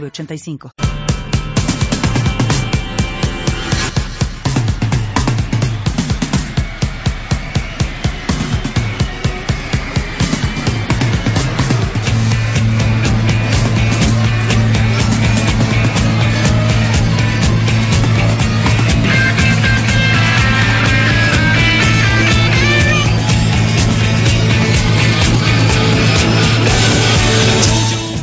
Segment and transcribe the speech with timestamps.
[0.00, 1.03] 906985.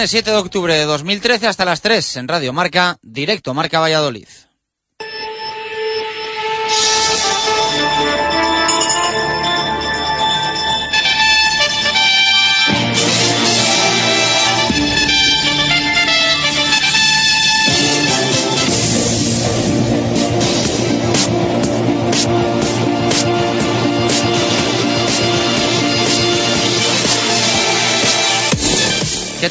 [0.00, 4.26] Lunes 7 de octubre de 2013 hasta las 3 en Radio Marca, directo Marca Valladolid.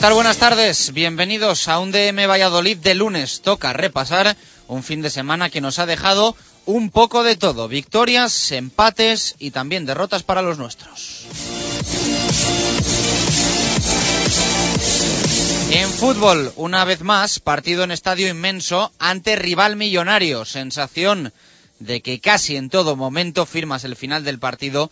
[0.01, 0.93] Buenas tardes.
[0.93, 3.41] Bienvenidos a un DM Valladolid de lunes.
[3.41, 4.35] Toca repasar
[4.67, 7.67] un fin de semana que nos ha dejado un poco de todo.
[7.67, 11.25] Victorias, empates y también derrotas para los nuestros.
[15.69, 20.43] En fútbol, una vez más, partido en estadio inmenso ante rival millonario.
[20.43, 21.33] Sensación
[21.79, 24.89] de que casi en todo momento firmas el final del partido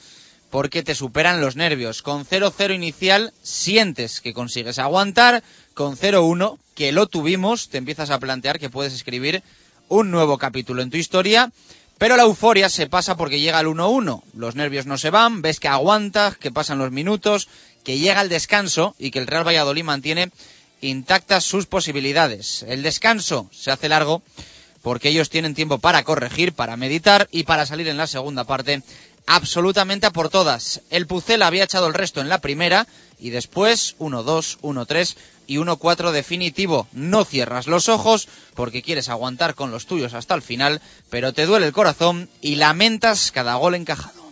[0.49, 2.01] porque te superan los nervios.
[2.01, 5.43] Con 0-0 inicial sientes que consigues aguantar,
[5.73, 9.43] con 0-1 que lo tuvimos, te empiezas a plantear que puedes escribir
[9.89, 11.51] un nuevo capítulo en tu historia,
[11.97, 14.21] pero la euforia se pasa porque llega el 1-1.
[14.33, 17.47] Los nervios no se van, ves que aguantas, que pasan los minutos,
[17.83, 20.31] que llega el descanso y que el Real Valladolid mantiene
[20.81, 22.63] intactas sus posibilidades.
[22.67, 24.21] El descanso se hace largo
[24.83, 28.83] porque ellos tienen tiempo para corregir, para meditar y para salir en la segunda parte
[29.27, 30.81] absolutamente a por todas.
[30.89, 32.87] El Pucel había echado el resto en la primera
[33.19, 35.15] y después 1-2, 1-3
[35.45, 36.87] y 1-4 definitivo.
[36.93, 41.45] No cierras los ojos porque quieres aguantar con los tuyos hasta el final, pero te
[41.45, 44.27] duele el corazón y lamentas cada gol encajado.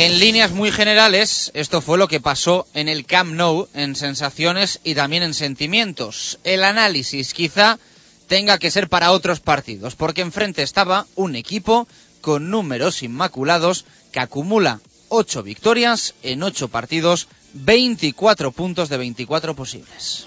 [0.00, 4.78] En líneas muy generales, esto fue lo que pasó en el Camp Nou en sensaciones
[4.84, 6.38] y también en sentimientos.
[6.44, 7.80] El análisis quizá
[8.28, 11.88] tenga que ser para otros partidos, porque enfrente estaba un equipo
[12.20, 20.26] con números inmaculados que acumula 8 victorias en 8 partidos, 24 puntos de 24 posibles.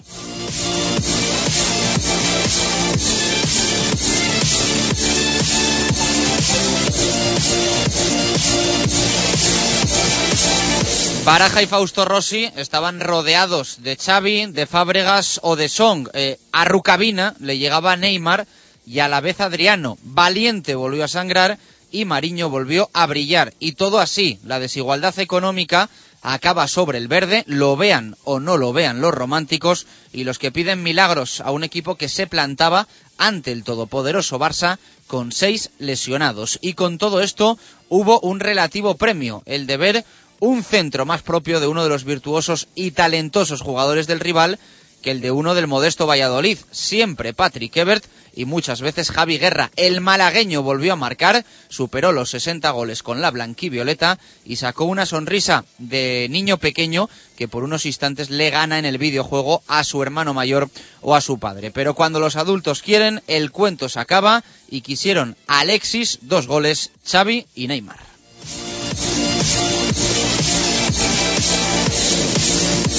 [11.24, 16.10] Baraja y Fausto Rossi estaban rodeados de Xavi, de Fábregas o de Song.
[16.14, 18.48] Eh, a Rucabina le llegaba Neymar
[18.88, 20.00] y a la vez Adriano.
[20.02, 21.60] Valiente volvió a sangrar
[21.92, 23.54] y Mariño volvió a brillar.
[23.60, 25.90] Y todo así, la desigualdad económica
[26.22, 30.52] acaba sobre el verde, lo vean o no lo vean los románticos y los que
[30.52, 32.88] piden milagros a un equipo que se plantaba
[33.18, 36.58] ante el todopoderoso Barça con seis lesionados.
[36.62, 37.58] Y con todo esto
[37.90, 40.06] hubo un relativo premio, el de ver
[40.42, 44.60] un centro más propio de uno de los virtuosos y talentosos jugadores del rival
[45.02, 46.58] que el de uno del modesto Valladolid.
[46.72, 48.04] Siempre Patrick Ebert
[48.34, 49.72] y muchas veces Javi Guerra.
[49.76, 55.06] El malagueño volvió a marcar, superó los 60 goles con la blanquivioleta y sacó una
[55.06, 60.02] sonrisa de niño pequeño que por unos instantes le gana en el videojuego a su
[60.02, 60.70] hermano mayor
[61.02, 61.72] o a su padre.
[61.72, 67.46] Pero cuando los adultos quieren, el cuento se acaba y quisieron Alexis, dos goles, Xavi
[67.54, 68.00] y Neymar.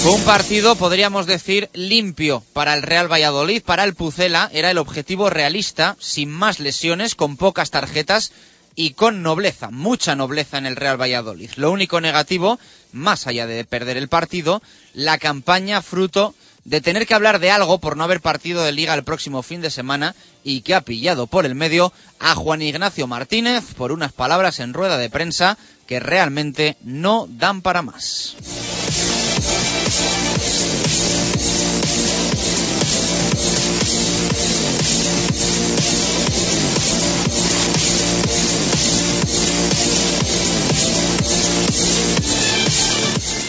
[0.02, 4.78] Fue un partido, podríamos decir, limpio para el Real Valladolid, para el Pucela, era el
[4.78, 8.32] objetivo realista, sin más lesiones, con pocas tarjetas
[8.74, 11.50] y con nobleza, mucha nobleza en el Real Valladolid.
[11.54, 12.58] Lo único negativo,
[12.90, 14.60] más allá de perder el partido,
[14.92, 16.34] la campaña fruto
[16.64, 19.60] de tener que hablar de algo por no haber partido de liga el próximo fin
[19.60, 24.12] de semana y que ha pillado por el medio a Juan Ignacio Martínez por unas
[24.12, 28.34] palabras en rueda de prensa que realmente no dan para más.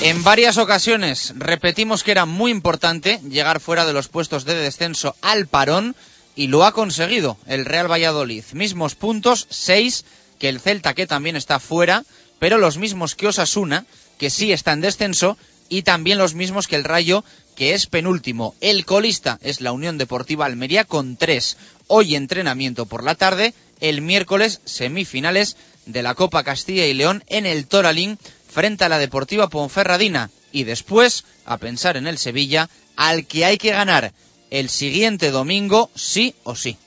[0.03, 5.15] En varias ocasiones repetimos que era muy importante llegar fuera de los puestos de descenso
[5.21, 5.95] al parón
[6.35, 8.44] y lo ha conseguido el Real Valladolid.
[8.51, 10.03] Mismos puntos, seis,
[10.39, 12.03] que el Celta que también está fuera,
[12.38, 13.85] pero los mismos que Osasuna,
[14.17, 15.38] que sí está en descenso,
[15.69, 17.23] y también los mismos que el Rayo,
[17.56, 18.56] que es penúltimo.
[18.59, 21.56] El colista es la Unión Deportiva Almería con tres.
[21.88, 27.45] Hoy entrenamiento por la tarde, el miércoles semifinales de la Copa Castilla y León en
[27.45, 28.17] el Toralín
[28.53, 33.57] frente a la Deportiva Ponferradina y después a pensar en el Sevilla al que hay
[33.57, 34.13] que ganar
[34.51, 36.77] el siguiente domingo sí o sí.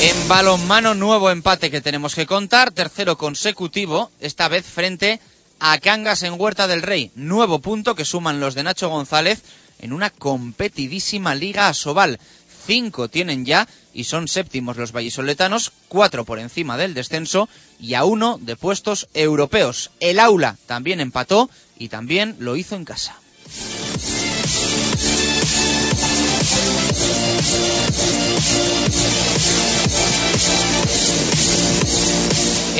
[0.00, 5.18] En balonmano nuevo empate que tenemos que contar, tercero consecutivo, esta vez frente
[5.58, 7.10] a Cangas en Huerta del Rey.
[7.16, 9.42] Nuevo punto que suman los de Nacho González
[9.78, 12.18] en una competidísima liga asobal.
[12.66, 17.48] Cinco tienen ya y son séptimos los vallisoletanos, cuatro por encima del descenso
[17.80, 19.90] y a uno de puestos europeos.
[20.00, 21.48] El aula también empató
[21.78, 23.16] y también lo hizo en casa.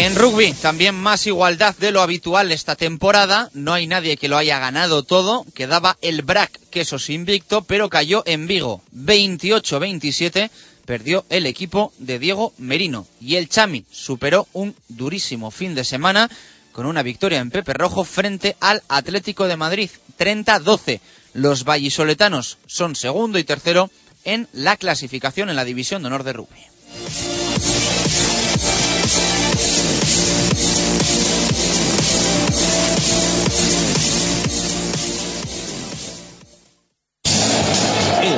[0.01, 3.51] En rugby también más igualdad de lo habitual esta temporada.
[3.53, 5.45] No hay nadie que lo haya ganado todo.
[5.55, 8.81] Quedaba el BRAC, quesos invicto, pero cayó en Vigo.
[8.95, 10.51] 28-27
[10.87, 13.09] perdió el equipo de Diego Merino.
[13.21, 16.31] Y el Chami superó un durísimo fin de semana
[16.71, 19.91] con una victoria en Pepe Rojo frente al Atlético de Madrid.
[20.17, 21.01] 30-12.
[21.35, 23.91] Los vallisoletanos son segundo y tercero
[24.23, 28.08] en la clasificación en la división de honor de rugby.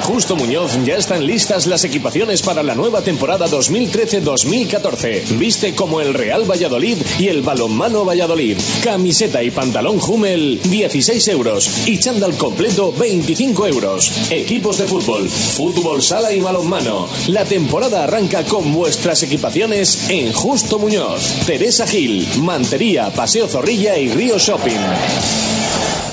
[0.02, 5.38] Justo Muñoz ya están listas las equipaciones para la nueva temporada 2013-2014.
[5.38, 8.56] Viste como el Real Valladolid y el Balonmano Valladolid.
[8.82, 14.31] Camiseta y pantalón Hummel 16 euros y chándal completo 25 euros.
[14.31, 17.08] Equipos de fútbol, fútbol sala y balonmano.
[17.29, 24.08] La temporada arranca con vuestras equipaciones en Justo Muñoz, Teresa Gil, Mantería, Paseo Zorrilla y
[24.11, 26.10] Río Shopping.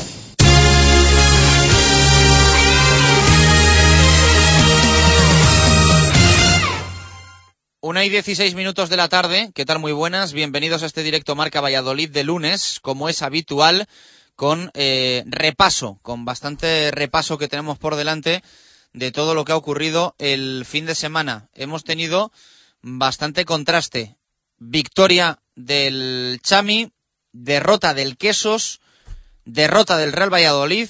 [7.88, 9.50] Una y dieciséis minutos de la tarde.
[9.56, 9.80] ¿Qué tal?
[9.80, 10.34] Muy buenas.
[10.34, 13.88] Bienvenidos a este directo Marca Valladolid de lunes, como es habitual,
[14.36, 18.44] con eh, repaso, con bastante repaso que tenemos por delante
[18.92, 21.48] de todo lo que ha ocurrido el fin de semana.
[21.54, 22.34] Hemos tenido
[22.82, 24.18] bastante contraste.
[24.58, 26.92] Victoria del Chami,
[27.32, 28.82] derrota del Quesos,
[29.46, 30.90] derrota del Real Valladolid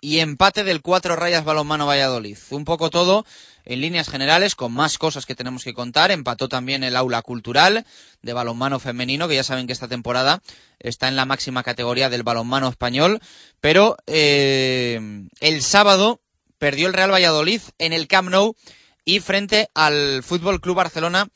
[0.00, 2.38] y empate del Cuatro Rayas Balonmano Valladolid.
[2.50, 3.26] Un poco todo
[3.64, 6.10] en líneas generales, con más cosas que tenemos que contar.
[6.10, 7.84] Empató también el aula cultural
[8.22, 10.42] de balonmano femenino, que ya saben que esta temporada
[10.78, 13.20] está en la máxima categoría del balonmano español.
[13.60, 16.20] Pero eh, el sábado
[16.58, 18.54] perdió el Real Valladolid en el Camp Nou
[19.04, 21.28] y frente al Fútbol Club Barcelona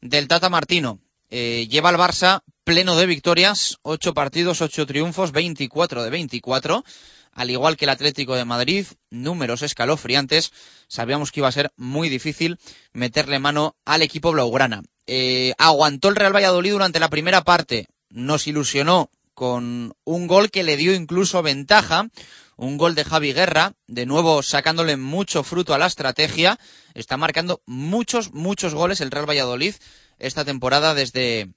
[0.00, 0.98] del Tata Martino.
[1.30, 6.84] Eh, lleva al Barça pleno de victorias, ocho partidos, ocho triunfos, 24 de 24
[7.32, 10.52] al igual que el Atlético de Madrid, números escalofriantes,
[10.88, 12.58] sabíamos que iba a ser muy difícil
[12.92, 14.82] meterle mano al equipo blaugrana.
[15.06, 20.62] Eh, aguantó el Real Valladolid durante la primera parte, nos ilusionó con un gol que
[20.62, 22.08] le dio incluso ventaja,
[22.56, 26.58] un gol de Javi Guerra, de nuevo sacándole mucho fruto a la estrategia,
[26.94, 29.74] está marcando muchos, muchos goles el Real Valladolid
[30.18, 31.50] esta temporada desde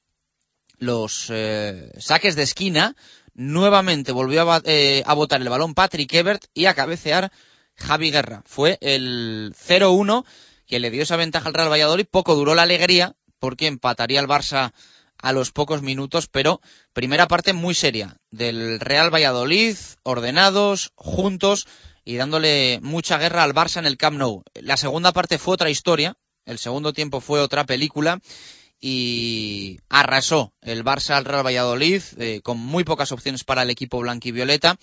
[0.77, 2.96] los eh, saques de esquina,
[3.35, 7.31] nuevamente volvió a, eh, botar el balón Patrick Ebert y a cabecear
[7.75, 8.41] Javi Guerra.
[8.45, 10.25] Fue el 0-1
[10.65, 12.07] que le dio esa ventaja al Real Valladolid.
[12.09, 14.73] Poco duró la alegría porque empataría el Barça
[15.17, 16.61] a los pocos minutos, pero
[16.93, 21.67] primera parte muy seria del Real Valladolid, ordenados, juntos
[22.03, 24.43] y dándole mucha guerra al Barça en el Camp Nou.
[24.55, 26.15] La segunda parte fue otra historia,
[26.45, 28.19] el segundo tiempo fue otra película
[28.87, 33.99] y arrasó el Barça al Real Valladolid eh, con muy pocas opciones para el equipo
[33.99, 34.77] blanquivioleta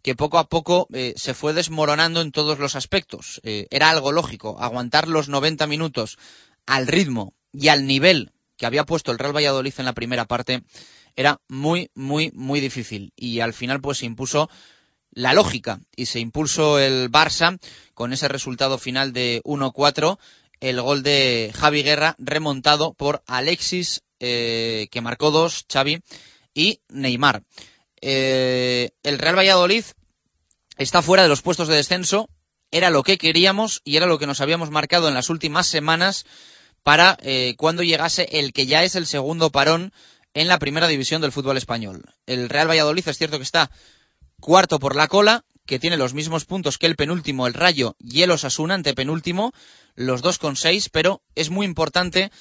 [0.00, 3.40] que poco a poco eh, se fue desmoronando en todos los aspectos.
[3.42, 6.18] Eh, era algo lógico, aguantar los 90 minutos
[6.66, 10.62] al ritmo y al nivel que había puesto el Real Valladolid en la primera parte
[11.16, 13.12] era muy, muy, muy difícil.
[13.16, 14.48] Y al final pues se impuso
[15.10, 17.58] la lógica y se impulsó el Barça
[17.92, 20.16] con ese resultado final de 1-4,
[20.60, 26.00] el gol de Javi Guerra remontado por Alexis, eh, que marcó dos, Xavi,
[26.54, 27.42] y Neymar.
[28.00, 29.84] Eh, el Real Valladolid
[30.76, 32.28] está fuera de los puestos de descenso,
[32.70, 36.26] era lo que queríamos y era lo que nos habíamos marcado en las últimas semanas
[36.82, 39.92] para eh, cuando llegase el que ya es el segundo parón
[40.34, 42.04] en la primera división del fútbol español.
[42.26, 43.70] El Real Valladolid es cierto que está
[44.40, 48.22] cuarto por la cola, que tiene los mismos puntos que el penúltimo, el Rayo y
[48.22, 49.52] el Osasuna, ante penúltimo,
[49.94, 52.32] los dos con seis, pero es muy importante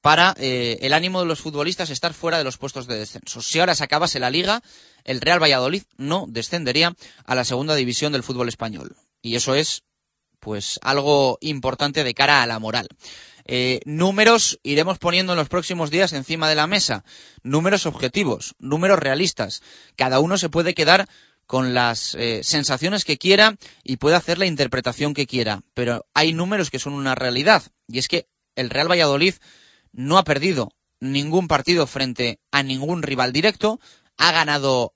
[0.00, 3.42] para eh, el ánimo de los futbolistas estar fuera de los puestos de descenso.
[3.42, 4.62] Si ahora se acabase la liga,
[5.04, 8.96] el Real Valladolid no descendería a la segunda división del fútbol español.
[9.20, 9.82] Y eso es,
[10.40, 12.88] pues, algo importante de cara a la moral.
[13.44, 17.04] Eh, números iremos poniendo en los próximos días encima de la mesa.
[17.42, 19.62] Números objetivos, números realistas.
[19.96, 21.08] Cada uno se puede quedar
[21.52, 25.60] con las eh, sensaciones que quiera y puede hacer la interpretación que quiera.
[25.74, 27.62] Pero hay números que son una realidad.
[27.86, 29.34] Y es que el Real Valladolid
[29.92, 33.80] no ha perdido ningún partido frente a ningún rival directo,
[34.16, 34.94] ha ganado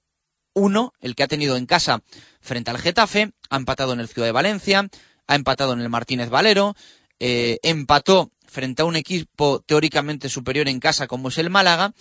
[0.55, 2.03] uno, el que ha tenido en casa
[2.41, 4.89] frente al Getafe, ha empatado en el Ciudad de Valencia,
[5.27, 6.75] ha empatado en el Martínez Valero,
[7.21, 11.93] eh, empató frente a un equipo teóricamente superior en casa como es el Málaga,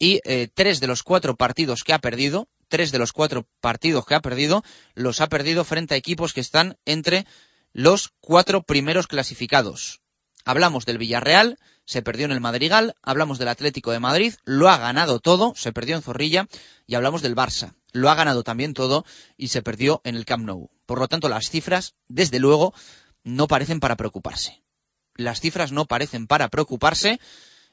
[0.00, 4.06] y eh, tres de los cuatro partidos que ha perdido, tres de los cuatro partidos
[4.06, 7.26] que ha perdido, los ha perdido frente a equipos que están entre
[7.74, 10.00] los cuatro primeros clasificados.
[10.46, 14.78] Hablamos del Villarreal, se perdió en el Madrigal, hablamos del Atlético de Madrid, lo ha
[14.78, 16.46] ganado todo, se perdió en Zorrilla,
[16.86, 19.04] y hablamos del Barça, lo ha ganado también todo
[19.36, 20.70] y se perdió en el Camp Nou.
[20.86, 22.72] Por lo tanto, las cifras, desde luego,
[23.22, 24.62] no parecen para preocuparse.
[25.14, 27.20] Las cifras no parecen para preocuparse.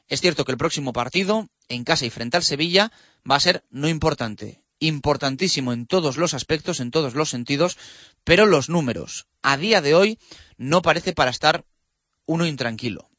[0.08, 2.92] Es cierto que el próximo partido, en casa y frente al Sevilla,
[3.30, 7.78] va a ser no importante, importantísimo en todos los aspectos, en todos los sentidos,
[8.24, 10.20] pero los números, a día de hoy,
[10.58, 11.66] no parece para estar
[12.26, 13.10] uno intranquilo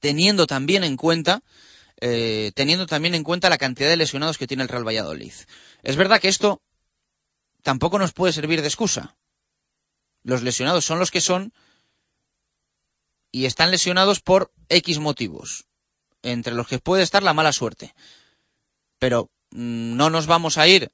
[0.00, 1.42] teniendo también en cuenta
[2.00, 5.32] eh, teniendo también en cuenta la cantidad de lesionados que tiene el Real Valladolid.
[5.82, 6.60] Es verdad que esto
[7.62, 9.16] tampoco nos puede servir de excusa.
[10.22, 11.54] Los lesionados son los que son
[13.32, 15.64] y están lesionados por X motivos,
[16.22, 17.94] entre los que puede estar la mala suerte.
[18.98, 20.92] Pero no nos vamos a ir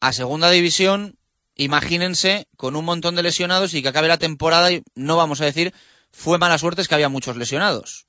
[0.00, 1.16] a segunda división,
[1.54, 5.44] imagínense, con un montón de lesionados y que acabe la temporada y no vamos a
[5.44, 5.72] decir
[6.10, 8.06] fue mala suerte es que había muchos lesionados.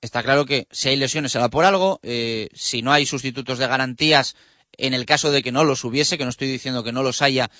[0.00, 3.68] Está claro que si hay lesiones será por algo, eh, si no hay sustitutos de
[3.68, 4.34] garantías,
[4.72, 7.22] en el caso de que no los hubiese, que no estoy diciendo que no los
[7.22, 7.50] haya,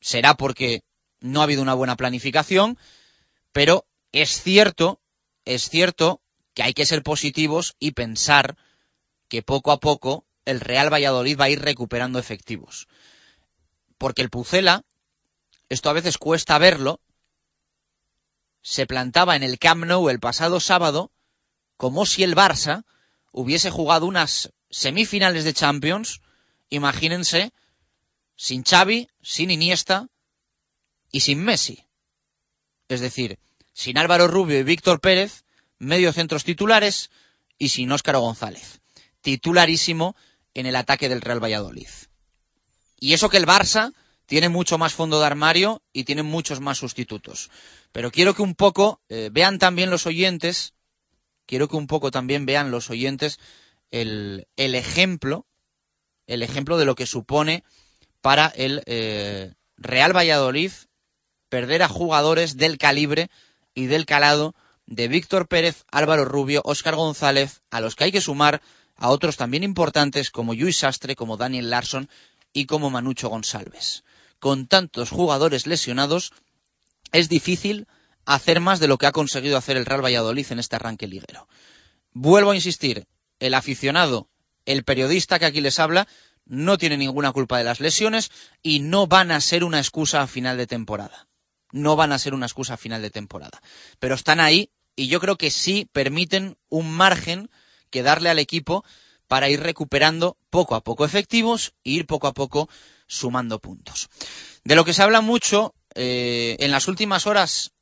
[0.00, 0.82] será porque
[1.20, 2.78] no ha habido una buena planificación,
[3.50, 5.00] pero es cierto,
[5.44, 6.20] es cierto
[6.54, 8.56] que hay que ser positivos y pensar
[9.28, 12.88] que poco a poco el Real Valladolid va a ir recuperando efectivos.
[13.98, 14.84] Porque el Pucela,
[15.68, 17.00] esto a veces cuesta verlo,
[18.62, 21.12] se plantaba en el Camp Nou el pasado sábado
[21.76, 22.84] como si el Barça
[23.30, 26.20] hubiese jugado unas semifinales de Champions,
[26.70, 27.52] imagínense,
[28.36, 30.08] sin Xavi, sin Iniesta
[31.12, 31.84] y sin Messi.
[32.88, 33.38] Es decir,
[33.72, 35.44] sin Álvaro Rubio y Víctor Pérez,
[35.78, 37.10] medio centros titulares,
[37.58, 38.80] y sin Óscar González,
[39.20, 40.16] titularísimo
[40.54, 41.88] en el ataque del Real Valladolid.
[43.00, 43.92] Y eso que el Barça
[44.26, 47.50] tiene mucho más fondo de armario y tiene muchos más sustitutos.
[47.92, 50.74] Pero quiero que un poco eh, vean también los oyentes,
[51.46, 53.38] quiero que un poco también vean los oyentes
[53.90, 55.46] el, el ejemplo,
[56.26, 57.64] el ejemplo de lo que supone
[58.20, 60.72] para el eh, Real Valladolid
[61.48, 63.30] perder a jugadores del calibre
[63.74, 64.54] y del calado
[64.86, 68.60] de Víctor Pérez, Álvaro Rubio, Óscar González, a los que hay que sumar
[68.98, 72.10] a otros también importantes como Luis Sastre, como Daniel Larson
[72.52, 74.04] y como Manucho González.
[74.40, 76.32] Con tantos jugadores lesionados,
[77.12, 77.86] es difícil
[78.24, 81.48] hacer más de lo que ha conseguido hacer el Real Valladolid en este arranque liguero.
[82.12, 83.06] Vuelvo a insistir,
[83.38, 84.28] el aficionado,
[84.66, 86.08] el periodista que aquí les habla,
[86.44, 88.30] no tiene ninguna culpa de las lesiones
[88.62, 91.28] y no van a ser una excusa a final de temporada.
[91.70, 93.62] No van a ser una excusa a final de temporada.
[93.98, 97.50] Pero están ahí y yo creo que sí permiten un margen
[97.90, 98.84] que darle al equipo
[99.26, 102.68] para ir recuperando poco a poco efectivos e ir poco a poco
[103.06, 104.08] sumando puntos.
[104.64, 107.72] De lo que se habla mucho eh, en las últimas horas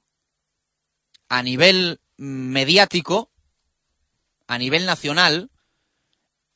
[1.28, 3.30] a nivel mediático,
[4.46, 5.50] a nivel nacional,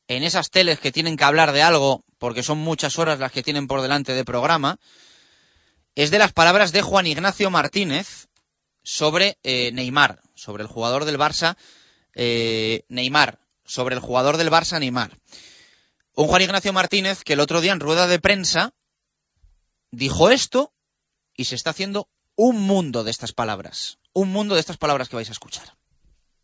[0.07, 3.43] en esas teles que tienen que hablar de algo, porque son muchas horas las que
[3.43, 4.77] tienen por delante de programa,
[5.95, 8.27] es de las palabras de Juan Ignacio Martínez
[8.83, 11.57] sobre eh, Neymar, sobre el jugador del Barça,
[12.15, 13.39] eh, Neymar,
[13.71, 15.11] sobre el jugador del Barça, Neymar.
[16.15, 18.73] Un Juan Ignacio Martínez que el otro día en rueda de prensa
[19.91, 20.71] dijo esto
[21.35, 25.15] y se está haciendo un mundo de estas palabras, un mundo de estas palabras que
[25.15, 25.67] vais a escuchar.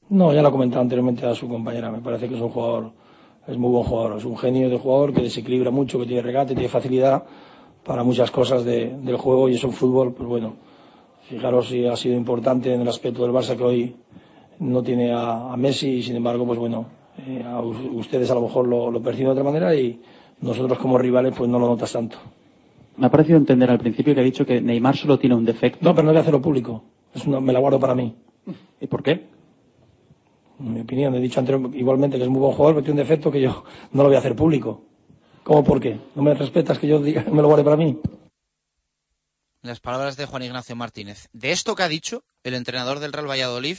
[0.10, 2.94] No, ya lo he comentado anteriormente a su compañera, me parece que es un jugador
[3.48, 6.54] es muy buen jugador, es un genio de jugador que desequilibra mucho, que tiene regate,
[6.54, 7.24] tiene facilidad
[7.86, 10.56] para muchas cosas del juego y es un fútbol, pues bueno,
[11.30, 13.96] fijaros si ha sido importante en el aspecto del Barça que hoy
[14.60, 17.44] no tiene a, Messi y sin embargo, pues bueno, eh,
[17.94, 20.02] ustedes a lo mejor lo, perciben de otra manera y
[20.42, 22.18] nosotros como rivales pues no lo notas tanto.
[22.98, 25.80] Me ha parecido entender al principio que ha dicho que Neymar solo tiene un defecto.
[25.82, 26.84] No, pero no voy a hacerlo público.
[27.14, 28.16] Es me la guardo para mí.
[28.82, 29.28] ¿Y por qué?
[30.60, 33.08] en mi opinión, he dicho anteriormente igualmente que es muy buen jugador, pero tiene un
[33.08, 34.84] defecto que yo no lo voy a hacer público.
[35.44, 36.00] ¿Cómo por qué?
[36.16, 38.00] ¿No me respetas que yo diga, me lo guarde para mí?
[39.62, 41.30] Las palabras de Juan Ignacio Martínez.
[41.34, 43.78] De esto que ha dicho el entrenador del Real Valladolid,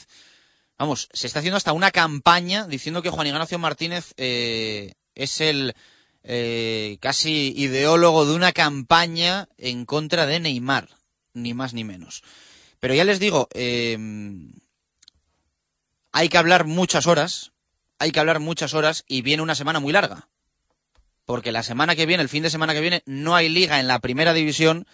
[0.78, 5.74] vamos, se está haciendo hasta una campaña diciendo que Juan Ignacio Martínez eh, es el
[6.22, 10.88] eh, casi ideólogo de una campaña en contra de Neymar,
[11.34, 12.22] ni más ni menos.
[12.80, 13.98] Pero ya les digo, eh,
[16.12, 17.52] hay que hablar muchas horas,
[17.98, 20.28] hay que hablar muchas horas y viene una semana muy larga.
[21.24, 23.88] Porque la semana que viene, el fin de semana que viene, no hay liga en
[23.88, 24.86] la primera división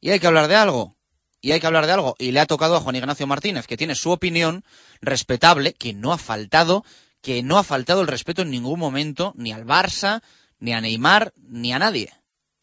[0.00, 0.96] y hay que hablar de algo.
[1.42, 2.14] Y hay que hablar de algo.
[2.18, 4.64] Y le ha tocado a Juan Ignacio Martínez, que tiene su opinión
[5.02, 6.84] respetable, que no ha faltado,
[7.20, 10.22] que no ha faltado el respeto en ningún momento, ni al Barça,
[10.58, 12.12] ni a Neymar, ni a nadie.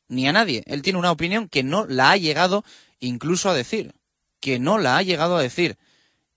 [0.08, 0.64] Ni a nadie.
[0.66, 2.64] Él tiene una opinión que no la ha llegado
[3.00, 3.94] incluso a decir.
[4.40, 5.78] Que no la ha llegado a decir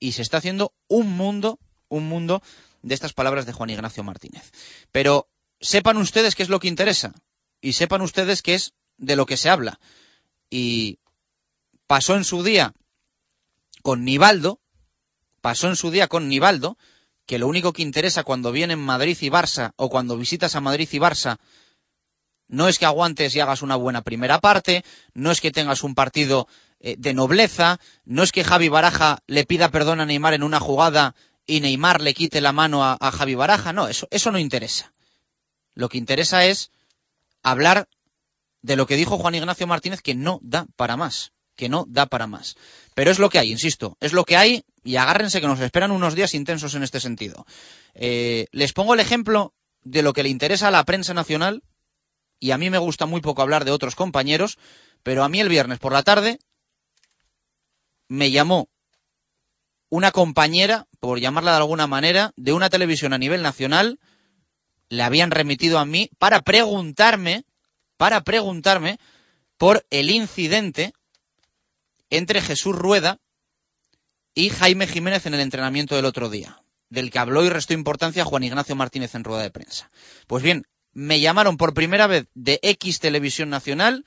[0.03, 2.43] y se está haciendo un mundo, un mundo
[2.83, 4.51] de estas palabras de Juan Ignacio Martínez.
[4.91, 5.29] Pero
[5.61, 7.15] sepan ustedes qué es lo que interesa
[7.61, 9.79] y sepan ustedes qué es de lo que se habla.
[10.51, 10.99] Y
[11.93, 12.73] pasó en su día
[13.83, 14.63] con Nivaldo,
[15.43, 16.79] pasó en su día con Nivaldo,
[17.27, 20.89] que lo único que interesa cuando vienen Madrid y Barça o cuando visitas a Madrid
[20.91, 21.37] y Barça
[22.49, 25.95] no es que aguantes y hagas una buena primera parte, no es que tengas un
[25.95, 26.49] partido
[26.81, 30.61] eh, de nobleza, no es que Javi Baraja le pida perdón a Neymar en una
[30.61, 34.95] jugada y Neymar le quite la mano a, Javi Baraja, no, eso, eso no interesa.
[35.75, 36.71] Lo que interesa es
[37.43, 37.87] hablar
[38.63, 42.07] de lo que dijo Juan Ignacio Martínez que no da para más, que no da
[42.07, 42.57] para más.
[42.95, 45.91] Pero es lo que hay, insisto, es lo que hay y agárrense que nos esperan
[45.91, 47.47] unos días intensos en este sentido.
[47.95, 51.63] Eh, les pongo el ejemplo de lo que le interesa a la prensa nacional
[52.39, 54.59] y a mí me gusta muy poco hablar de otros compañeros,
[55.03, 56.39] pero a mí el viernes por la tarde
[58.09, 58.69] me llamó
[59.89, 64.01] una compañera, por llamarla de alguna manera, de una televisión a nivel nacional,
[64.89, 67.45] le habían remitido a mí para preguntarme,
[67.97, 68.99] para preguntarme
[69.57, 70.93] por el incidente
[72.13, 73.19] entre Jesús Rueda
[74.35, 78.27] y Jaime Jiménez en el entrenamiento del otro día, del que habló y restó importancia
[78.27, 79.91] Juan Ignacio Martínez en rueda de prensa.
[80.27, 84.05] Pues bien, me llamaron por primera vez de X Televisión Nacional,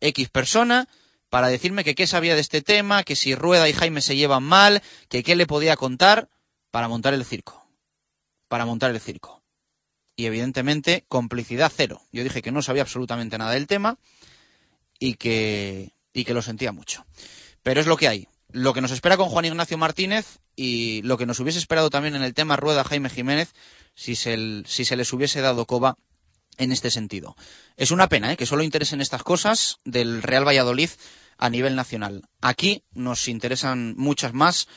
[0.00, 0.88] X persona,
[1.28, 4.42] para decirme que qué sabía de este tema, que si Rueda y Jaime se llevan
[4.42, 6.30] mal, que qué le podía contar
[6.70, 7.62] para montar el circo.
[8.48, 9.44] Para montar el circo.
[10.16, 12.00] Y evidentemente, complicidad cero.
[12.10, 13.98] Yo dije que no sabía absolutamente nada del tema
[14.98, 17.04] y que, y que lo sentía mucho.
[17.62, 18.28] Pero es lo que hay.
[18.50, 22.14] Lo que nos espera con Juan Ignacio Martínez y lo que nos hubiese esperado también
[22.14, 23.52] en el tema Rueda Jaime Jiménez
[23.94, 25.98] si se, si se les hubiese dado coba
[26.56, 27.36] en este sentido.
[27.76, 28.36] Es una pena ¿eh?
[28.36, 30.90] que solo interesen estas cosas del Real Valladolid
[31.36, 32.22] a nivel nacional.
[32.40, 34.68] Aquí nos interesan muchas más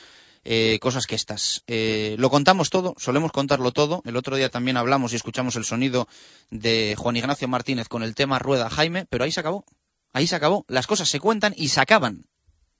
[0.44, 1.62] eh, cosas que estas.
[1.66, 4.02] Eh, lo contamos todo, solemos contarlo todo.
[4.04, 6.08] El otro día también hablamos y escuchamos el sonido
[6.50, 9.64] de Juan Ignacio Martínez con el tema Rueda Jaime, pero ahí se acabó.
[10.12, 10.64] Ahí se acabó.
[10.68, 12.26] Las cosas se cuentan y se acaban.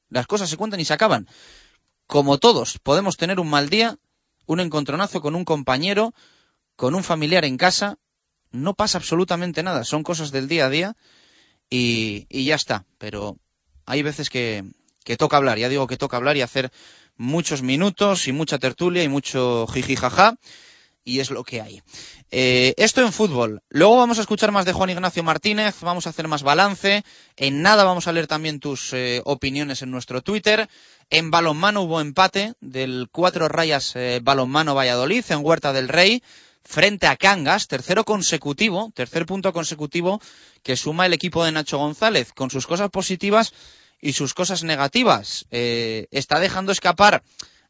[0.09, 1.29] Las cosas se cuentan y se acaban.
[2.07, 3.99] Como todos, podemos tener un mal día,
[4.47, 6.15] un encontronazo con un compañero,
[6.77, 7.99] con un familiar en casa,
[8.51, 9.85] no pasa absolutamente nada.
[9.85, 10.97] Son cosas del día a día
[11.69, 12.87] y, ya está.
[12.99, 13.37] Pero
[13.85, 14.65] hay veces que,
[15.19, 15.59] toca hablar.
[15.59, 16.71] Ya digo que toca hablar y hacer
[17.17, 20.37] muchos minutos y mucha tertulia y mucho jiji jaja.
[21.05, 21.83] Y es lo que hay.
[22.31, 23.63] Eh, esto en fútbol.
[23.71, 27.03] Luego vamos a escuchar más de Juan Ignacio Martínez, vamos a hacer más balance.
[27.37, 30.69] En nada vamos a leer también tus eh, opiniones en nuestro Twitter.
[31.09, 36.23] En balonmano hubo empate del cuatro rayas eh, balonmano Valladolid en Huerta del Rey
[36.63, 40.21] frente a Cangas, tercero consecutivo, tercer punto consecutivo
[40.63, 43.55] que suma el equipo de Nacho González con sus cosas positivas
[44.03, 45.47] y sus cosas negativas.
[45.51, 47.23] está dejando escapar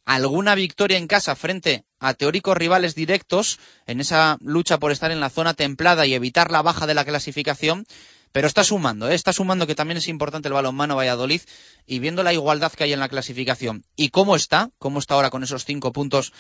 [0.05, 5.21] alguna victoria en casa frente a teóricos rivales directos en esa lucha por estar en
[5.21, 7.87] la zona templada y evitar la baja de la clasificación,
[8.33, 9.15] pero está sumando, ¿eh?
[9.15, 11.41] está sumando que también es importante el balonmano Valladolid
[11.87, 15.31] y viendo la igualdad que hay en la clasificación y cómo está, cómo está ahora
[15.31, 16.33] con esos cinco puntos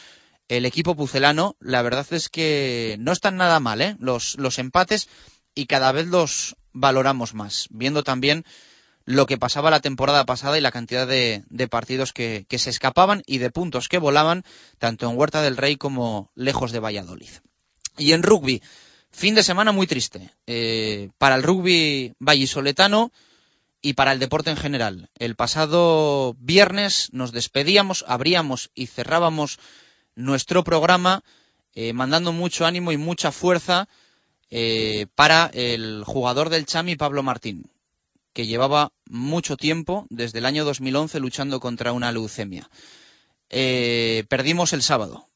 [0.49, 3.97] el equipo pucelano, la verdad es que no están nada mal, ¿eh?
[3.99, 5.09] los, los empates
[5.55, 8.45] y cada vez los valoramos más, viendo también
[9.09, 13.39] lo que pasaba la temporada pasada y la cantidad de, partidos que, se escapaban y
[13.39, 14.45] de puntos que volaban,
[14.79, 17.31] tanto en Huerta del Rey como lejos de Valladolid.
[17.97, 18.63] Y en rugby,
[19.11, 20.31] fin de semana muy triste.
[20.47, 23.11] Eh, para el rugby vallisoletano
[23.81, 25.09] y para el deporte en general.
[25.19, 29.59] El pasado viernes nos despedíamos, abríamos y cerrábamos
[30.17, 31.25] nuestro programa
[31.73, 33.89] eh, mandando mucho ánimo y mucha fuerza
[34.51, 37.71] eh, para el jugador del Chami, Pablo Martín
[38.39, 42.71] que llevaba mucho tiempo, desde el año 2011, luchando contra una leucemia.
[43.51, 45.29] Eh, perdimos el sábado.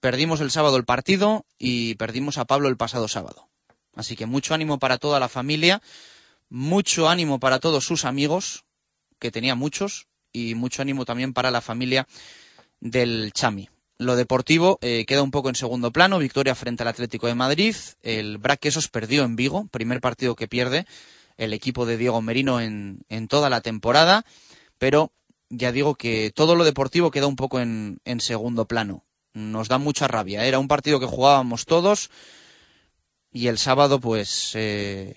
[0.00, 3.48] Perdimos el sábado el partido y perdimos a Pablo el pasado sábado.
[3.94, 5.82] Así que mucho ánimo para toda la familia,
[6.48, 8.64] mucho ánimo para todos sus amigos,
[9.20, 12.08] que tenía muchos, y mucho ánimo también para la familia
[12.80, 13.68] del Chami.
[13.98, 17.76] Lo deportivo eh, queda un poco en segundo plano, victoria frente al Atlético de Madrid,
[18.02, 20.86] el Braquesos perdió en Vigo, primer partido que pierde,
[21.36, 24.24] el equipo de Diego Merino en, toda la temporada,
[24.78, 25.12] pero
[25.48, 29.04] ya digo que todo lo deportivo queda un poco en, segundo plano.
[29.34, 30.44] Nos da mucha rabia.
[30.44, 32.10] Era un partido que jugábamos todos
[33.32, 35.16] y el sábado pues eh,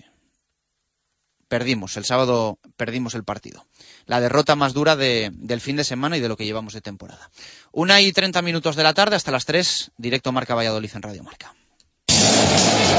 [1.48, 1.96] perdimos.
[1.96, 3.66] El sábado perdimos el partido.
[4.06, 7.30] La derrota más dura del fin de semana y de lo que llevamos de temporada.
[7.72, 11.22] Una y treinta minutos de la tarde hasta las tres, directo Marca Valladolid en Radio
[11.22, 11.54] Marca.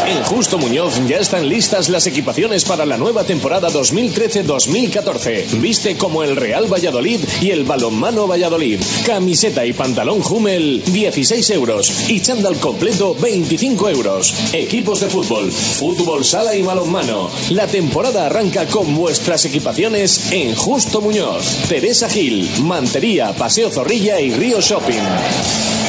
[0.06, 5.60] En Justo Muñoz ya están listas las equipaciones para la nueva temporada 2013-2014.
[5.60, 8.80] Viste como el Real Valladolid y el Balonmano Valladolid.
[9.06, 14.34] Camiseta y pantalón Hummel 16 euros y chándal completo 25 euros.
[14.54, 17.30] Equipos de fútbol, fútbol sala y balonmano.
[17.50, 21.68] La temporada arranca con vuestras equipaciones en Justo Muñoz.
[21.70, 25.87] Teresa Gil, Mantería, Paseo Zorrilla y Río Shopping.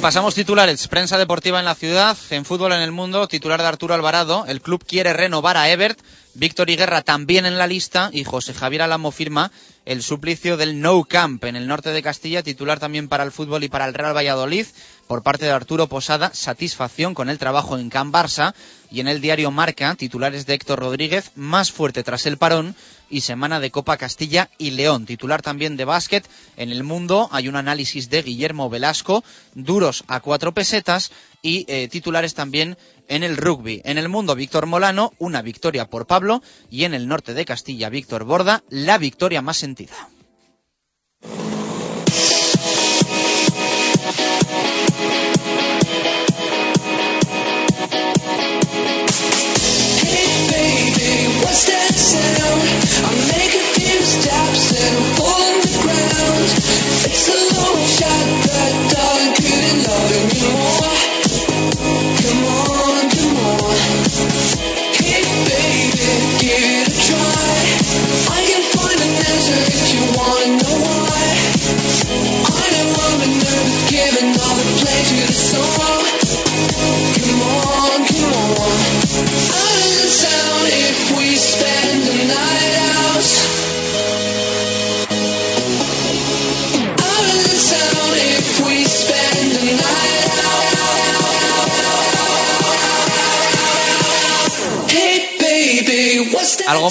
[0.00, 0.86] Pasamos titulares.
[0.86, 4.44] Prensa deportiva en la ciudad, en fútbol en el mundo, titular de Arturo Alvarado.
[4.46, 5.98] El club quiere renovar a Ebert.
[6.34, 9.50] Víctor Guerra también en la lista y José Javier Alamo firma
[9.84, 13.64] el suplicio del No Camp en el norte de Castilla, titular también para el fútbol
[13.64, 14.66] y para el Real Valladolid
[15.08, 18.54] por parte de Arturo Posada, satisfacción con el trabajo en Can Barça
[18.90, 22.76] y en el diario Marca, titulares de Héctor Rodríguez, más fuerte tras el parón
[23.10, 25.06] y semana de Copa Castilla y León.
[25.06, 26.28] Titular también de básquet.
[26.56, 31.88] En el mundo hay un análisis de Guillermo Velasco, duros a cuatro pesetas y eh,
[31.88, 32.76] titulares también
[33.08, 33.80] en el rugby.
[33.84, 37.88] En el mundo, Víctor Molano, una victoria por Pablo y en el norte de Castilla,
[37.88, 40.08] Víctor Borda, la victoria más sentida.
[57.10, 60.67] It's a long shot, but I couldn't love anymore.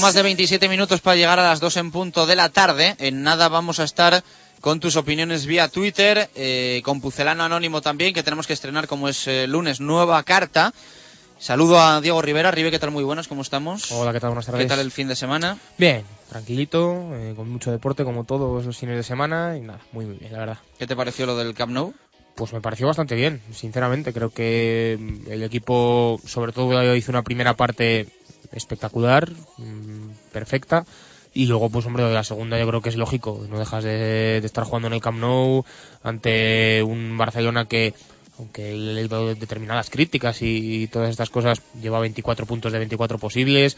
[0.08, 2.96] Más de 27 minutos para llegar a las 2 en punto de la tarde.
[2.98, 4.24] En nada vamos a estar
[4.62, 9.10] con tus opiniones vía Twitter, eh, con Pucelano Anónimo también, que tenemos que estrenar como
[9.10, 10.74] es eh, lunes nueva carta.
[11.40, 12.52] Saludo a Diego Rivera.
[12.52, 12.92] Ribe, ¿qué tal?
[12.92, 13.92] Muy buenas, ¿cómo estamos?
[13.92, 14.30] Hola, ¿qué tal?
[14.30, 14.62] Buenas tardes.
[14.62, 15.58] ¿Qué tal el fin de semana?
[15.78, 20.06] Bien, tranquilito, eh, con mucho deporte como todos los fines de semana y nada, muy,
[20.06, 20.58] muy bien, la verdad.
[20.80, 21.94] ¿Qué te pareció lo del Camp Nou?
[22.36, 24.14] Pues me pareció bastante bien, sinceramente.
[24.14, 24.94] Creo que
[25.28, 28.08] el equipo, sobre todo, hizo una primera parte
[28.52, 30.86] espectacular, mmm, perfecta.
[31.34, 33.46] Y luego, pues hombre, la segunda yo creo que es lógico.
[33.50, 35.66] No dejas de, estar jugando en el Camp Nou
[36.02, 37.94] ante un Barcelona que
[38.40, 43.18] aunque le he dado determinadas críticas y, todas estas cosas, lleva 24 puntos de 24
[43.18, 43.78] posibles,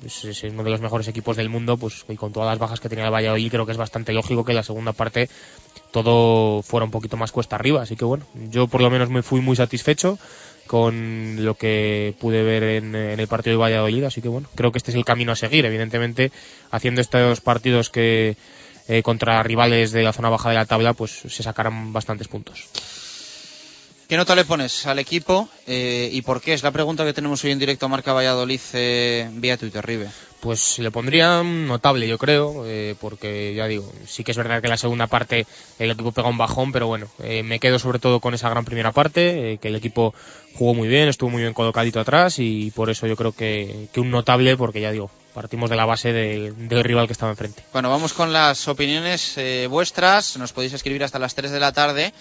[0.00, 2.80] pues es uno de los mejores equipos del mundo, pues y con todas las bajas
[2.80, 5.28] que tenía el Valladolid creo que es bastante lógico que la segunda parte
[5.90, 9.22] todo fuera un poquito más cuesta arriba, así que bueno, yo por lo menos me
[9.22, 10.18] fui muy satisfecho
[10.66, 14.78] con lo que pude ver en, el partido de Valladolid, así que bueno, creo que
[14.78, 16.32] este es el camino a seguir, evidentemente
[16.70, 18.36] haciendo estos partidos que
[18.88, 22.68] eh, contra rivales de la zona baja de la tabla, pues se sacarán bastantes puntos.
[24.08, 26.52] ¿Qué nota le pones al equipo eh, y por qué?
[26.54, 30.08] Es la pregunta que tenemos hoy en directo a Marca Valladolid eh, vía Twitter, Ribe.
[30.46, 34.68] Pues le pondría notable, yo creo, eh, porque ya digo, sí que es verdad que
[34.68, 35.44] la segunda parte
[35.80, 38.64] el equipo pega un bajón, pero bueno, eh, me quedo sobre todo con esa gran
[38.64, 40.14] primera parte, eh, que el equipo
[40.54, 43.98] jugó muy bien, estuvo muy bien colocadito atrás y por eso yo creo que, que
[43.98, 47.64] un notable, porque ya digo, partimos de la base de, del rival que estaba enfrente.
[47.72, 49.36] Bueno, vamos con las opiniones
[49.68, 52.12] vuestras, nos podéis escribir hasta las 3 de la tarde.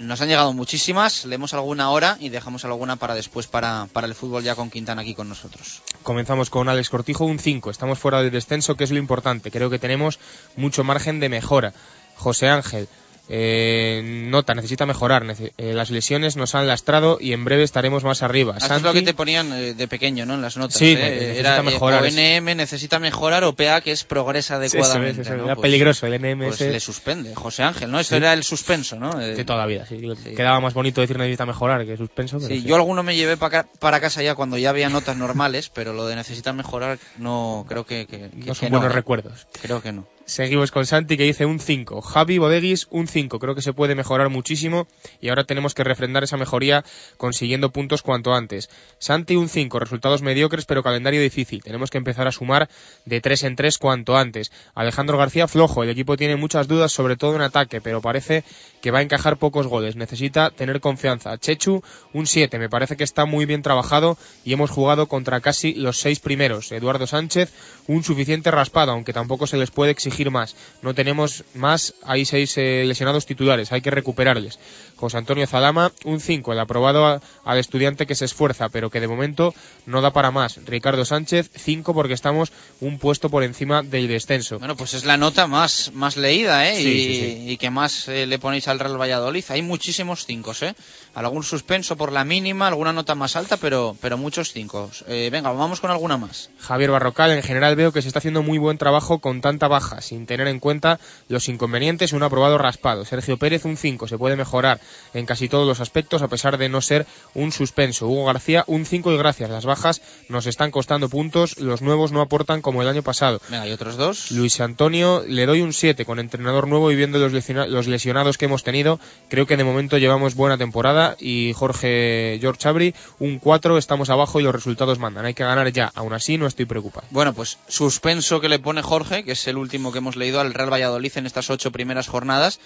[0.00, 4.14] Nos han llegado muchísimas, leemos alguna hora y dejamos alguna para después para, para, el
[4.14, 5.82] fútbol ya con Quintana aquí con nosotros.
[6.02, 7.70] Comenzamos con Alex Cortijo, un 5.
[7.70, 9.50] Estamos fuera del descenso, que es lo importante.
[9.50, 10.18] Creo que tenemos
[10.56, 11.74] mucho margen de mejora.
[12.16, 12.88] José Ángel,
[13.32, 15.24] eh, nota, necesita mejorar.
[15.24, 18.58] Nece eh, las lesiones nos han lastrado y en breve estaremos más arriba.
[18.58, 18.74] Santi...
[18.74, 20.34] es lo que te ponían eh, de pequeño, ¿no?
[20.34, 20.76] En las notas.
[20.76, 20.96] Sí, ¿eh?
[20.96, 22.02] necesita Era mejorar.
[22.02, 25.14] o NM necesita mejorar o PA que es progresa adecuadamente.
[25.14, 25.44] Sí, eso es, eso ¿no?
[25.44, 26.46] Era pues, peligroso el NM.
[26.48, 28.00] Pues le suspende, José Ángel, ¿no?
[28.00, 28.16] Eso sí.
[28.16, 29.14] era el suspenso, ¿no?
[29.14, 30.00] De toda la vida, sí.
[30.00, 30.34] sí.
[30.34, 32.40] Quedaba más bonito decir necesita mejorar que suspenso.
[32.40, 35.92] sí, yo alguno me llevé para, para casa ya cuando ya había notas normales, pero
[35.92, 39.46] lo de necesita mejorar no creo que, que, no son que buenos no, recuerdos.
[39.62, 40.06] Creo que no.
[40.30, 42.02] Seguimos con Santi que dice un 5.
[42.02, 43.40] Javi Bodeguis un 5.
[43.40, 44.86] Creo que se puede mejorar muchísimo
[45.20, 46.84] y ahora tenemos que refrendar esa mejoría
[47.16, 48.70] consiguiendo puntos cuanto antes.
[49.00, 49.80] Santi un 5.
[49.80, 51.64] Resultados mediocres pero calendario difícil.
[51.64, 52.68] Tenemos que empezar a sumar
[53.06, 54.52] de 3 en 3 cuanto antes.
[54.76, 55.82] Alejandro García flojo.
[55.82, 58.44] El equipo tiene muchas dudas sobre todo en ataque pero parece
[58.80, 59.96] que va a encajar pocos goles.
[59.96, 61.38] Necesita tener confianza.
[61.38, 62.56] Chechu un 7.
[62.60, 66.70] Me parece que está muy bien trabajado y hemos jugado contra casi los 6 primeros.
[66.70, 67.52] Eduardo Sánchez
[67.90, 70.54] un suficiente raspado aunque tampoco se les puede exigir más.
[70.82, 74.58] No tenemos más, hay seis eh, lesionados titulares, hay que recuperarles.
[75.00, 79.00] José Antonio Zalama, un 5, el aprobado a, al estudiante que se esfuerza, pero que
[79.00, 79.54] de momento
[79.86, 80.60] no da para más.
[80.66, 84.58] Ricardo Sánchez, 5 porque estamos un puesto por encima del descenso.
[84.58, 86.76] Bueno, pues es la nota más, más leída, ¿eh?
[86.76, 87.50] Sí, y, sí, sí.
[87.52, 89.44] y, que más eh, le ponéis al Real Valladolid.
[89.48, 90.74] Hay muchísimos 5, ¿eh?
[91.14, 94.90] Algún suspenso por la mínima, alguna nota más alta, pero, pero muchos 5.
[95.08, 96.50] Eh, venga, vamos con alguna más.
[96.58, 100.02] Javier Barrocal, en general veo que se está haciendo muy buen trabajo con tanta baja,
[100.02, 103.06] sin tener en cuenta los inconvenientes, un aprobado raspado.
[103.06, 104.78] Sergio Pérez, un 5, se puede mejorar
[105.14, 108.08] en casi todos los aspectos, a pesar de no ser un suspenso.
[108.08, 109.50] Hugo García, un 5 y gracias.
[109.50, 113.40] Las bajas nos están costando puntos, los nuevos no aportan como el año pasado.
[113.48, 114.30] Venga, ¿y otros dos?
[114.30, 118.38] Luis Antonio, le doy un 7, con entrenador nuevo y viendo los, lesiona los lesionados
[118.38, 121.16] que hemos tenido, creo que de momento llevamos buena temporada.
[121.18, 125.24] Y Jorge George Abri, un 4, estamos abajo y los resultados mandan.
[125.24, 127.06] Hay que ganar ya, aún así no estoy preocupado.
[127.10, 130.54] Bueno, pues suspenso que le pone Jorge, que es el último que hemos leído al
[130.54, 132.60] Real Valladolid en estas ocho primeras jornadas.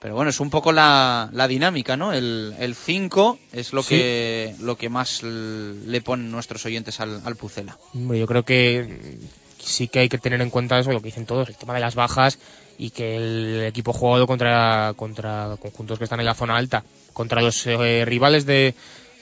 [0.00, 2.12] Pero bueno, es un poco la, la dinámica, ¿no?
[2.12, 3.96] El 5 es lo, sí.
[3.96, 7.76] que, lo que más le ponen nuestros oyentes al, al Pucela.
[7.94, 9.18] Yo creo que
[9.58, 11.80] sí que hay que tener en cuenta eso, lo que dicen todos, el tema de
[11.80, 12.38] las bajas
[12.78, 17.42] y que el equipo jugado contra, contra conjuntos que están en la zona alta, contra
[17.42, 18.74] los eh, rivales de,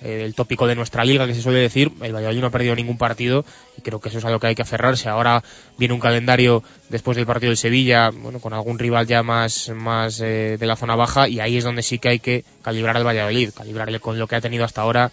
[0.02, 2.74] eh, el tópico de nuestra liga que se suele decir, el Valladolid no ha perdido
[2.74, 3.44] ningún partido
[3.78, 5.08] y creo que eso es a lo que hay que aferrarse.
[5.08, 5.42] Ahora
[5.78, 10.20] viene un calendario después del partido del Sevilla, bueno, con algún rival ya más, más
[10.20, 13.06] eh, de la zona baja y ahí es donde sí que hay que calibrar al
[13.06, 15.12] Valladolid, calibrarle con lo que ha tenido hasta ahora.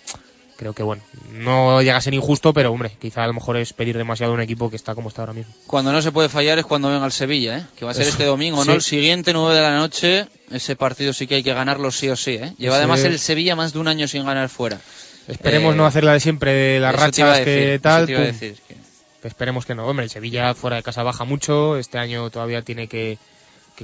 [0.63, 3.73] Creo que bueno, no llega a ser injusto, pero hombre, quizá a lo mejor es
[3.73, 5.53] pedir demasiado a un equipo que está como está ahora mismo.
[5.67, 7.65] Cuando no se puede fallar es cuando venga el Sevilla, ¿eh?
[7.75, 8.11] que va a ser eso.
[8.11, 8.69] este domingo, sí.
[8.69, 8.73] ¿no?
[8.75, 12.15] El siguiente, 9 de la noche, ese partido sí que hay que ganarlo sí o
[12.15, 12.35] sí.
[12.35, 12.53] ¿eh?
[12.57, 12.77] Lleva sí.
[12.77, 14.79] además el Sevilla más de un año sin ganar fuera.
[15.27, 18.05] Esperemos eh, no hacer la de siempre, de las rachas decir, que tal.
[18.05, 19.27] Te decir, que...
[19.27, 19.85] Esperemos que no.
[19.85, 21.75] Hombre, el Sevilla fuera de casa baja mucho.
[21.75, 23.17] Este año todavía tiene que,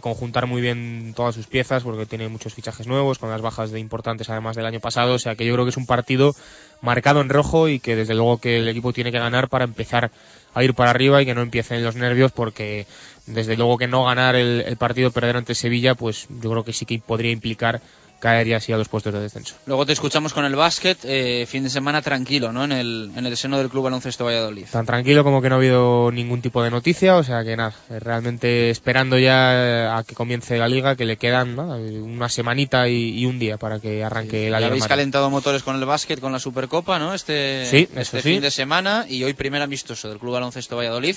[0.01, 3.79] conjuntar muy bien todas sus piezas porque tiene muchos fichajes nuevos, con las bajas de
[3.79, 5.13] importantes además del año pasado.
[5.13, 6.35] O sea que yo creo que es un partido
[6.81, 10.11] marcado en rojo y que desde luego que el equipo tiene que ganar para empezar
[10.53, 12.87] a ir para arriba y que no empiecen los nervios porque
[13.27, 16.73] desde luego que no ganar el, el partido, perder ante Sevilla, pues yo creo que
[16.73, 17.81] sí que podría implicar
[18.19, 19.55] caer ya así a los puestos de descenso.
[19.65, 22.63] Luego te escuchamos con el básquet, eh, fin de semana tranquilo, ¿no?
[22.65, 24.65] En el, en el seno del Club Baloncesto Valladolid.
[24.71, 27.73] Tan tranquilo como que no ha habido ningún tipo de noticia, o sea que nada,
[27.89, 31.75] eh, realmente esperando ya a que comience la liga, que le quedan ¿no?
[31.77, 34.67] una semanita y, y, un día para que arranque sí, la liga.
[34.69, 37.13] habéis calentado motores con el básquet, con la Supercopa, ¿no?
[37.13, 38.29] Este, Sí, este sí.
[38.33, 41.15] fin de semana y hoy primer amistoso del Club Baloncesto Valladolid.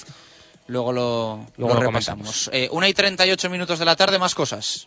[0.69, 2.49] Luego lo, Luego lo lo repasamos.
[2.53, 4.87] Eh, una y 38 minutos de la tarde, más cosas.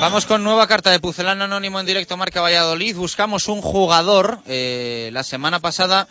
[0.00, 2.96] Vamos con nueva carta de Pucelano Anónimo en directo Marca Valladolid.
[2.96, 4.40] Buscamos un jugador.
[4.46, 6.08] Eh, la semana pasada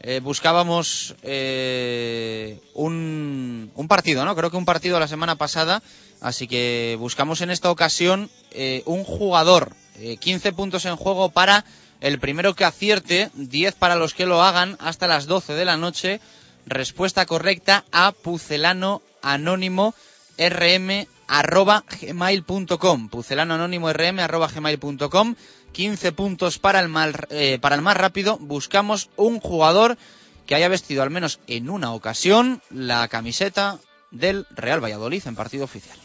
[0.00, 4.36] eh, buscábamos eh, un, un partido, ¿no?
[4.36, 5.82] Creo que un partido la semana pasada.
[6.20, 9.74] Así que buscamos en esta ocasión eh, un jugador.
[9.98, 11.64] Eh, 15 puntos en juego para
[12.00, 15.76] el primero que acierte, 10 para los que lo hagan hasta las 12 de la
[15.76, 16.20] noche.
[16.66, 19.94] Respuesta correcta a pucelano anónimo
[20.38, 21.84] rm arroba
[23.10, 25.34] pucelano anónimo rm arroba gmail.com
[25.72, 28.38] 15 puntos eh, para el más rápido.
[28.38, 29.96] Buscamos un jugador
[30.46, 33.78] que haya vestido al menos en una ocasión la camiseta
[34.10, 35.96] del Real Valladolid en partido oficial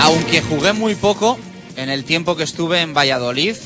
[0.00, 1.38] aunque jugué muy poco
[1.76, 3.56] en el tiempo que estuve en Valladolid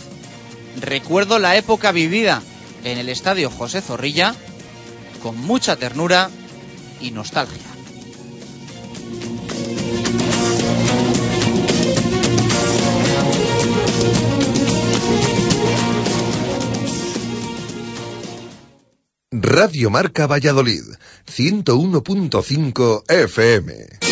[0.81, 2.43] recuerdo la época vivida
[2.85, 4.35] en el estadio José Zorrilla
[5.23, 6.31] con mucha ternura
[7.01, 7.59] y nostalgia.
[19.31, 20.85] Radio Marca Valladolid,
[21.27, 24.12] 101.5 FM.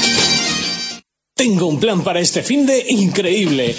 [1.41, 3.75] Tengo un plan para este fin de increíble.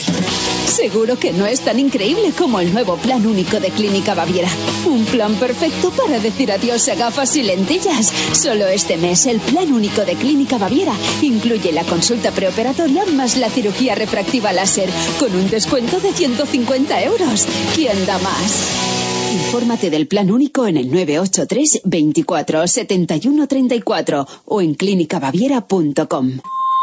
[0.66, 4.48] Seguro que no es tan increíble como el nuevo plan único de Clínica Baviera.
[4.84, 8.12] Un plan perfecto para decir adiós a gafas y lentillas.
[8.32, 13.48] Solo este mes el plan único de Clínica Baviera incluye la consulta preoperatoria más la
[13.48, 17.46] cirugía refractiva láser con un descuento de 150 euros.
[17.76, 18.54] ¿Quién da más?
[19.34, 26.40] Infórmate del plan único en el 983 24 71 34 o en clínicabaviera.com.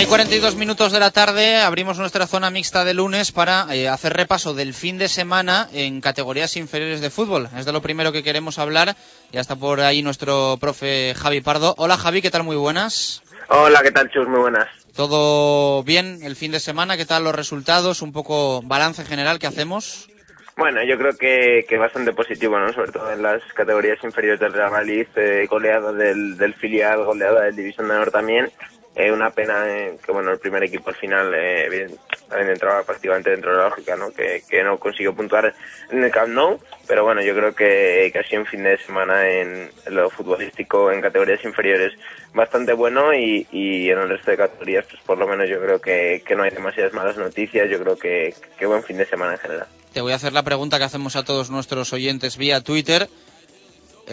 [0.00, 3.86] Una y 42 minutos de la tarde abrimos nuestra zona mixta de lunes para eh,
[3.86, 7.50] hacer repaso del fin de semana en categorías inferiores de fútbol.
[7.54, 8.96] Es de lo primero que queremos hablar.
[9.30, 11.74] Ya está por ahí nuestro profe Javi Pardo.
[11.76, 12.44] Hola Javi, ¿qué tal?
[12.44, 13.22] Muy buenas.
[13.48, 14.26] Hola, ¿qué tal, Chus?
[14.26, 14.68] Muy buenas.
[14.96, 16.96] ¿Todo bien el fin de semana?
[16.96, 18.00] ¿Qué tal los resultados?
[18.00, 20.08] Un poco balance general que hacemos.
[20.56, 22.72] Bueno, yo creo que, que bastante positivo, ¿no?
[22.72, 27.42] Sobre todo en las categorías inferiores del Real Madrid, eh, goleada del, del filial, goleada
[27.42, 28.50] del División de Honor también.
[28.96, 33.30] Eh, una pena eh, que, bueno, el primer equipo al final eh, bien, entraba prácticamente
[33.30, 34.10] dentro de la lógica, ¿no?
[34.10, 35.54] Que, que no consiguió puntuar
[35.90, 39.30] en el Camp Nou, pero bueno, yo creo que, que ha un fin de semana
[39.30, 41.92] en, en lo futbolístico, en categorías inferiores,
[42.34, 45.80] bastante bueno y, y en el resto de categorías, pues por lo menos yo creo
[45.80, 49.34] que, que no hay demasiadas malas noticias, yo creo que, que buen fin de semana
[49.34, 49.66] en general.
[49.92, 53.08] Te voy a hacer la pregunta que hacemos a todos nuestros oyentes vía Twitter.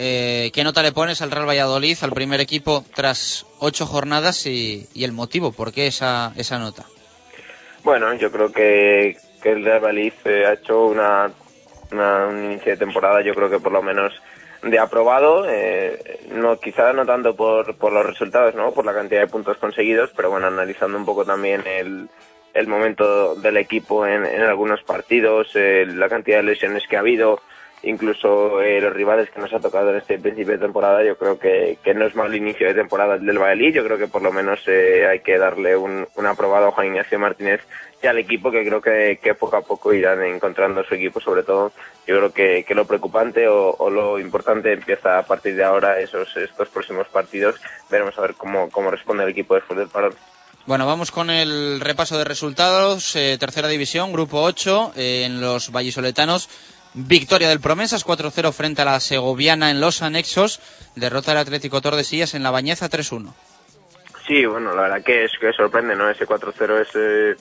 [0.00, 4.86] Eh, ¿Qué nota le pones al Real Valladolid, al primer equipo, tras ocho jornadas y,
[4.96, 5.50] el motivo?
[5.52, 6.84] ¿Por qué esa, esa nota?
[7.82, 11.30] Bueno, yo creo que, que el Real Valladolid eh, ha hecho una,
[11.90, 14.12] una- un inicio de temporada, yo creo que por lo menos
[14.62, 18.72] de aprobado, eh, no quizá no tanto por, por los resultados, ¿no?
[18.72, 22.08] por la cantidad de puntos conseguidos, pero bueno, analizando un poco también el,
[22.54, 27.00] el momento del equipo en, en algunos partidos, eh, la cantidad de lesiones que ha
[27.00, 27.40] habido,
[27.82, 31.38] incluso eh, los rivales que nos ha tocado en este principio de temporada, yo creo
[31.38, 34.22] que, que no es mal inicio de temporada el del Valladolid, yo creo que por
[34.22, 37.60] lo menos eh, hay que darle un, un aprobado a Juan Ignacio Martínez
[38.02, 41.42] y al equipo que creo que, que poco a poco irán encontrando su equipo, sobre
[41.42, 41.72] todo
[42.06, 46.00] yo creo que, que lo preocupante o, o lo importante empieza a partir de ahora,
[46.00, 47.56] esos estos próximos partidos,
[47.90, 50.14] veremos a ver cómo, cómo responde el equipo después del parón.
[50.68, 53.16] Bueno, vamos con el repaso de resultados.
[53.16, 56.50] Eh, tercera división, grupo 8, eh, en los vallisoletanos.
[57.06, 60.60] Victoria del Promesas 4-0 frente a la Segoviana en los anexos.
[60.96, 63.32] Derrota del Atlético Tordesillas en la Bañeza 3-1.
[64.26, 66.10] Sí, bueno, la verdad que es que sorprende, ¿no?
[66.10, 67.36] Ese 4-0 es eh,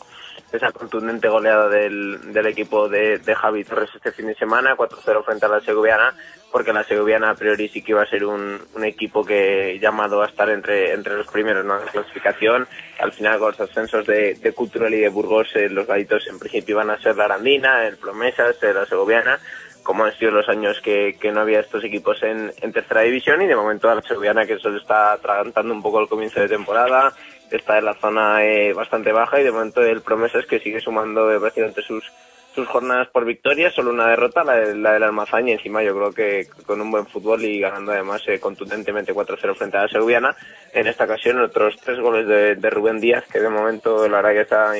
[0.52, 5.26] esa contundente goleada del, del equipo de, de Javi Torres este fin de semana, 4-0
[5.26, 6.14] frente a la Segoviana,
[6.52, 10.22] porque la Segoviana a priori sí que iba a ser un, un equipo que llamado
[10.22, 12.68] a estar entre, entre los primeros en la clasificación.
[13.00, 16.40] Al final con los ascensos de, de Cultural y de Burgos, eh, los galitos en
[16.40, 19.40] principio iban a ser la Arandina, el Promesas, eh, la Segoviana,
[19.84, 23.42] como han sido los años que, que no había estos equipos en, en tercera división
[23.42, 26.48] y de momento a la Segoviana que solo está atragantando un poco el comienzo de
[26.48, 27.14] temporada,
[27.52, 31.28] está en la zona eh, bastante baja y de momento el Promesas que sigue sumando
[31.40, 32.12] prácticamente sus
[32.58, 35.96] sus jornadas por victoria, solo una derrota, la, de, la del Almazán, y encima yo
[35.96, 39.88] creo que con un buen fútbol y ganando además eh, contundentemente 4-0 frente a la
[39.88, 40.36] Segoviana.
[40.74, 44.42] En esta ocasión otros tres goles de, Rubén Díaz, que de momento la verdad que
[44.42, 44.74] está...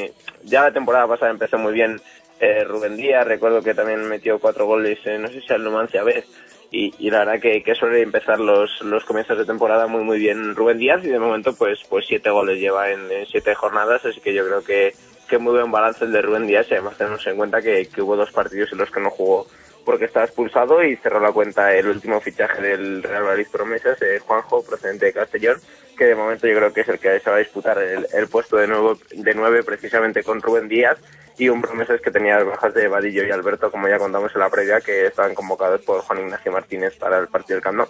[0.44, 2.02] Ya la temporada pasada empezó muy bien
[2.40, 6.02] eh, Rubén Díaz, recuerdo que también metió cuatro goles, eh, no sé si al Numancia
[6.02, 6.26] vez,
[6.72, 10.80] y, la verdad que, suele empezar los, los comienzos de temporada muy muy bien Rubén
[10.80, 14.46] Díaz y de momento pues pues siete goles lleva en siete jornadas, así que yo
[14.46, 14.94] creo que
[15.28, 18.16] que muy buen balance el de Rubén Díaz y además tenemos en cuenta que, hubo
[18.16, 19.48] dos partidos en los que no jugó
[19.86, 24.20] porque estaba expulsado y cerró la cuenta el último fichaje del Real Madrid Promesas, eh,
[24.20, 25.62] Juanjo, procedente de Castellón,
[25.98, 28.58] que de momento yo creo que es el que se va a disputar el, puesto
[28.58, 30.98] de nuevo de nueve precisamente con Rubén Díaz
[31.38, 34.42] y un Promesas que tenía las bajas de Vadillo y Alberto, como ya contamos en
[34.42, 37.88] la previa, que estaban convocados por Juan Ignacio Martínez para el partido del Camp.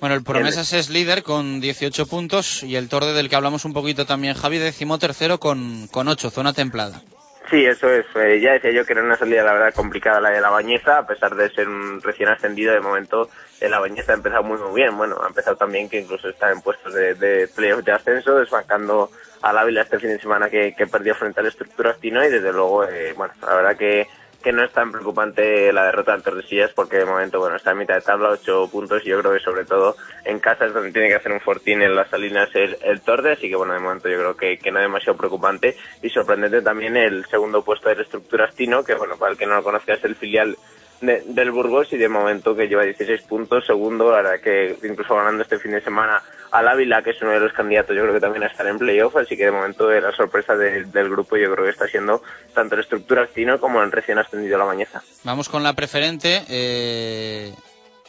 [0.00, 3.72] Bueno, el Promesas es líder con 18 puntos y el Torde del que hablamos un
[3.72, 7.02] poquito también, Javi, décimo tercero con, con 8, zona templada.
[7.50, 8.04] Sí, eso es.
[8.14, 10.98] Eh, ya decía yo que era una salida, la verdad, complicada la de la Bañeza,
[10.98, 12.74] a pesar de ser un recién ascendido.
[12.74, 13.30] De momento,
[13.60, 14.96] eh, la Bañeza ha empezado muy, muy bien.
[14.96, 19.10] Bueno, ha empezado también que incluso está en puestos de, de playoff de ascenso, desbancando
[19.40, 22.22] al Ávila este fin de semana que, que perdió frente al Estructura Astino.
[22.22, 24.06] Y desde luego, eh, bueno, la verdad que,
[24.42, 27.78] que no es tan preocupante la derrota del Tordesillas porque de momento, bueno, está en
[27.78, 29.04] mitad de tabla, ocho puntos.
[29.04, 31.82] Y yo creo que sobre todo en casa es donde tiene que hacer un fortín
[31.82, 33.32] en las salinas el, el Torde.
[33.32, 35.76] Así que, bueno, de momento yo creo que, que no es demasiado preocupante.
[36.02, 39.56] Y sorprendente también el segundo puesto del Estructura Astino, que, bueno, para el que no
[39.56, 40.56] lo conozca es el filial
[41.00, 45.14] de- del Burgos y de momento que lleva 16 puntos, segundo, la verdad que incluso
[45.14, 48.14] ganando este fin de semana al Ávila, que es uno de los candidatos, yo creo
[48.14, 51.08] que también a estar en playoff, así que de momento eh, la sorpresa de- del
[51.10, 52.22] grupo yo creo que está siendo
[52.54, 55.02] tanto el estructura Astino como el recién ascendido La Bañeza.
[55.24, 56.42] Vamos con la preferente.
[56.48, 57.52] eh,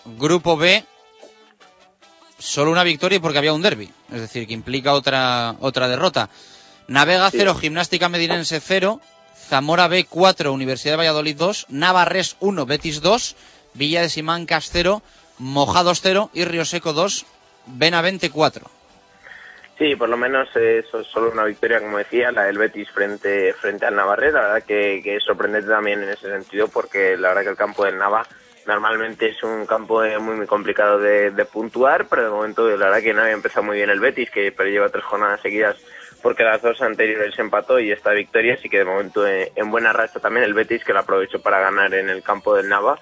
[0.05, 0.83] grupo B,
[2.37, 6.29] solo una victoria porque había un derby, es decir, que implica otra, otra derrota.
[6.87, 7.37] Navega Sí.
[7.39, 8.99] 0, Gimnástica Medinense 0,
[9.49, 13.35] Zamora B 4, Universidad de Valladolid 2, Navarres 1, Betis 2,
[13.73, 15.01] Villa de Simancas 0,
[15.39, 17.25] Mojados 0 y Río Seco 2,
[17.65, 18.69] Benavente 4.
[19.79, 23.53] Sí, por lo menos eso es solo una victoria, como decía, la del Betis frente,
[23.53, 24.31] frente al Navarre.
[24.31, 27.57] La verdad que, que es sorprendente también en ese sentido, porque la verdad que el
[27.57, 28.27] campo del Nava
[28.67, 32.85] normalmente es un campo eh, muy, muy complicado de, de puntuar, pero de momento la
[32.85, 35.77] verdad que no había empezado muy bien el Betis, que pero lleva tres jornadas seguidas
[36.21, 39.93] porque las dos anteriores empató y esta victoria, así que de momento eh, en buena
[39.93, 42.99] racha también el Betis, que la aprovechó para ganar en el campo del Nava.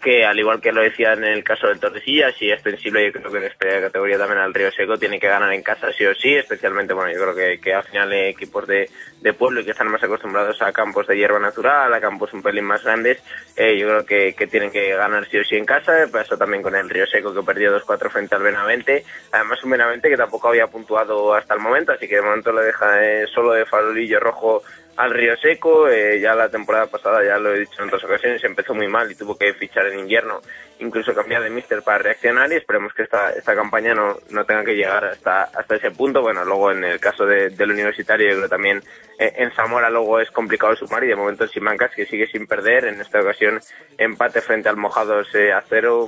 [0.00, 3.30] Que al igual que lo decía en el caso del Tordesillas y extensible yo creo
[3.30, 6.14] que en esta categoría también al Río Seco tiene que ganar en casa sí o
[6.14, 8.88] sí, especialmente bueno yo creo que, que al final eh, equipos de,
[9.20, 12.42] de pueblo y que están más acostumbrados a campos de hierba natural, a campos un
[12.42, 13.22] pelín más grandes,
[13.56, 16.74] eh, yo creo que, tienen que ganar sí o sí en casa, pasó también con
[16.74, 20.66] el Río Seco que perdió 2-4 frente al Benavente, además un Benavente que tampoco había
[20.66, 24.62] puntuado hasta el momento, así que de momento le deja eh, solo de farolillo rojo
[25.02, 25.88] al Río Seco.
[25.88, 29.10] Eh, ya la temporada pasada, ya lo he dicho en otras ocasiones, empezó muy mal
[29.10, 30.40] y tuvo que fichar en invierno,
[30.78, 34.64] incluso cambiar de míster para reaccionar y esperemos que esta, esta campaña no, no tenga
[34.64, 36.22] que llegar hasta, hasta ese punto.
[36.22, 38.82] Bueno, luego en el caso de- del universitario, yo creo también
[39.18, 42.46] eh, en Zamora luego es complicado sumar y de momento en Simancas que sigue sin
[42.46, 42.84] perder.
[42.86, 43.60] En esta ocasión
[43.98, 46.06] empate frente al Mojados eh, a cero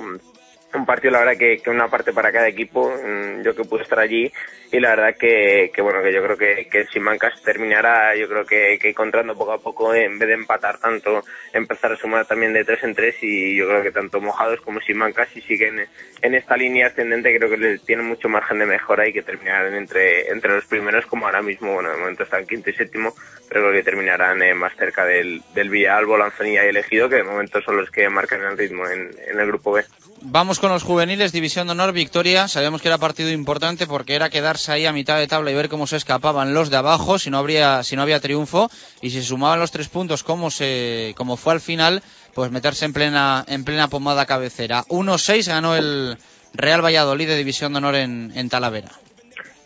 [0.77, 3.83] un partido la verdad que, que una parte para cada equipo mm, yo que pude
[3.83, 4.31] estar allí
[4.71, 8.45] y la verdad que, que bueno que yo creo que, que Simancas terminará yo creo
[8.45, 12.53] que, que encontrando poco a poco en vez de empatar tanto empezar a sumar también
[12.53, 15.87] de tres en tres y yo creo que tanto Mojados como Simancas si siguen
[16.21, 20.29] en esta línea ascendente creo que tienen mucho margen de mejora y que terminarán entre
[20.29, 23.13] entre los primeros como ahora mismo bueno de momento están quinto y séptimo
[23.49, 27.23] pero creo que terminarán eh, más cerca del, del Villalbo, Lanzanilla y Elegido que de
[27.23, 29.83] momento son los que marcan el ritmo en, en el grupo B.
[30.25, 32.47] Vamos con los juveniles, División de Honor, victoria.
[32.47, 35.67] Sabíamos que era partido importante porque era quedarse ahí a mitad de tabla y ver
[35.67, 38.71] cómo se escapaban los de abajo si no habría, si no había triunfo.
[39.01, 42.01] Y si sumaban los tres puntos como se, como fue al final,
[42.33, 44.83] pues meterse en plena, en plena pomada cabecera.
[44.83, 46.17] 1-6 ganó el
[46.53, 48.91] Real Valladolid de División de Honor en, Talavera.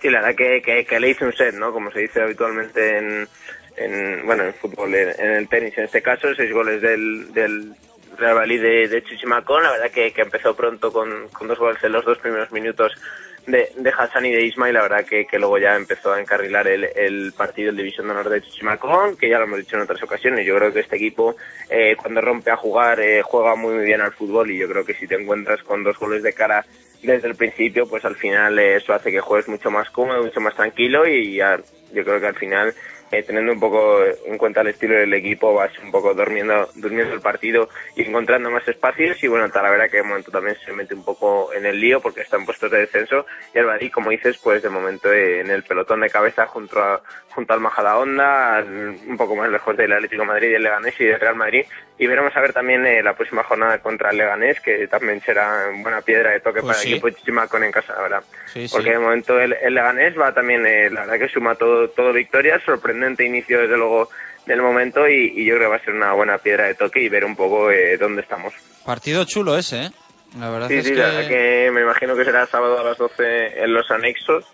[0.01, 1.71] Sí, la verdad que, que, que le hice un set, ¿no?
[1.71, 3.29] Como se dice habitualmente en,
[3.77, 7.75] en bueno, en fútbol, en el tenis en este caso, seis goles del, del
[8.17, 11.83] Real Valladolid de, de Chichimacón, la verdad que, que empezó pronto con, con dos goles
[11.83, 12.93] en los dos primeros minutos
[13.47, 16.67] de, de Hassan y de Ismail, la verdad que, que luego ya empezó a encarrilar
[16.67, 19.83] el, el partido en División de Honor de Chichimacón, que ya lo hemos dicho en
[19.83, 21.35] otras ocasiones, yo creo que este equipo
[21.69, 24.85] eh, cuando rompe a jugar eh, juega muy, muy bien al fútbol y yo creo
[24.85, 26.65] que si te encuentras con dos goles de cara
[27.01, 30.41] desde el principio, pues al final eh, eso hace que juegues mucho más cómodo, mucho
[30.41, 31.57] más tranquilo y ya,
[31.93, 32.73] yo creo que al final
[33.11, 37.13] eh, teniendo un poco en cuenta el estilo del equipo, vas un poco durmiendo, durmiendo
[37.13, 39.23] el partido y encontrando más espacios.
[39.23, 42.21] Y bueno, Talavera que de momento también se mete un poco en el lío porque
[42.21, 43.25] está en puestos de descenso.
[43.53, 46.81] Y el Badí, como dices, pues de momento eh, en el pelotón de cabeza junto,
[46.81, 51.05] a, junto al Majadahonda, un poco más lejos del Atlético de Madrid, del Leganés y
[51.05, 51.65] del Real Madrid.
[51.99, 55.69] Y veremos a ver también eh, la próxima jornada contra el Leganés, que también será
[55.81, 56.89] buena piedra de toque Pues para sí.
[56.89, 58.23] el equipo de Chichimacón en casa, la verdad.
[58.45, 58.75] Sí, sí.
[58.75, 62.13] Porque de momento el, el Leganés va también, eh, la verdad que suma todo, todo
[62.13, 64.09] victorias, sorprendente inicio desde luego
[64.45, 67.01] del momento y, y yo creo que va a ser una buena piedra de toque
[67.01, 68.53] y ver un poco eh, dónde estamos.
[68.85, 69.89] Partido chulo ese, ¿eh?
[70.39, 70.97] La verdad Sí, es sí, que...
[70.97, 74.45] la verdad que me imagino que será sábado a las 12 en los anexos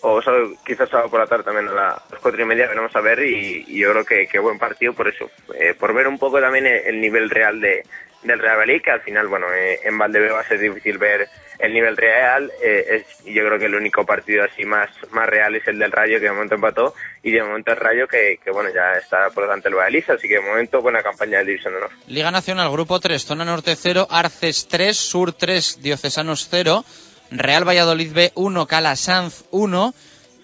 [0.00, 2.94] o sábado- quizás sábado por la tarde también a la- las cuatro y media, veremos
[2.94, 6.06] a ver y, y yo creo que, que buen partido por eso, eh, por ver
[6.08, 7.82] un poco también el, el nivel real de,
[8.28, 11.28] del Real Valladolid, que al final, bueno, eh, en Valdebeo va a ser difícil ver
[11.58, 15.56] el nivel real, eh, es, yo creo que el único partido así más, más real
[15.56, 18.52] es el del Rayo, que de momento empató, y de momento el Rayo que, que
[18.52, 21.72] bueno, ya está por delante el Valladolid, así que de momento buena campaña de División
[21.72, 21.90] de Honor.
[22.06, 26.84] Liga Nacional, Grupo 3, Zona Norte 0, Arces 3, Sur 3, Diocesanos 0,
[27.32, 29.94] Real Valladolid B 1, Calasanz 1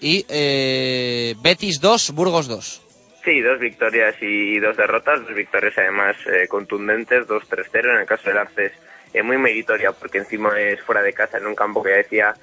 [0.01, 2.84] y eh, Betis 2, Burgos 2.
[3.25, 8.29] Sí, dos victorias y dos derrotas, dos victorias además eh, contundentes, 2-3-0 en el caso
[8.29, 8.71] del Arces,
[9.15, 12.35] eh, muy meritoria porque encima es fuera de casa en un campo que decía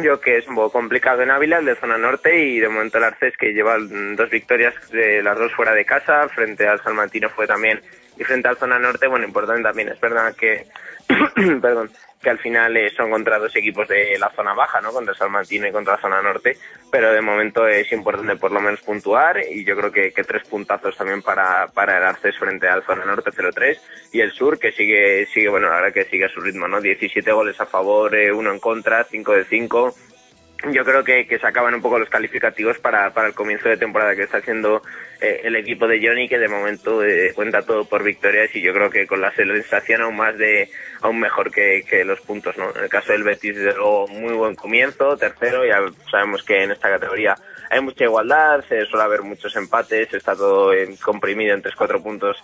[0.00, 2.98] yo que es un poco complicado en Ávila, el de zona norte y de momento
[2.98, 6.80] el Arces que lleva mm, dos victorias de las dos fuera de casa, frente al
[6.80, 7.80] Salmantino fue también
[8.16, 10.66] y frente al zona norte, bueno, importante también, es verdad que
[11.60, 11.90] perdón,
[12.22, 14.92] que al final eh, son contra dos equipos de la zona baja, ¿no?
[14.92, 16.56] Contra Salmantino y contra la zona norte,
[16.90, 20.46] pero de momento es importante por lo menos puntuar y yo creo que, que tres
[20.48, 23.78] puntazos también para, para el Arces frente al zona norte 0-3
[24.12, 26.80] y el sur que sigue, sigue, bueno, verdad que sigue a su ritmo, ¿no?
[26.80, 29.94] 17 goles a favor, eh, uno en contra, 5 de 5
[30.70, 33.76] yo creo que, que se acaban un poco los calificativos para, para el comienzo de
[33.76, 34.82] temporada que está haciendo
[35.20, 38.72] eh, el equipo de Johnny, que de momento eh, cuenta todo por victorias y yo
[38.72, 42.74] creo que con la sensación aún más de, aún mejor que, que los puntos, ¿no?
[42.76, 46.70] En el caso del Betis, desde luego, muy buen comienzo, tercero, ya sabemos que en
[46.70, 47.34] esta categoría
[47.70, 52.36] hay mucha igualdad, se suele haber muchos empates, está todo comprimido en 3-4 puntos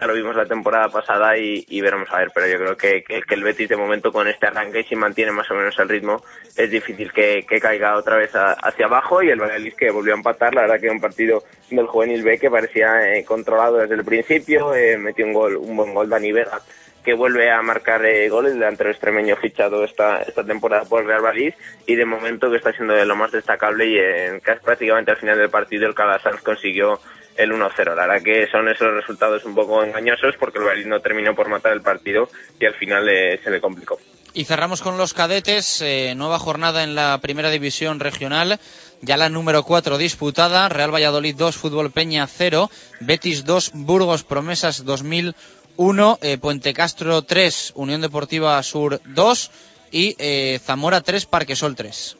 [0.00, 3.34] ya lo vimos la temporada pasada y, veremos a ver, pero yo creo que, que,
[3.34, 6.22] el Betis de momento con este arranque, si mantiene más o menos el ritmo,
[6.56, 10.14] es difícil que, que caiga otra vez a- hacia abajo y el Valladolid que volvió
[10.14, 13.94] a empatar, la verdad que un partido del juvenil B que parecía eh, controlado desde
[13.94, 16.60] el principio, eh, metió un gol, un buen gol Dani Vega
[17.04, 21.20] que vuelve a marcar eh, goles, el delantero extremeño fichado esta, esta temporada por Real
[21.20, 21.54] Valladolid
[21.86, 25.16] y de momento que está siendo de lo más destacable y en casi prácticamente al
[25.16, 27.00] final del partido el Calasanz consiguió
[27.36, 27.94] el 1-0.
[27.94, 31.48] La verdad que son esos resultados un poco engañosos porque el Valladolid no terminó por
[31.48, 32.28] matar el partido
[32.60, 33.98] y al final eh, se le complicó.
[34.34, 38.58] Y cerramos con los cadetes, eh, nueva jornada en la primera división regional,
[39.02, 42.70] ya la número 4 disputada, Real Valladolid 2, Fútbol Peña 0,
[43.00, 49.50] Betis 2, Burgos Promesas 2001, eh, Puente Castro 3, Unión Deportiva Sur 2
[49.90, 52.16] y eh, Zamora 3, Parquesol 3.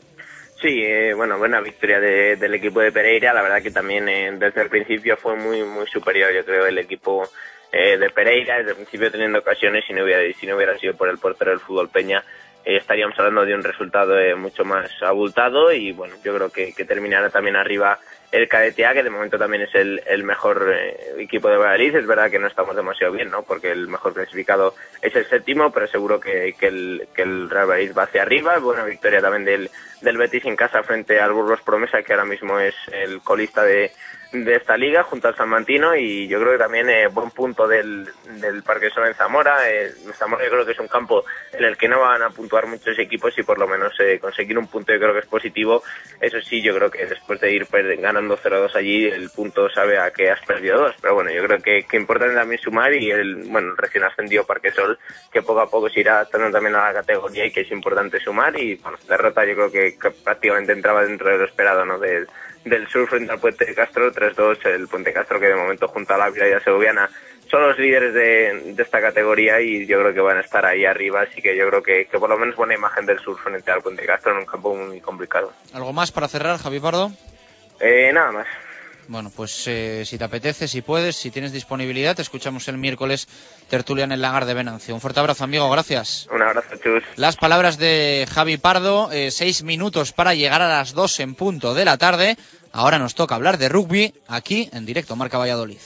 [0.63, 3.33] Sí, eh, bueno, buena victoria de- del equipo de Pereira.
[3.35, 6.79] La verdad que también eh, desde el principio fue muy muy superior, yo creo, el
[6.79, 7.29] equipo
[7.73, 8.59] eh, de Pereira.
[8.59, 11.51] Desde el principio teniendo ocasiones, si no hubiera, si no hubiera sido por el portero
[11.51, 12.23] del fútbol Peña,
[12.65, 16.73] eh, estaríamos hablando de un resultado eh, mucho más abultado y bueno, yo creo que,
[16.73, 17.99] que terminará también arriba
[18.31, 21.97] el KDTA, que de momento también es el, el mejor eh, equipo de Valladolid.
[21.97, 23.43] Es verdad que no estamos demasiado bien, ¿no?
[23.43, 27.67] Porque el mejor clasificado es el séptimo, pero seguro que, que el, que el Real
[27.69, 28.59] Valladolid va hacia arriba.
[28.59, 29.71] Buena victoria también del,
[30.03, 33.93] del Betis en casa frente al Burgos Promesa, que ahora mismo es el colista de,
[34.33, 37.69] de esta liga junto al San Mantino y yo creo que también eh, buen punto
[37.69, 38.09] del,
[38.41, 39.71] del Parque Sol en Zamora.
[39.71, 42.67] Eh, Zamora yo creo que es un campo en el que no van a puntuar
[42.67, 45.83] muchos equipos y por lo menos eh, conseguir un punto yo creo que es positivo.
[46.21, 49.99] Eso sí, yo creo que después de ir per- ganando 0-2 allí, el punto sabe
[49.99, 50.95] a que has perdido dos.
[51.01, 54.71] Pero bueno, yo creo que, que importante también sumar y el, bueno, recién ascendido Parque
[54.73, 54.99] Sol,
[55.31, 58.19] que poco a poco se irá adaptando también a la categoría y que es importante
[58.19, 61.99] sumar y bueno, derrota yo creo que, que prácticamente entraba dentro de lo esperado, ¿no?
[61.99, 62.27] Del,
[62.65, 66.15] del sur frente al Puente de Castro, 3-2, el Puente Castro que de momento junto
[66.15, 67.11] a la Vila y a Segoviana
[67.51, 70.87] son los líderes de, de esta categoría y yo creo que van a estar ahí
[70.87, 73.71] arriba, así que yo creo que, que por lo menos buena imagen del sur frente
[73.71, 75.53] al Puente Castro en un campo muy complicado.
[75.75, 77.11] ¿Algo más para cerrar, Javi Pardo?
[77.81, 78.47] Eh, nada más.
[79.09, 83.29] Bueno, pues eh, si te apetece, si puedes, si tienes disponibilidad, te escuchamos el miércoles
[83.69, 84.95] tertulia en el lagar de Venancio.
[84.95, 86.29] Un fuerte abrazo, amigo, gracias.
[86.33, 87.03] Un abrazo, chus.
[87.17, 91.75] Las palabras de Javi Pardo, eh, seis minutos para llegar a las dos en punto
[91.75, 92.37] de la tarde.
[92.73, 95.79] Ahora nos toca hablar de rugby aquí en directo Marca Valladolid.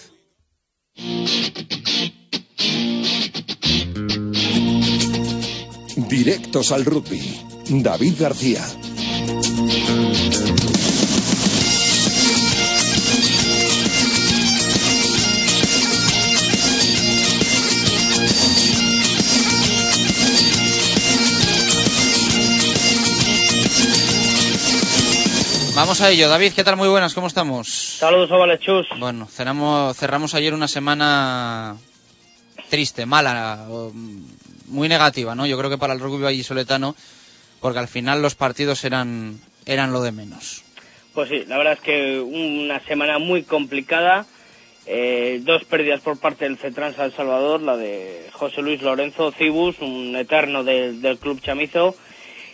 [5.97, 7.47] Directos al rugby.
[7.69, 8.62] David García.
[25.77, 26.77] Vamos a ello, David, ¿qué tal?
[26.77, 27.68] Muy buenas, ¿cómo estamos?
[27.68, 28.87] Saludos, Ovales Chus.
[28.99, 31.77] Bueno, cerramos, cerramos ayer una semana
[32.70, 33.66] triste, mala,
[34.68, 35.47] muy negativa, ¿no?
[35.47, 36.97] Yo creo que para el rugby vallisoletano,
[37.61, 40.62] porque al final los partidos eran, eran lo de menos.
[41.14, 44.27] Pues sí, la verdad es que una semana muy complicada.
[44.89, 49.77] Eh, dos pérdidas por parte del Cetrans El Salvador, la de José Luis Lorenzo Cibus,
[49.81, 51.97] un eterno del- del club chamizo,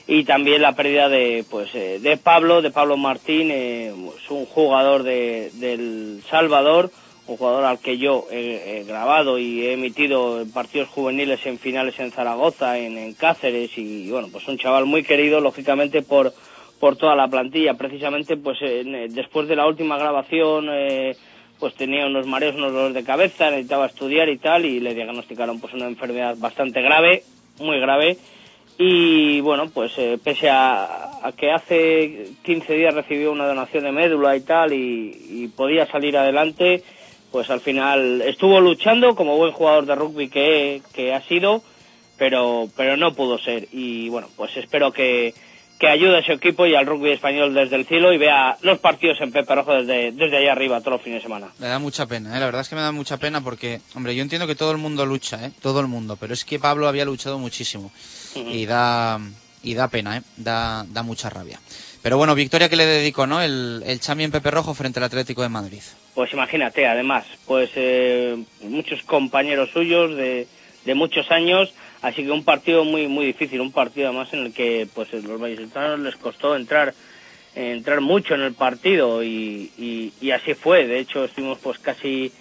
[0.06, 4.46] y también la pérdida de pues eh, de Pablo, de Pablo Martín, eh, es un
[4.46, 6.90] jugador de, del Salvador,
[7.28, 12.10] un jugador al que yo he, grabado y he emitido partidos juveniles en finales en
[12.10, 16.32] Zaragoza, en, en Cáceres y bueno, pues un chaval muy querido lógicamente por
[16.80, 17.74] por toda la plantilla.
[17.74, 21.14] Precisamente, pues en- después de la última grabación, eh,
[21.60, 25.60] pues tenía unos mareos, unos dolores de cabeza, necesitaba estudiar y tal, y le diagnosticaron
[25.60, 27.22] pues una enfermedad bastante grave,
[27.60, 28.16] muy grave.
[28.84, 33.92] Y bueno, pues eh, pese a, a que hace 15 días recibió una donación de
[33.92, 36.82] médula y tal, y, podía salir adelante,
[37.30, 41.62] pues al final estuvo luchando como buen jugador de rugby que, que ha sido,
[42.18, 43.68] pero, pero no pudo ser.
[43.70, 45.32] Y bueno, pues espero que,
[45.78, 48.80] que ayude a su equipo y al rugby español desde el cielo y vea los
[48.80, 51.52] partidos en Pepe Rojo desde, desde allá arriba todos los fines de semana.
[51.60, 52.40] Me da mucha pena, ¿eh?
[52.40, 54.78] la verdad es que me da mucha pena porque, hombre, yo entiendo que todo el
[54.78, 55.52] mundo lucha, ¿eh?
[55.60, 57.92] todo el mundo, pero es que Pablo había luchado muchísimo
[58.34, 59.20] y da
[59.62, 60.22] y da pena, ¿eh?
[60.36, 61.60] da, da mucha rabia.
[62.02, 63.40] Pero bueno, victoria que le dedicó, ¿no?
[63.40, 65.82] El, el champion Pepe Rojo frente al Atlético de Madrid.
[66.14, 70.48] Pues imagínate, además, pues eh, muchos compañeros suyos de,
[70.84, 71.72] de muchos años,
[72.02, 75.40] así que un partido muy muy difícil, un partido además en el que pues los
[75.40, 76.92] vallisoletanos les costó entrar
[77.54, 80.86] entrar mucho en el partido y, y, y así fue.
[80.86, 82.32] De hecho, estuvimos pues casi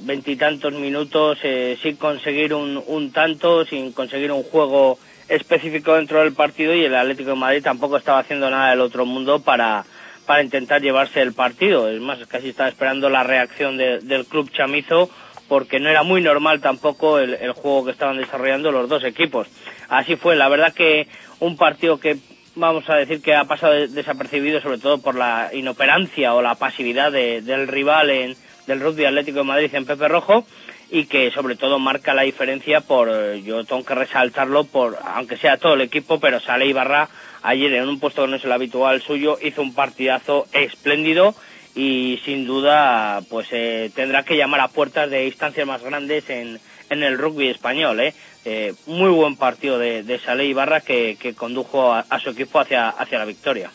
[0.00, 4.98] veintitantos minutos eh, sin conseguir un, un tanto, sin conseguir un juego
[5.28, 9.06] específico dentro del partido y el Atlético de Madrid tampoco estaba haciendo nada del otro
[9.06, 9.84] mundo para,
[10.26, 11.88] para intentar llevarse el partido.
[11.88, 15.10] Es más, casi estaba esperando la reacción de- del club chamizo
[15.48, 19.48] porque no era muy normal tampoco el, el juego que estaban desarrollando los dos equipos.
[19.88, 21.08] Así fue, la verdad que
[21.40, 22.16] un partido que
[22.56, 26.54] vamos a decir que ha pasado de- desapercibido sobre todo por la inoperancia o la
[26.56, 28.36] pasividad de- del rival en,
[28.70, 30.46] del rugby Atlético de Madrid en Pepe Rojo
[30.90, 35.36] y que sobre todo marca la diferencia por, eh, yo tengo que resaltarlo por, aunque
[35.36, 37.08] sea todo el equipo, pero Sale Ibarra
[37.42, 41.34] ayer en un puesto que no es el habitual suyo hizo un partidazo espléndido
[41.74, 46.60] y sin duda pues eh, tendrá que llamar a puertas de instancias más grandes en,
[46.90, 48.00] en el rugby español.
[48.00, 48.14] ¿eh?
[48.44, 52.60] Eh, muy buen partido de, de Sale Ibarra que, que condujo a, a su equipo
[52.60, 53.70] hacia, hacia la victoria.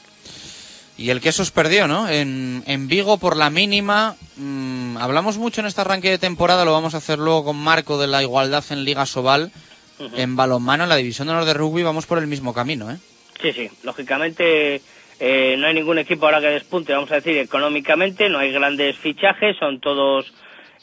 [0.98, 2.08] Y el Quesos perdió, ¿no?
[2.08, 4.16] En, en Vigo por la mínima.
[4.38, 7.98] mm, hablamos mucho en este arranque de temporada, lo vamos a hacer luego con Marco
[7.98, 9.52] de la igualdad en Liga Sobal.
[10.18, 12.98] En balonmano, en la división de honor de rugby, vamos por el mismo camino, ¿eh?
[13.42, 14.82] Sí, sí, lógicamente
[15.20, 18.98] eh, no hay ningún equipo ahora que despunte, vamos a decir, económicamente, no hay grandes
[18.98, 20.34] fichajes, son todos,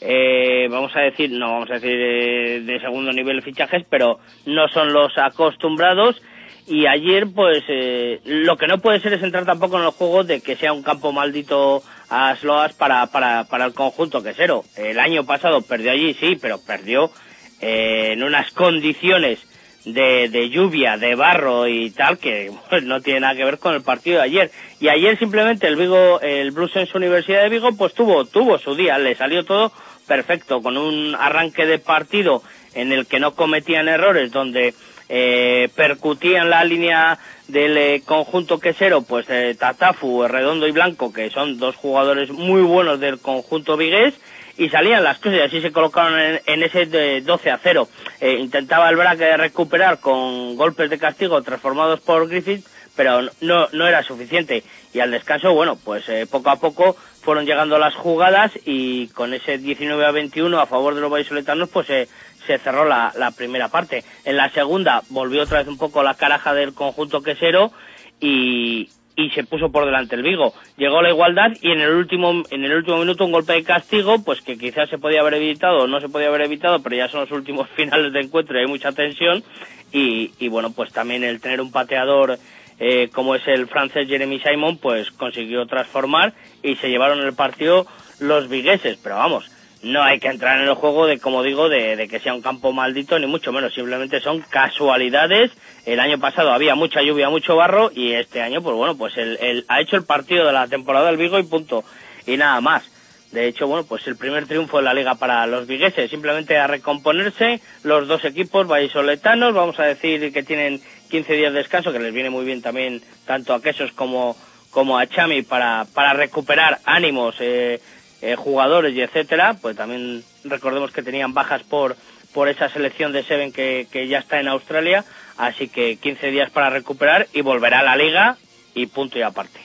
[0.01, 4.67] eh, vamos a decir, no vamos a decir eh, de segundo nivel fichajes, pero no
[4.69, 6.19] son los acostumbrados.
[6.65, 10.27] Y ayer, pues, eh, lo que no puede ser es entrar tampoco en los juegos
[10.27, 14.63] de que sea un campo maldito a Sloas para, para, para el conjunto quesero.
[14.77, 17.11] El año pasado perdió allí, sí, pero perdió
[17.59, 19.39] eh, en unas condiciones
[19.85, 23.73] de, de lluvia, de barro y tal, que pues, no tiene nada que ver con
[23.73, 24.51] el partido de ayer.
[24.79, 28.57] Y ayer simplemente el Vigo, el Blues en su Universidad de Vigo, pues tuvo, tuvo
[28.57, 29.71] su día, le salió todo
[30.07, 32.43] perfecto, con un arranque de partido
[32.73, 34.73] en el que no cometían errores, donde
[35.09, 41.29] eh, percutían la línea del eh, conjunto quesero, pues eh, Tatafu, Redondo y Blanco, que
[41.29, 44.13] son dos jugadores muy buenos del conjunto vigués,
[44.57, 47.87] y salían las cosas y así se colocaron en, en ese de 12 a 0.
[48.21, 53.87] Eh, intentaba el Braque recuperar con golpes de castigo transformados por Griffith, pero no, no
[53.87, 54.63] era suficiente.
[54.93, 59.33] Y al descanso, bueno, pues eh, poco a poco fueron llegando las jugadas y con
[59.33, 62.07] ese 19 a 21 a favor de los vallisoletanos, pues eh,
[62.47, 64.03] se cerró la, primera parte.
[64.25, 67.71] En la segunda volvió otra vez un poco la caraja del conjunto quesero
[68.19, 70.53] y, y se puso por delante el Vigo.
[70.77, 74.23] Llegó la igualdad y en el último en el último minuto un golpe de castigo,
[74.23, 77.07] pues que quizás se podía haber evitado o no se podía haber evitado, pero ya
[77.07, 79.43] son los últimos finales de encuentro y hay mucha tensión
[79.91, 82.37] y, y bueno, pues también el tener un pateador
[82.79, 87.85] eh, como es el francés Jeremy Simon, pues consiguió transformar y se llevaron el partido
[88.19, 89.49] los vigueses, pero vamos,
[89.83, 92.41] no hay que entrar en el juego de, como digo, de, de que sea un
[92.41, 95.51] campo maldito, ni mucho menos, simplemente son casualidades.
[95.85, 99.37] El año pasado había mucha lluvia, mucho barro, y este año, pues bueno, pues el,
[99.41, 101.83] el- ha hecho el partido de la temporada del Vigo y punto,
[102.25, 102.89] y nada más.
[103.31, 106.67] De hecho, bueno, pues el primer triunfo en la liga para los vigueses, simplemente a
[106.67, 110.79] recomponerse los dos equipos vallisoletanos, vamos a decir que tienen
[111.09, 114.37] 15 días de descanso, que les viene muy bien también tanto a Quesos como,
[114.69, 117.81] como a Chami para, para recuperar ánimos, eh,
[118.23, 121.97] eh, jugadores y etcétera, pues también recordemos que tenían bajas por,
[122.33, 125.03] por esa selección de Seven que, que ya está en Australia,
[125.37, 128.37] así que 15 días para recuperar y volverá a la liga
[128.73, 129.59] y punto y aparte.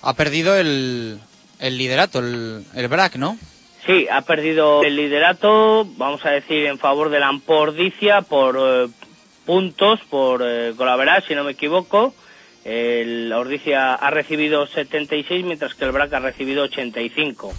[0.00, 1.20] Ha perdido el,
[1.60, 3.36] el liderato, el, el BRAC, ¿no?
[3.86, 8.88] Sí, ha perdido el liderato, vamos a decir, en favor de la Ampordicia por eh,
[9.44, 12.14] puntos, por eh, Golaveras, si no me equivoco.
[12.64, 17.52] El, la Ordicia ha recibido 76, mientras que el BRAC ha recibido 85,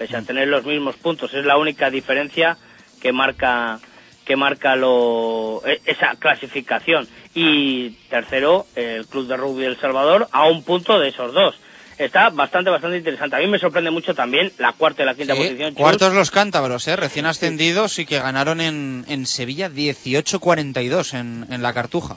[0.00, 1.34] pese a tener los mismos puntos.
[1.34, 2.56] Es la única diferencia
[3.02, 3.78] que marca
[4.24, 7.06] que marca lo, e- esa clasificación.
[7.34, 11.54] Y tercero, el Club de Rugby El Salvador, a un punto de esos dos.
[11.98, 13.36] Está bastante, bastante interesante.
[13.36, 15.74] A mí me sorprende mucho también la cuarta y la quinta Sí, posición.
[15.74, 15.82] Chus.
[15.82, 16.96] cuartos los cántabros, ¿eh?
[16.96, 22.16] Recién ascendidos y que ganaron en, en Sevilla 18-42 en, en la Cartuja.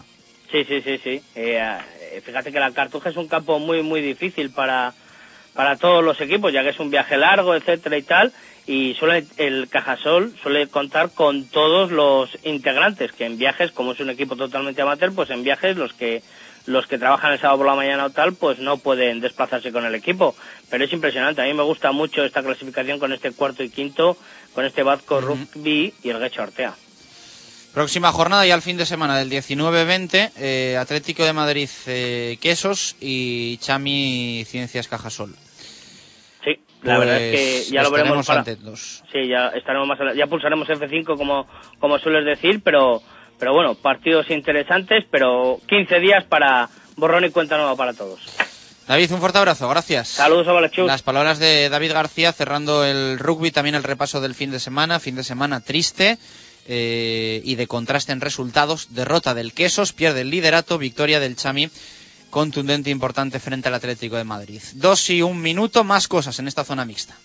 [0.52, 1.22] Sí, sí, sí, sí.
[1.36, 1.60] Eh,
[2.14, 4.94] eh, fíjate que la Cartuja es un campo muy, muy difícil para,
[5.54, 8.34] para todos los equipos, ya que es un viaje largo, etcétera y tal.
[8.66, 14.00] Y suele, el Cajasol suele contar con todos los integrantes, que en viajes, como es
[14.00, 16.24] un equipo totalmente amateur, pues en viajes los que
[16.66, 19.86] los que trabajan el sábado por la mañana o tal, pues no pueden desplazarse con
[19.86, 20.34] el equipo.
[20.70, 21.42] Pero es impresionante.
[21.42, 24.16] A mí me gusta mucho esta clasificación con este cuarto y quinto,
[24.54, 26.74] con este Vasco Rugby y el Guecho Artea.
[27.74, 32.96] Próxima jornada ya el fin de semana del 19-20, eh, Atlético de Madrid eh, Quesos
[33.02, 35.36] y Chami Ciencias Cajasol.
[36.44, 38.42] Sí, la verdad es Pues que ya lo veremos para...
[38.42, 39.04] atentos.
[39.12, 41.48] Sí, ya estaremos más ya pulsaremos F5 como
[41.80, 43.02] como sueles decir, pero
[43.40, 48.20] pero bueno, partidos interesantes, pero 15 días para borrón y cuenta nueva para todos.
[48.88, 50.10] David, un fuerte abrazo, gracias.
[50.10, 50.86] Saludos a Valechus.
[50.86, 55.00] Las palabras de David García cerrando el rugby, también el repaso del fin de semana,
[55.00, 56.20] fin de semana triste
[56.68, 58.88] eh, y de contraste en resultados.
[58.92, 61.70] Derrota del Quesos, pierde el liderato, victoria del Chami,
[62.30, 64.62] contundente e importante frente al Atlético de Madrid.
[64.76, 67.16] Dos y un minuto, más cosas en esta zona mixta.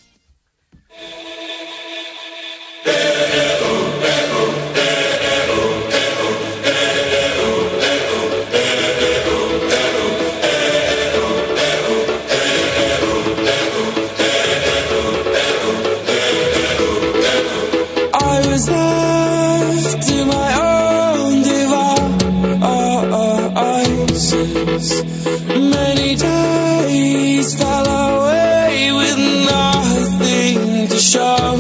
[31.09, 31.57] Show.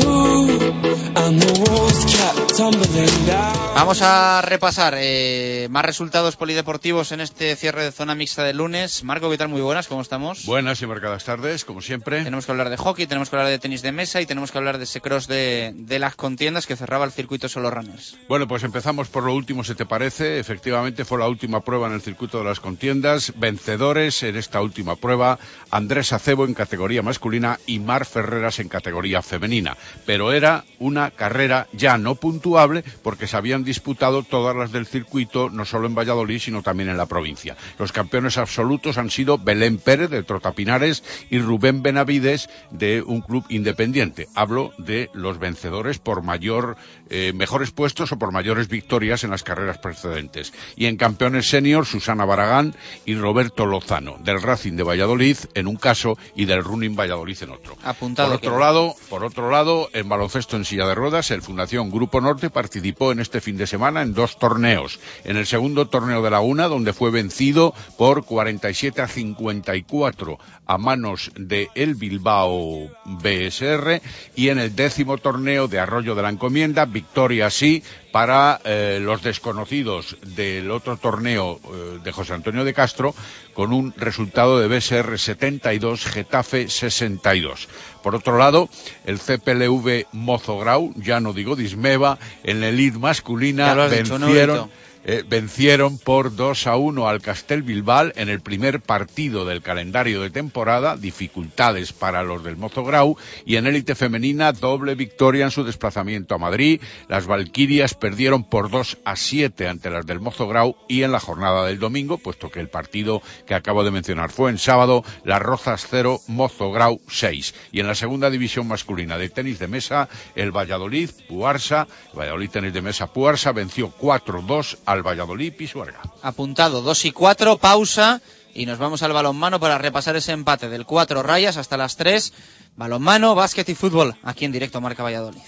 [1.17, 3.58] And the walls kept tumbling down.
[3.79, 9.05] Vamos a repasar eh, más resultados polideportivos en este cierre de zona mixta de lunes.
[9.05, 9.47] Marco, ¿qué tal?
[9.47, 10.47] Muy buenas, ¿cómo estamos?
[10.47, 12.25] Buenas y marcadas tardes, como siempre.
[12.25, 14.59] Tenemos que hablar de hockey, tenemos que hablar de tenis de mesa y tenemos que
[14.59, 18.17] hablar de ese cross de, de las contiendas que cerraba el circuito solo runners.
[18.29, 20.41] Bueno, pues empezamos por lo último, si te parece.
[20.41, 23.33] Efectivamente, fue la última prueba en el circuito de las contiendas.
[23.37, 25.39] Vencedores en esta última prueba,
[25.71, 29.77] Andrés Acebo en categoría masculina y Mar Ferreras en categoría femenina.
[30.05, 35.51] Pero era una carrera ya no puntuable porque se habían disputado todas las del circuito,
[35.51, 37.57] no solo en Valladolid, sino también en la provincia.
[37.79, 43.45] Los campeones absolutos han sido Belén Pérez de Trotapinares y Rubén Benavides de un club
[43.51, 44.27] independiente.
[44.35, 46.77] Hablo de los vencedores por mayor,
[47.11, 50.55] eh, mejores puestos o por mayores victorias en las carreras precedentes.
[50.75, 55.77] Y en campeones senior, Susana Baragán y Roberto Lozano, del Racing de Valladolid en un
[55.77, 57.77] caso y del Running Valladolid en otro.
[57.85, 58.29] Apuntado.
[58.31, 62.23] Por otro lado, por otro lado, en baloncesto en silla de ruedas, el Fundación Grupo
[62.23, 64.99] Norte participó en este fin de semana en dos torneos.
[65.25, 71.31] En el segundo torneo de Laguna, donde fue vencido por 47 a 54 a manos
[71.35, 74.01] de el Bilbao BSR
[74.37, 77.83] y en el décimo torneo de Arroyo de la Encomienda, victoria sí
[78.13, 83.15] para eh, los desconocidos del otro torneo eh, de José Antonio de Castro
[83.55, 87.69] con un resultado de BSR 72, Getafe 62.
[88.09, 88.71] Por otro lado,
[89.05, 94.71] el CPLV Mozograu, ya no digo Dismeva, en la elite masculina has dicho, vencieron, Neurito.
[95.11, 100.21] Eh, vencieron por 2 a 1 al Castel Bilbao en el primer partido del calendario
[100.21, 105.65] de temporada, dificultades para los del Mozograu, y en élite femenina doble victoria en su
[105.65, 106.83] desplazamiento a Madrid.
[107.09, 111.65] Las Valquirias perdieron por 2 a 7 ante las del Mozograu y en la jornada
[111.65, 115.87] del domingo, puesto que el partido que acabo de mencionar fue en sábado, las Rozas
[115.89, 117.55] 0, Mozograu 6.
[117.73, 122.75] Y en la segunda división masculina de tenis de mesa, el Valladolid, Puarsa, Valladolid Tenis
[122.75, 126.01] de Mesa Puarsa venció 4-2 al Valladolid Pisuerga.
[126.23, 128.21] Apuntado, 2 y 4, pausa
[128.55, 132.33] y nos vamos al balonmano para repasar ese empate del 4 rayas hasta las 3.
[132.77, 135.41] Balonmano, básquet y fútbol, aquí en directo Marca Valladolid.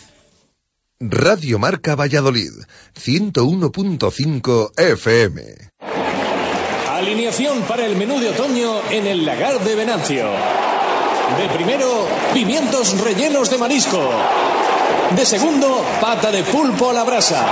[1.00, 2.52] Radio Marca Valladolid,
[2.94, 5.42] 101.5 FM.
[6.88, 10.30] Alineación para el menú de otoño en el lagar de Venancio.
[11.38, 14.10] De primero, pimientos rellenos de marisco.
[15.16, 17.44] De segundo, pata de pulpo a la brasa.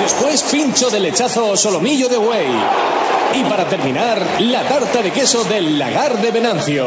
[0.00, 2.48] Después, pincho de lechazo o solomillo de buey.
[3.34, 6.86] Y para terminar, la tarta de queso del lagar de Venancio.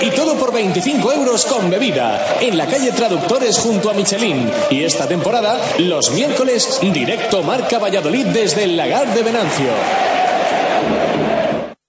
[0.00, 2.36] Y todo por 25 euros con bebida.
[2.40, 4.50] En la calle Traductores junto a Michelin.
[4.70, 9.70] Y esta temporada, los miércoles, directo Marca Valladolid desde el lagar de Venancio.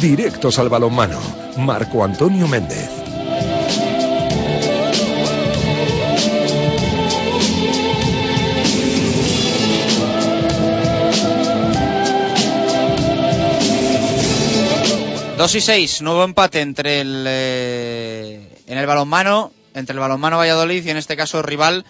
[0.00, 1.18] Directos al balonmano.
[1.56, 2.88] Marco Antonio Méndez.
[15.36, 20.84] Dos y seis, nuevo empate entre el eh, en el balonmano, entre el balonmano Valladolid
[20.84, 21.84] y en este caso rival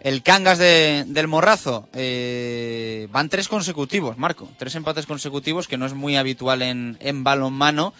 [0.00, 1.88] el Cangas de- del Morrazo.
[1.94, 7.24] Eh, van tres consecutivos, Marco, tres empates consecutivos que no es muy habitual en, en
[7.24, 7.92] balonmano,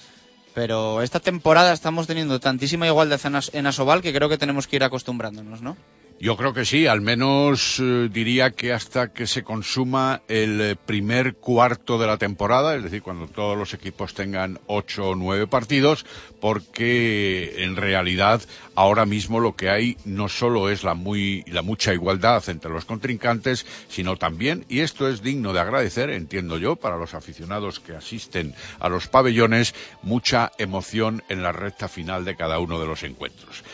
[0.54, 4.66] pero esta temporada estamos teniendo tantísima igualdad en, As- en Asobal que creo que tenemos
[4.66, 5.76] que ir acostumbrándonos, ¿no?
[6.22, 10.76] Yo creo que sí, al menos eh, diría que hasta que se consuma el eh,
[10.76, 15.46] primer cuarto de la temporada, es decir, cuando todos los equipos tengan ocho o nueve
[15.46, 16.04] partidos,
[16.38, 18.42] porque en realidad
[18.74, 22.84] ahora mismo lo que hay no solo es la muy la mucha igualdad entre los
[22.84, 27.96] contrincantes, sino también, y esto es digno de agradecer, entiendo yo, para los aficionados que
[27.96, 33.04] asisten a los pabellones, mucha emoción en la recta final de cada uno de los
[33.04, 33.64] encuentros.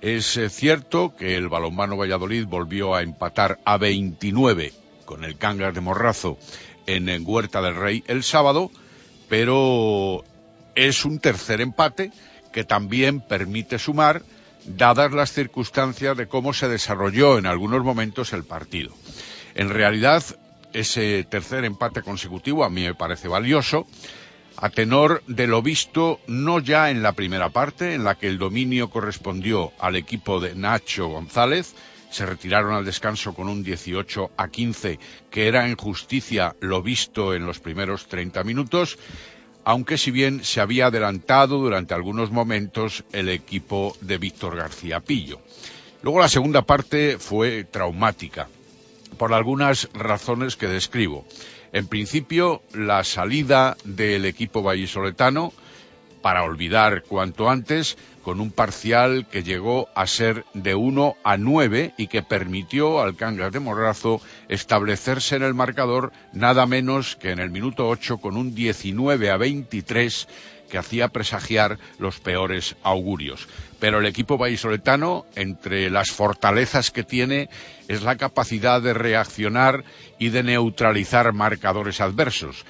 [0.00, 4.72] Es eh, cierto que el balonmano Valladolid volvió a empatar a 29
[5.04, 6.38] con el Cangas de Morrazo
[6.86, 8.70] en, en Huerta del Rey el sábado,
[9.28, 10.24] pero
[10.74, 12.12] es un tercer empate
[12.50, 14.22] que también permite sumar,
[14.64, 18.94] dadas las circunstancias de cómo se desarrolló en algunos momentos el partido.
[19.54, 20.22] En realidad,
[20.72, 23.86] ese tercer empate consecutivo a mí me parece valioso,
[24.56, 28.38] a tenor de lo visto no ya en la primera parte, en la que el
[28.38, 31.74] dominio correspondió al equipo de Nacho González,
[32.10, 34.98] se retiraron al descanso con un 18 a 15,
[35.30, 38.98] que era en justicia lo visto en los primeros 30 minutos,
[39.64, 45.40] aunque si bien se había adelantado durante algunos momentos el equipo de Víctor García Pillo.
[46.02, 48.48] Luego la segunda parte fue traumática,
[49.18, 51.26] por algunas razones que describo.
[51.72, 55.52] En principio, la salida del equipo vallisoletano
[56.22, 61.94] para olvidar cuanto antes con un parcial que llegó a ser de 1 a 9
[61.96, 67.38] y que permitió al Cangas de Morrazo establecerse en el marcador nada menos que en
[67.38, 70.28] el minuto 8 con un 19 a 23
[70.70, 73.48] que hacía presagiar los peores augurios.
[73.78, 77.50] Pero el equipo vallisoletano, entre las fortalezas que tiene,
[77.88, 79.84] es la capacidad de reaccionar
[80.18, 82.64] y de neutralizar marcadores adversos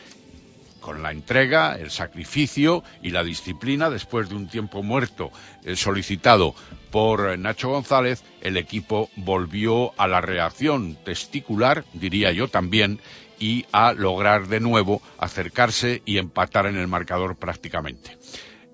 [0.81, 5.31] con la entrega, el sacrificio y la disciplina, después de un tiempo muerto
[5.65, 6.55] eh, solicitado
[6.91, 12.99] por Nacho González, el equipo volvió a la reacción testicular, diría yo también,
[13.41, 18.17] y a lograr de nuevo acercarse y empatar en el marcador prácticamente.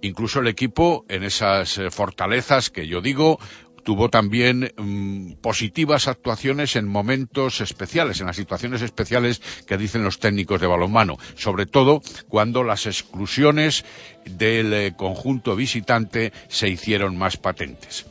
[0.03, 3.39] Incluso el equipo, en esas eh, fortalezas que yo digo,
[3.87, 10.19] tuvo también mm, positivas actuaciones en momentos especiales, en las situaciones especiales que dicen los
[10.19, 13.85] técnicos de balonmano, sobre todo cuando las exclusiones
[14.25, 18.07] del eh, conjunto visitante se hicieron más patentes.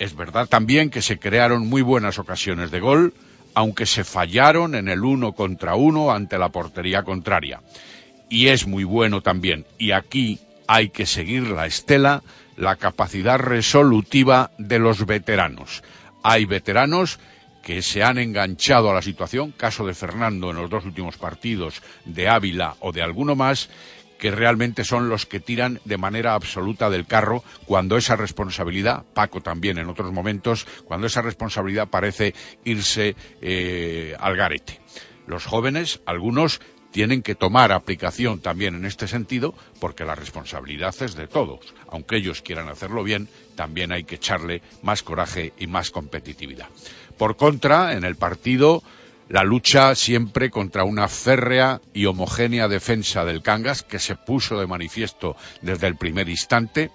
[0.00, 3.14] Es verdad también que se crearon muy buenas ocasiones de gol,
[3.56, 7.62] aunque se fallaron en el uno contra uno ante la portería contraria.
[8.28, 10.38] Y es muy bueno también, y aquí
[10.68, 12.22] hay que seguir la estela,
[12.58, 15.82] la capacidad resolutiva de los veteranos.
[16.22, 17.18] Hay veteranos
[17.62, 21.82] que se han enganchado a la situación, caso de Fernando en los dos últimos partidos,
[22.04, 23.70] de Ávila o de alguno más,
[24.18, 29.40] que realmente son los que tiran de manera absoluta del carro cuando esa responsabilidad, Paco
[29.40, 34.80] también en otros momentos, cuando esa responsabilidad parece irse eh, al garete.
[35.26, 36.60] Los jóvenes, algunos,
[36.96, 41.74] tienen que tomar aplicación también en este sentido porque la responsabilidad es de todos.
[41.90, 46.68] Aunque ellos quieran hacerlo bien, también hay que echarle más coraje y más competitividad.
[47.18, 48.82] Por contra, en el partido
[49.28, 54.66] la lucha siempre contra una férrea y homogénea defensa del Cangas que se puso de
[54.66, 56.90] manifiesto desde el primer instante,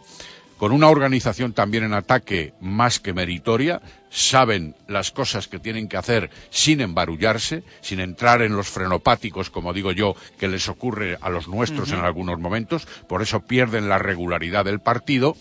[0.58, 5.98] con una organización también en ataque más que meritoria, saben las cosas que tienen que
[5.98, 11.30] hacer sin embarullarse, sin entrar en los frenopáticos, como digo yo, que les ocurre a
[11.30, 15.36] los nuestros en algunos momentos, por eso pierden la regularidad del partido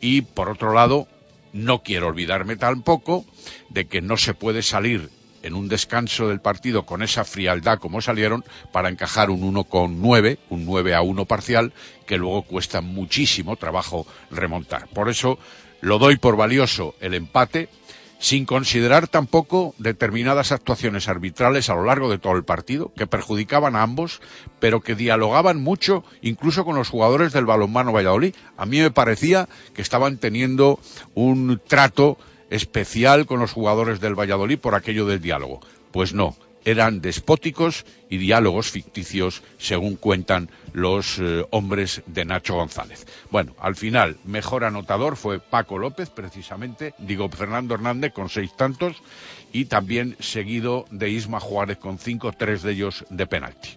[0.00, 1.06] y, por otro lado,
[1.52, 3.26] no quiero olvidarme tampoco
[3.68, 5.10] de que no se puede salir
[5.42, 10.00] en un descanso del partido con esa frialdad como salieron para encajar un 1 con
[10.00, 11.72] 9, un 9 a 1 parcial,
[12.06, 14.88] que luego cuesta muchísimo trabajo remontar.
[14.88, 15.38] Por eso
[15.80, 17.68] lo doy por valioso el empate,
[18.22, 23.74] sin considerar tampoco determinadas actuaciones arbitrales a lo largo de todo el partido, que perjudicaban
[23.74, 24.20] a ambos,
[24.60, 28.36] pero que dialogaban mucho incluso con los jugadores del balonmano Valladolid.
[28.56, 30.78] A mí me parecía que estaban teniendo
[31.14, 32.16] un trato
[32.52, 35.60] especial con los jugadores del Valladolid por aquello del diálogo.
[35.90, 43.06] Pues no, eran despóticos y diálogos ficticios, según cuentan los eh, hombres de Nacho González.
[43.30, 48.96] Bueno, al final, mejor anotador fue Paco López, precisamente, digo Fernando Hernández con seis tantos,
[49.52, 53.70] y también seguido de Isma Juárez con cinco, tres de ellos de penalti.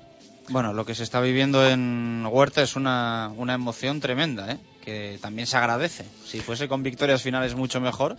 [0.49, 4.57] Bueno, lo que se está viviendo en Huerta es una, una emoción tremenda, ¿eh?
[4.83, 6.05] que también se agradece.
[6.23, 8.15] Si fuese con victorias finales mucho mejor,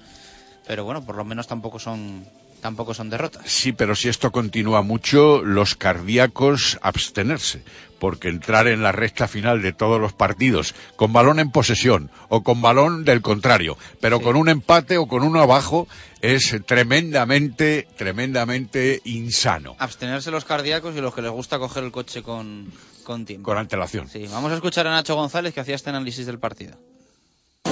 [0.67, 2.27] pero bueno, por lo menos tampoco son
[2.61, 3.43] tampoco son derrotas.
[3.47, 7.63] Sí, pero si esto continúa mucho, los cardíacos abstenerse,
[8.01, 12.43] porque entrar en la recta final de todos los partidos con balón en posesión o
[12.43, 15.87] con balón del contrario, pero con un empate o con uno abajo
[16.23, 19.77] es tremendamente, tremendamente insano.
[19.79, 22.73] Abstenerse los cardíacos y los que les gusta coger el coche con,
[23.05, 23.45] con tiempo.
[23.49, 24.09] Con antelación.
[24.09, 26.77] Sí, vamos a escuchar a Nacho González que hacía este análisis del partido.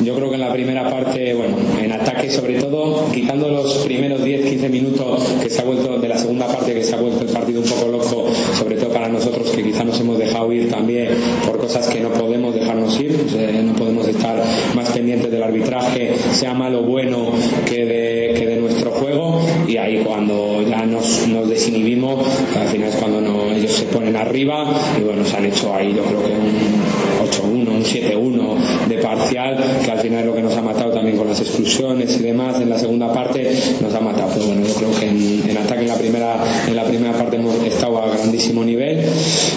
[0.03, 4.21] Yo creo que en la primera parte, bueno, en ataque sobre todo, quitando los primeros
[4.23, 7.29] 10-15 minutos que se ha vuelto de la segunda parte, que se ha vuelto el
[7.31, 8.27] partido un poco loco,
[8.59, 11.09] sobre todo para nosotros que quizá nos hemos dejado ir también
[11.47, 13.17] por cosas que no podemos dejarnos ir,
[13.65, 14.43] no podemos estar
[14.75, 17.31] más pendientes del arbitraje, sea malo o bueno,
[17.67, 22.27] que de, que de nuestro juego, y ahí cuando ya nos, nos desinhibimos,
[22.61, 24.67] al final es cuando no- ellos se ponen arriba,
[24.99, 27.04] y bueno, se han hecho ahí yo creo que un
[27.41, 31.17] 8-1, un 7-1 de parcial, que al final es lo que nos ha matado también
[31.17, 34.31] con las exclusiones y demás en la segunda parte, nos ha matado.
[34.35, 37.37] Pero bueno, yo creo que en, en ataque en la primera en la primera parte
[37.37, 39.05] hemos estado a grandísimo nivel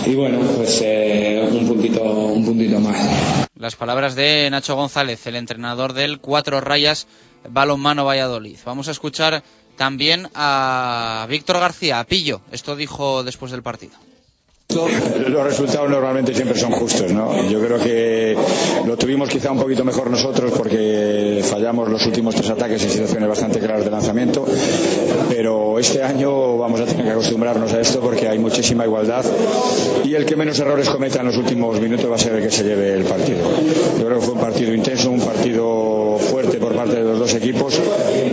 [0.06, 2.98] y bueno, pues eh, un puntito un puntito más.
[3.56, 7.08] Las palabras de Nacho González, el entrenador del Cuatro Rayas
[7.50, 8.58] Balonmano Valladolid.
[8.66, 9.44] Vamos a escuchar
[9.76, 12.42] también a Víctor García, a Pillo.
[12.52, 13.94] Esto dijo después del partido.
[14.70, 17.50] Los resultados normalmente siempre son justos, ¿no?
[17.50, 18.36] Yo creo que
[18.86, 23.30] lo tuvimos quizá un poquito mejor nosotros porque fallamos los últimos tres ataques en situaciones
[23.30, 24.46] bastante claras de lanzamiento,
[25.30, 29.26] pero este año vamos a tener que acostumbrarnos a esto porque hay muchísima igualdad
[30.04, 32.52] y el que menos errores cometa en los últimos minutos va a ser el que
[32.52, 33.50] se lleve el partido.
[34.00, 37.34] Yo creo que fue un partido intenso, un partido fuerte por parte de los dos
[37.36, 37.80] equipos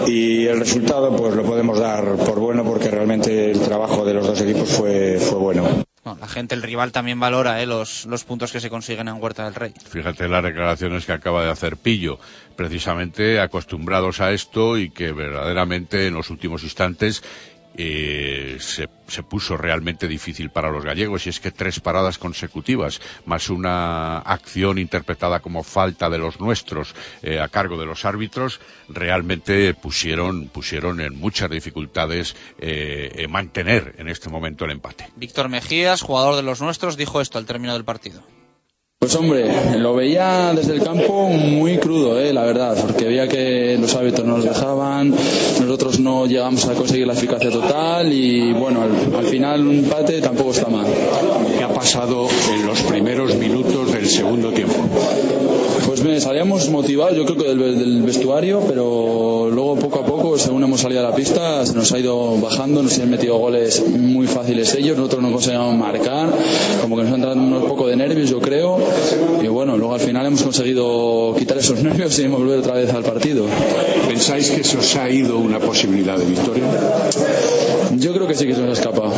[0.09, 4.27] y el resultado pues lo podemos dar por bueno porque realmente el trabajo de los
[4.27, 5.94] dos equipos fue, bueno.
[6.05, 9.45] La gente, el rival también valora eh, los, los puntos que se consiguen en Huerta
[9.45, 9.73] del Rey.
[9.89, 12.19] Fíjate las declaraciones que acaba de hacer Pillo,
[12.57, 17.23] precisamente acostumbrados a esto y que verdaderamente en los últimos instantes
[17.77, 23.01] eh, se, se puso realmente difícil para los gallegos y es que tres paradas consecutivas
[23.27, 28.61] más una acción interpretada como falta de los nuestros eh, a cargo de los árbitros
[28.89, 35.09] realmente pusieron pusieron en muchas dificultades eh, mantener en este momento el empate.
[35.17, 38.23] Víctor Mejías, jugador de los nuestros, dijo esto al término del partido.
[39.05, 39.45] Pues hombre,
[39.77, 44.27] lo veía desde el campo muy crudo, eh, la verdad, porque veía que los árbitros
[44.27, 45.15] no nos dejaban,
[45.61, 50.23] nosotros no llegamos a conseguir la eficacia total y bueno, al, al final un empate
[50.23, 50.87] tampoco está mal.
[51.55, 54.77] ¿Qué ha pasado en los primeros minutos del segundo tiempo?
[55.87, 60.39] Pues me salíamos motivados, yo creo que del, del vestuario, pero luego poco a poco,
[60.39, 63.85] según hemos salido a la pista, se nos ha ido bajando, nos han metido goles
[63.87, 66.33] muy fáciles ellos, nosotros no conseguíamos marcar,
[66.81, 68.79] como que nos han dado un poco de nervios, yo creo,
[69.43, 72.93] y bueno, luego al final hemos conseguido quitar esos nervios y hemos volver otra vez
[72.93, 73.47] al partido.
[74.09, 76.65] ¿Pensáis que se os ha ido una posibilidad de victoria?
[77.97, 79.13] Yo creo que sí que se nos ha escapado.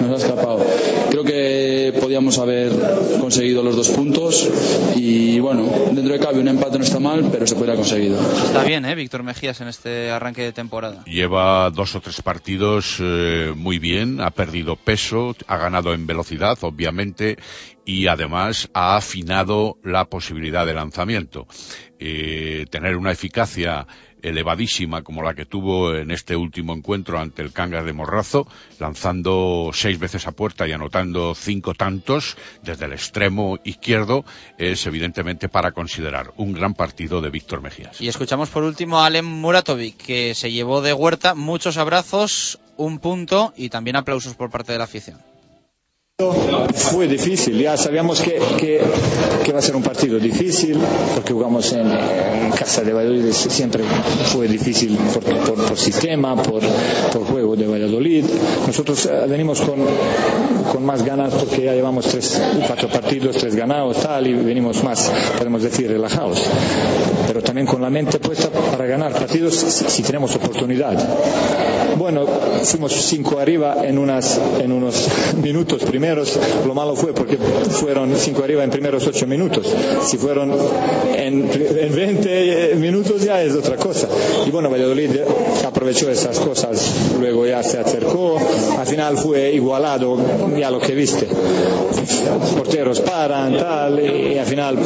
[0.00, 0.64] Nos ha escapado.
[1.10, 2.72] Creo que podíamos haber
[3.20, 4.48] conseguido los dos puntos
[4.96, 8.18] y bueno, dentro de cabe un empate no está mal, pero se podría conseguido.
[8.20, 8.94] Está bien, ¿eh?
[8.94, 11.04] Víctor Mejías en este arranque de temporada.
[11.04, 16.58] Lleva dos o tres partidos eh, muy bien, ha perdido peso, ha ganado en velocidad,
[16.62, 17.36] obviamente,
[17.84, 21.46] y además ha afinado la posibilidad de lanzamiento.
[21.98, 23.86] Eh, tener una eficacia
[24.24, 28.46] elevadísima como la que tuvo en este último encuentro ante el Cangas de Morrazo,
[28.80, 34.24] lanzando seis veces a puerta y anotando cinco tantos desde el extremo izquierdo,
[34.58, 38.00] es evidentemente para considerar un gran partido de Víctor Mejías.
[38.00, 42.98] Y escuchamos por último a Alem Muratovic, que se llevó de Huerta muchos abrazos, un
[42.98, 45.33] punto y también aplausos por parte de la afición.
[46.16, 50.78] Fue difícil, ya sabíamos que, que, va a ser un partido difícil,
[51.12, 53.82] porque jugamos en, en casa de Valladolid, siempre
[54.32, 56.62] fue difícil por, por, por sistema, por,
[57.12, 58.26] por juego de Valladolid.
[58.64, 59.74] Nosotros eh, venimos con,
[60.70, 65.10] con más ganas porque ya llevamos tres, cuatro partidos, tres ganados, tal, y venimos más,
[65.36, 66.40] podemos decir, relajados.
[67.34, 70.96] Pero también con la mente puesta para ganar partidos si, tenemos oportunidad.
[71.98, 72.24] Bueno,
[72.62, 75.08] fuimos cinco arriba en, unas, en unos
[75.42, 76.38] minutos primeros.
[76.64, 79.66] Lo malo fue porque fueron cinco arriba en primeros ocho minutos.
[80.04, 80.52] Si fueron
[81.16, 84.06] en, en 20 minutos ya es otra cosa.
[84.46, 85.10] Y bueno, Valladolid
[85.66, 87.16] aprovechó esas cosas.
[87.18, 88.38] Luego ya se acercó.
[88.78, 90.18] Al final fue igualado,
[90.56, 91.26] ya lo que viste.
[92.56, 94.78] Porteros paran, tal, y al final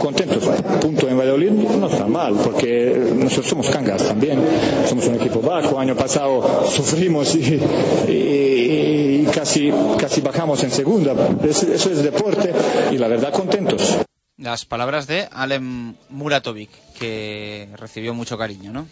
[0.00, 0.42] contentos.
[0.80, 4.42] Punto en Valladolid no está mal, porque nosotros somos cangas también.
[4.88, 5.78] Somos un equipo bajo.
[5.78, 7.60] Año pasado sufrimos y,
[8.08, 11.14] y, y casi, casi bajamos en segunda.
[11.44, 12.52] Eso, eso es deporte
[12.90, 13.98] y la verdad contentos.
[14.38, 18.86] Las palabras de Alem Muratovic, que recibió mucho cariño, ¿no?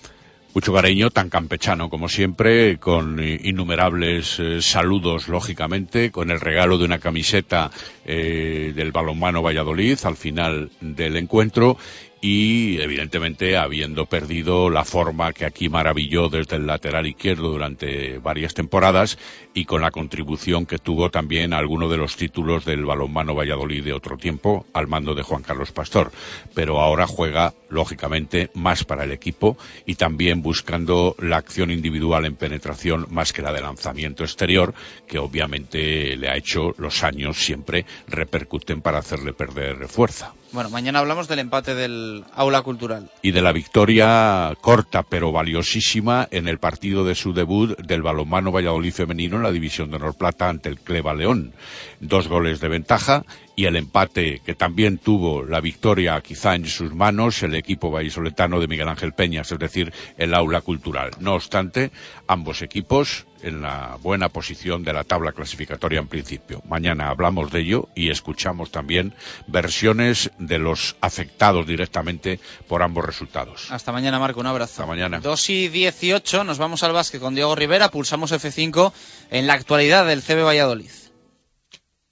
[0.55, 6.85] mucho cariño, tan campechano como siempre, con innumerables eh, saludos, lógicamente, con el regalo de
[6.85, 7.71] una camiseta
[8.05, 11.77] eh, del balonmano Valladolid al final del encuentro
[12.21, 18.55] y evidentemente habiendo perdido la forma que aquí maravilló desde el lateral izquierdo durante varias
[18.55, 19.19] temporadas
[19.55, 23.93] y con la contribución que tuvo también alguno de los títulos del balonmano Valladolid de
[23.93, 26.11] otro tiempo al mando de Juan Carlos Pastor.
[26.55, 32.37] Pero ahora juega, lógicamente, más para el equipo y también buscando la acción individual en
[32.37, 34.75] penetración más que la de lanzamiento exterior,
[35.07, 40.35] que obviamente le ha hecho los años siempre repercuten para hacerle perder fuerza.
[40.53, 43.11] Bueno, mañana hablamos del empate del aula cultural.
[43.21, 48.51] Y de la victoria corta pero valiosísima en el partido de su debut del balonmano
[48.51, 51.53] Valladolid femenino en la división de honor plata ante el Cleva León.
[52.01, 53.25] Dos goles de ventaja
[53.57, 58.61] y el empate que también tuvo la victoria quizá en sus manos el equipo vallisoletano
[58.61, 61.11] de Miguel Ángel Peñas, es decir, el aula cultural.
[61.19, 61.91] No obstante,
[62.29, 66.63] ambos equipos en la buena posición de la tabla clasificatoria en principio.
[66.69, 69.15] Mañana hablamos de ello y escuchamos también
[69.47, 73.71] versiones de los afectados directamente por ambos resultados.
[73.71, 74.39] Hasta mañana, Marco.
[74.39, 74.83] Un abrazo.
[74.83, 75.21] Hasta mañana.
[75.21, 78.93] 2 y 18, nos vamos al básquet con Diego Rivera, pulsamos F5
[79.31, 80.91] en la actualidad del CB Valladolid.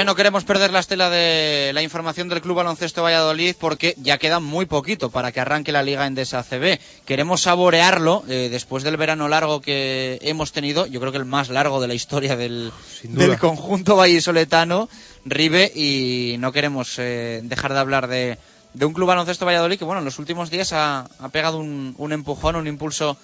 [0.00, 0.04] ¿Eh?
[0.04, 4.40] no queremos perder la estela de la información del Club Baloncesto Valladolid porque ya queda
[4.40, 6.78] muy poquito para que arranque la Liga Endesa CB.
[7.04, 11.50] Queremos saborearlo eh, después del verano largo que hemos tenido, yo creo que el más
[11.50, 12.72] largo de la historia del,
[13.02, 14.88] del conjunto vallisoletano,
[15.24, 18.38] Ribe, y no queremos eh, dejar de hablar de,
[18.72, 21.94] de un Club Baloncesto Valladolid que, bueno, en los últimos días ha, ha pegado un,
[21.98, 23.18] un empujón, un impulso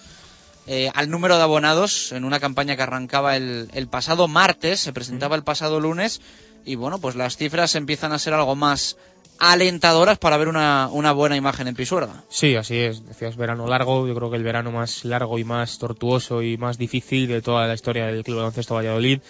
[0.69, 4.93] eh, al número de abonados en una campaña que arrancaba el, el pasado martes, se
[4.93, 6.21] presentaba el pasado lunes
[6.67, 8.97] y bueno, pues las cifras empiezan a ser algo más
[9.39, 12.25] alentadoras para ver una, una buena imagen en Pisuerga.
[12.29, 13.07] Sí, así es.
[13.07, 14.07] Decías verano largo.
[14.07, 17.67] Yo creo que el verano más largo y más tortuoso y más difícil de toda
[17.67, 19.21] la historia del Club Baloncesto Valladolid.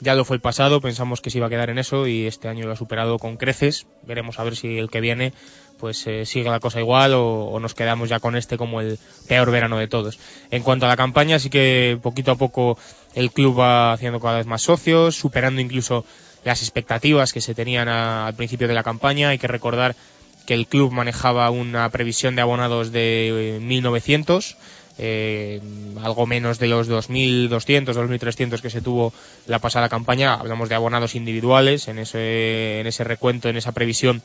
[0.00, 2.46] Ya lo fue el pasado, pensamos que se iba a quedar en eso y este
[2.46, 3.86] año lo ha superado con creces.
[4.04, 5.32] Veremos a ver si el que viene
[5.80, 8.98] pues eh, sigue la cosa igual o, o nos quedamos ya con este como el
[9.26, 10.18] peor verano de todos.
[10.52, 12.78] En cuanto a la campaña, sí que poquito a poco
[13.14, 16.04] el club va haciendo cada vez más socios, superando incluso
[16.44, 19.30] las expectativas que se tenían a- al principio de la campaña.
[19.30, 19.94] Hay que recordar
[20.46, 24.56] que el club manejaba una previsión de abonados de eh, 1.900,
[25.00, 25.60] eh,
[26.02, 29.12] algo menos de los 2.200, 2.300 que se tuvo
[29.46, 30.34] la pasada campaña.
[30.34, 34.22] Hablamos de abonados individuales en ese, en ese recuento, en esa previsión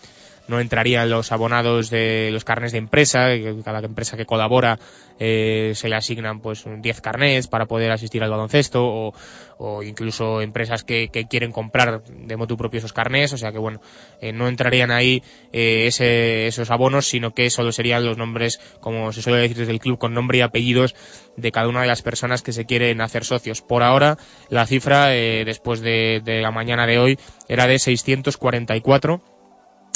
[0.47, 3.27] no entrarían los abonados de los carnes de empresa,
[3.63, 4.77] cada empresa que colabora
[5.19, 9.13] eh, se le asignan pues 10 carnets para poder asistir al baloncesto o,
[9.57, 13.57] o incluso empresas que, que quieren comprar de motu propio esos carnets, o sea que
[13.59, 13.79] bueno,
[14.21, 19.13] eh, no entrarían ahí eh, ese- esos abonos, sino que solo serían los nombres, como
[19.13, 20.95] se suele decir desde el club, con nombre y apellidos
[21.37, 23.61] de cada una de las personas que se quieren hacer socios.
[23.61, 24.17] Por ahora,
[24.49, 27.17] la cifra, eh, después de, de la mañana de hoy,
[27.47, 29.21] era de 644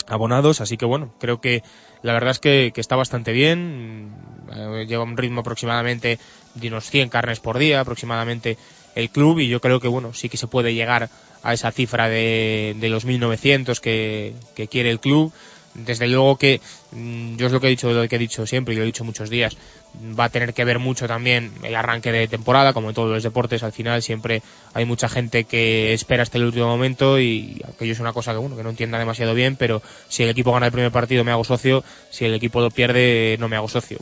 [0.07, 1.63] abonados, así que bueno, creo que
[2.01, 4.11] la verdad es que, está bastante bien,
[4.53, 6.19] eh, lleva un ritmo aproximadamente
[6.55, 8.57] de unos 100 carnes por día aproximadamente
[8.95, 11.09] el club y yo creo que bueno, sí que se puede llegar
[11.43, 15.31] a esa cifra de, de los 1900 que, que quiere el club.
[15.73, 16.59] Desde luego que
[16.91, 19.03] yo es lo que he dicho, lo que he dicho siempre y lo he dicho
[19.03, 19.57] muchos días,
[20.17, 23.23] va a tener que ver mucho también el arranque de temporada, como en todos los
[23.23, 24.41] deportes, al final siempre
[24.73, 28.37] hay mucha gente que espera hasta el último momento y aquello es una cosa que
[28.37, 31.31] bueno, que no entienda demasiado bien, pero si el equipo gana el primer partido me
[31.31, 33.99] hago socio, si el equipo lo pierde no me hago socio.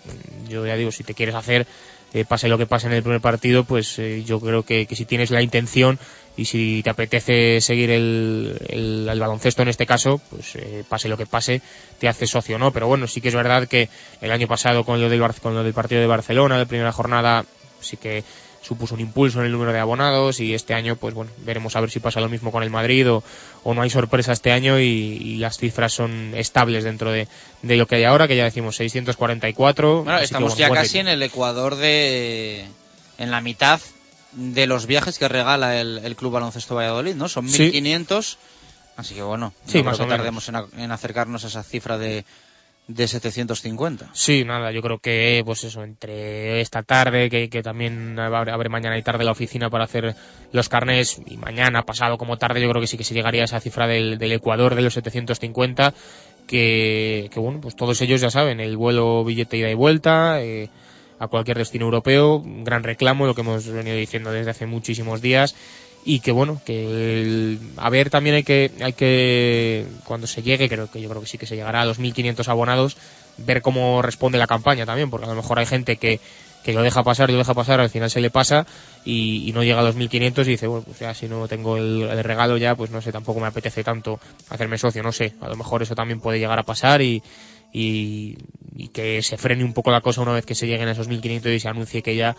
[0.47, 1.65] Yo ya digo, si te quieres hacer,
[2.15, 4.95] eh, pase lo que pase en el primer partido, pues eh, yo creo que, que
[4.95, 5.99] si tienes la intención
[6.37, 11.17] y si te apetece seguir el, el, baloncesto en este caso, pues eh, pase lo
[11.17, 11.61] que pase,
[11.99, 12.71] te hace socio, ¿no?
[12.71, 13.89] Pero bueno, sí que es verdad que
[14.21, 17.43] el año pasado con lo del, con lo del partido de Barcelona, de primera jornada,
[17.81, 18.23] sí que
[18.65, 21.81] supuso un impulso en el número de abonados y este año, pues bueno, veremos a
[21.81, 23.23] ver si pasa lo mismo con el Madrid o,
[23.63, 27.27] o no hay sorpresa este año y, y las cifras son estables dentro de,
[27.61, 30.03] de, lo que hay ahora, que ya decimos 644.
[30.03, 32.65] Bueno, estamos que, ya bueno, casi en el Ecuador de...
[33.17, 33.79] en la mitad
[34.33, 37.29] de los viajes que regala el, el Club Baloncesto Valladolid, ¿no?
[37.29, 38.37] Son 1.500,
[38.97, 41.47] así que bueno, Sí, no más creo o que tardemos en, a- en acercarnos a
[41.47, 42.25] esa cifra de,
[42.87, 44.09] de 750.
[44.13, 48.97] Sí, nada, yo creo que, pues eso, entre esta tarde, que, que también abre, mañana
[48.97, 50.15] y tarde la oficina para hacer
[50.51, 53.45] los carnés, y mañana, pasado como tarde, yo creo que sí que se llegaría a
[53.45, 55.93] esa cifra del, del Ecuador de los 750,
[56.45, 60.69] que, que bueno, pues todos ellos ya saben, el vuelo, billete ida y vuelta, eh,
[61.17, 65.55] a cualquier destino europeo, gran reclamo, lo que hemos venido diciendo desde hace muchísimos días,
[66.05, 70.69] y que bueno, que el- a ver también hay que, hay que, cuando se llegue,
[70.69, 72.95] creo que yo creo que sí que se llegará a los 1.500 abonados,
[73.39, 76.19] ver cómo responde la campaña también, porque a lo mejor hay gente que,
[76.63, 78.67] que lo deja pasar, lo deja pasar, al final se le pasa
[79.03, 82.03] y, no llega a los 1.500 y dice, bueno, pues ya si no tengo el,
[82.03, 84.19] el regalo ya, pues no sé, tampoco me apetece tanto
[84.49, 87.23] hacerme socio, no sé, a lo mejor eso también puede llegar a pasar y,
[87.73, 88.37] y,
[88.75, 91.07] y que se frene un poco la cosa una vez que se lleguen a esos
[91.07, 92.35] 1.500 y se anuncie que ya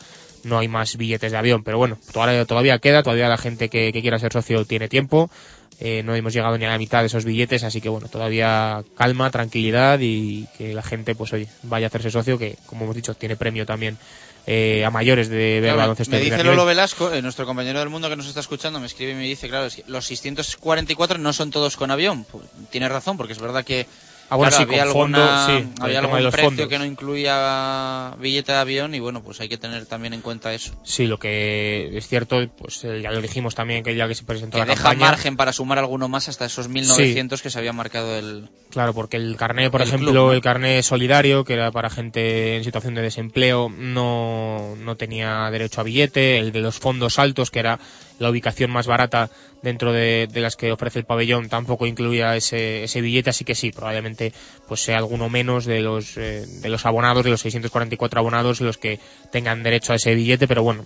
[0.47, 1.63] no hay más billetes de avión.
[1.63, 5.31] Pero bueno, todavía, todavía queda, todavía la gente que, que quiera ser socio tiene tiempo.
[5.79, 8.83] Eh, no hemos llegado ni a la mitad de esos billetes, así que bueno, todavía
[8.97, 12.97] calma, tranquilidad y que la gente, pues oye, vaya a hacerse socio, que como hemos
[12.97, 13.99] dicho, tiene premio también
[14.47, 16.65] eh, a mayores de ver Claro, me de dice Lolo.
[16.65, 19.49] Velasco, eh, nuestro compañero del mundo que nos está escuchando, me escribe y me dice,
[19.49, 22.25] claro, es que los 644 no son todos con avión.
[22.25, 23.87] Pues, tiene razón, porque es verdad que
[24.29, 26.69] Ah, bueno, claro, sí, había, con alguna, sí, había algún precio fondos.
[26.69, 30.53] que no incluía billete de avión y bueno, pues hay que tener también en cuenta
[30.53, 30.73] eso.
[30.83, 34.25] Sí, lo que es cierto, pues eh, ya lo dijimos también que día que se
[34.25, 35.11] presentó Que la deja campaña.
[35.13, 38.49] margen para sumar alguno más hasta esos 1900 que se había marcado el...
[38.71, 40.33] Claro, porque el carné, por El ejemplo, club, ¿no?
[40.33, 45.81] el carné solidario, que era para gente en situación de desempleo, no, no tenía derecho
[45.81, 46.39] a billete.
[46.39, 47.79] El de los fondos altos, que era
[48.19, 49.31] la ubicación más barata
[49.63, 53.31] dentro de, de las que ofrece el pabellón, tampoco incluía ese, ese billete.
[53.31, 54.33] Así que sí, probablemente
[54.69, 58.79] pues sea alguno menos de los, eh, de los abonados, de los 644 abonados, los
[58.79, 59.01] que
[59.33, 60.47] tengan derecho a ese billete.
[60.49, 60.85] Pero bueno,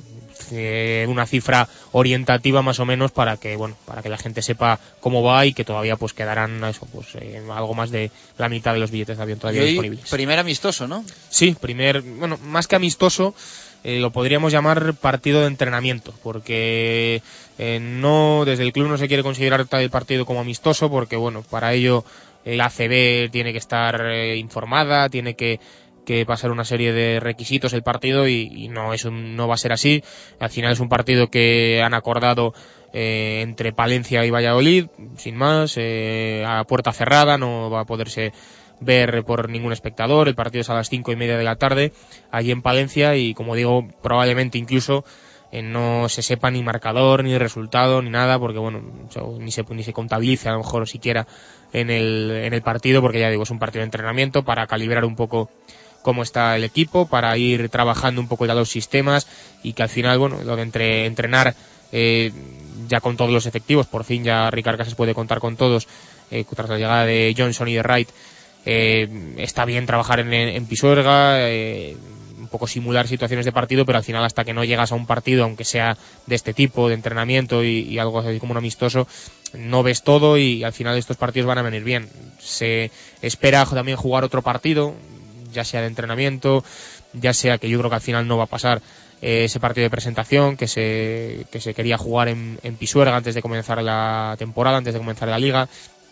[0.53, 4.79] eh, una cifra orientativa más o menos para que bueno para que la gente sepa
[5.01, 8.73] cómo va y que todavía pues quedarán eso pues eh, algo más de la mitad
[8.73, 11.05] de los billetes de avión Y todavía hoy, disponibles primer amistoso, ¿no?
[11.29, 13.35] sí primer bueno más que amistoso
[13.85, 17.23] lo podríamos llamar partido de entrenamiento porque
[17.59, 21.43] eh, no desde el club no se quiere considerar el partido como amistoso porque bueno
[21.49, 22.05] para ello
[22.45, 25.61] el ACB tiene que estar eh, informada tiene que
[26.05, 29.55] que pasar una serie de requisitos el partido y, y no es un- no va
[29.55, 30.03] a ser así.
[30.41, 32.53] Al final es un partido que han acordado
[32.93, 34.87] eh, entre Palencia y Valladolid
[35.19, 38.33] sin más eh, a puerta cerrada no va a poderse
[38.81, 40.29] ver por ningún espectador.
[40.29, 41.93] El partido es a las cinco y media de la tarde
[42.31, 45.05] allí en Palencia y como digo probablemente incluso
[45.53, 48.83] eh, no se sepa ni marcador ni resultado ni nada porque bueno
[49.41, 51.27] ni se ni se contabilice a lo mejor siquiera
[51.73, 55.05] en el en el partido porque ya digo es un partido de entrenamiento para calibrar
[55.05, 55.51] un poco
[56.03, 59.27] cómo está el equipo para ir trabajando un poco ya los sistemas
[59.65, 61.57] y que al final bueno lo de entre entrenar
[61.91, 62.33] eh,
[62.89, 65.89] ya con todos los efectivos por fin ya Ricard Casas puede contar con todos
[66.31, 68.09] eh, tras la llegada de Johnson y de Wright
[68.67, 71.97] eh, está bien trabajar en, Pisuerga eh,
[72.39, 75.07] un poco simular situaciones de partido pero al final hasta que no llegas a un
[75.07, 75.97] partido aunque sea
[76.27, 79.07] de este tipo de entrenamiento y, y algo así como un amistoso
[79.55, 82.09] no ves todo y al final estos partidos van a venir bien
[82.39, 82.91] se
[83.23, 84.95] espera también jugar otro partido
[85.53, 86.65] ya sea de entrenamiento
[87.13, 88.83] ya sea que yo creo que al final no va a pasar
[89.23, 93.35] eh, ese partido de presentación que se, que se quería jugar en, en Pisuerga antes
[93.35, 95.69] de comenzar la temporada, antes de comenzar la liga.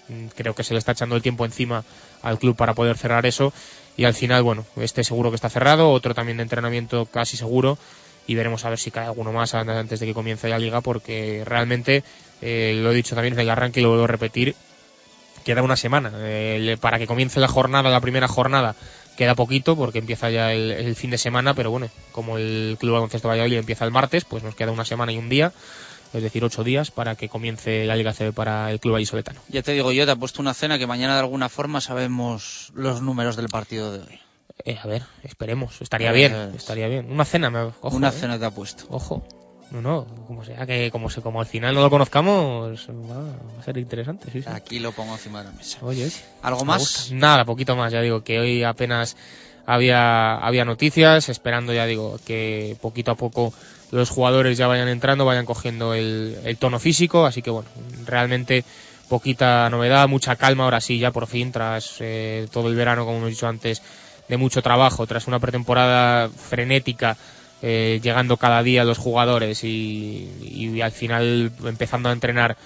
[0.08, 1.84] Mm, Creo que se le está echando el tiempo encima
[2.22, 3.52] al club para poder cerrar eso.
[3.96, 7.78] Y al final, bueno, este seguro que está cerrado, otro también de entrenamiento casi seguro.
[8.26, 10.80] Y veremos a ver si cae alguno más an- antes de que comience la liga,
[10.82, 12.04] porque realmente,
[12.42, 14.54] eh, lo he dicho también desde el arranque y lo vuelvo a repetir,
[15.44, 16.12] queda una semana.
[16.16, 18.76] Eh, para que comience la jornada, la primera jornada,
[19.16, 22.92] queda poquito porque empieza ya el, el fin de semana, pero bueno, como el Club
[22.94, 25.52] Baloncesto Valladolid empieza el martes, pues nos queda una semana y un día,
[26.14, 29.40] es decir, ocho días para que comience la Liga CB para el Club Vallisoletano.
[29.48, 32.70] Ya te digo yo, te he puesto una cena que mañana de alguna forma sabemos
[32.74, 34.20] los números del partido de hoy.
[34.64, 37.10] Eh, a ver, esperemos, estaría Eh, bien, estaría bien.
[37.12, 38.12] Una cena, me, ojo, Una eh.
[38.12, 38.84] cena te ha puesto.
[38.90, 39.22] Ojo.
[39.70, 43.60] No, no, como sea que como se como al final no lo conozcamos, va, va
[43.60, 44.48] a ser interesante, sí, sí.
[44.50, 45.78] Aquí lo pongo encima de la mesa.
[45.82, 46.16] Oye, oye.
[46.40, 47.12] ¿Algo más?
[47.12, 49.14] Nada, poquito más, ya digo, que hoy apenas
[49.66, 53.52] había, había noticias, esperando, ya digo, que poquito a poco
[53.90, 57.68] los jugadores ya vayan entrando, vayan cogiendo el, el tono físico, así que bueno,
[58.04, 58.64] realmente
[59.08, 63.18] poquita novedad, mucha calma ahora sí, ya por fin, tras eh, todo el verano, como
[63.18, 63.82] hemos dicho antes,
[64.28, 67.16] de mucho trabajo, tras una pretemporada frenética,
[67.62, 72.56] eh, llegando cada día los jugadores y, y al final empezando a entrenar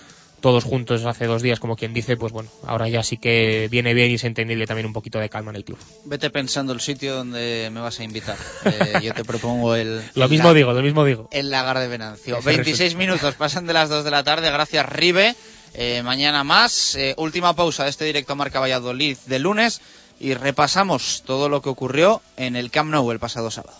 [0.42, 3.94] todos juntos hace dos días, como quien dice, pues bueno, ahora ya sí que viene
[3.94, 5.78] bien y es entendible también un poquito de calma en el club.
[6.04, 8.36] Vete pensando el sitio donde me vas a invitar.
[8.66, 10.02] Eh, yo te propongo el...
[10.14, 11.28] Lo mismo la- digo, lo mismo digo.
[11.30, 12.36] El lagar de Venancio.
[12.36, 14.50] Ese 26 resulta- minutos pasan de las 2 de la tarde.
[14.50, 15.34] Gracias, Ribe.
[15.74, 16.94] Eh, mañana más.
[16.96, 19.80] Eh, última pausa de este directo Marca Valladolid de lunes.
[20.20, 23.76] Y repasamos todo lo que ocurrió en el Camp Nou el pasado sábado.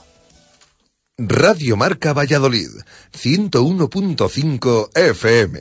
[1.19, 2.71] Radio Marca Valladolid,
[3.13, 5.61] 101.5 FM.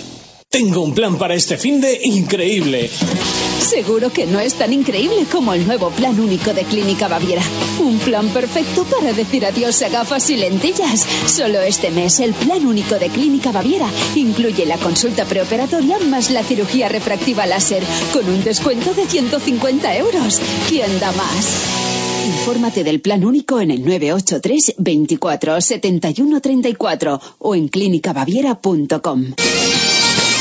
[0.51, 2.89] Tengo un plan para este fin de increíble.
[3.61, 7.41] Seguro que no es tan increíble como el nuevo plan único de Clínica Baviera.
[7.79, 11.07] Un plan perfecto para decir adiós a gafas y lentillas.
[11.25, 16.43] Solo este mes el plan único de Clínica Baviera incluye la consulta preoperatoria más la
[16.43, 20.41] cirugía refractiva láser con un descuento de 150 euros.
[20.67, 21.45] ¿Quién da más?
[22.27, 29.33] Infórmate del plan único en el 983 24 71 34 o en clínicabaviera.com.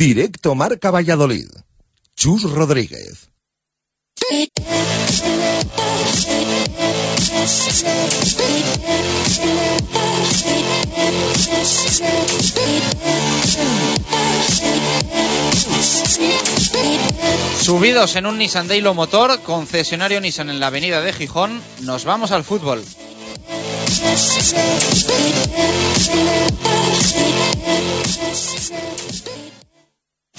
[0.00, 1.50] Directo Marca Valladolid.
[2.16, 3.28] Chus Rodríguez.
[17.60, 22.30] Subidos en un Nissan Daylo Motor, concesionario Nissan en la avenida de Gijón, nos vamos
[22.30, 22.82] al fútbol.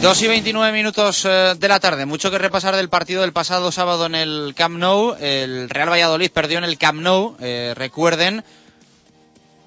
[0.00, 2.06] Dos y 29 minutos eh, de la tarde.
[2.06, 5.14] Mucho que repasar del partido del pasado sábado en el Camp Nou.
[5.20, 8.42] El Real Valladolid perdió en el Camp Nou, eh, recuerden,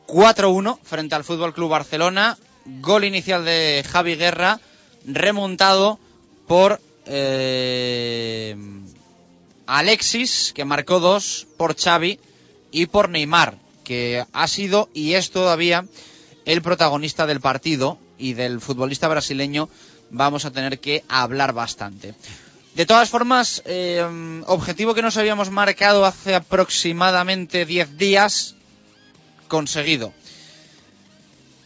[0.07, 2.35] 4-1 frente al Fútbol Club Barcelona.
[2.65, 4.59] Gol inicial de Javi Guerra,
[5.05, 5.99] remontado
[6.47, 8.57] por eh,
[9.67, 12.19] Alexis, que marcó dos, por Xavi
[12.71, 15.85] y por Neymar, que ha sido y es todavía
[16.45, 19.69] el protagonista del partido y del futbolista brasileño
[20.13, 22.13] vamos a tener que hablar bastante.
[22.75, 24.03] De todas formas, eh,
[24.47, 28.55] objetivo que nos habíamos marcado hace aproximadamente 10 días,
[29.47, 30.13] conseguido.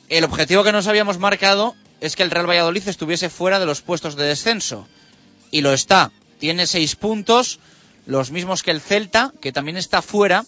[0.09, 3.81] El objetivo que nos habíamos marcado es que el Real Valladolid estuviese fuera de los
[3.81, 4.87] puestos de descenso.
[5.51, 6.11] Y lo está.
[6.39, 7.59] Tiene 6 puntos,
[8.05, 10.45] los mismos que el Celta, que también está fuera,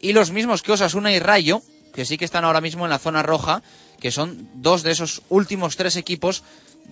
[0.00, 1.62] y los mismos que Osasuna y Rayo,
[1.92, 3.62] que sí que están ahora mismo en la zona roja,
[4.00, 6.42] que son dos de esos últimos tres equipos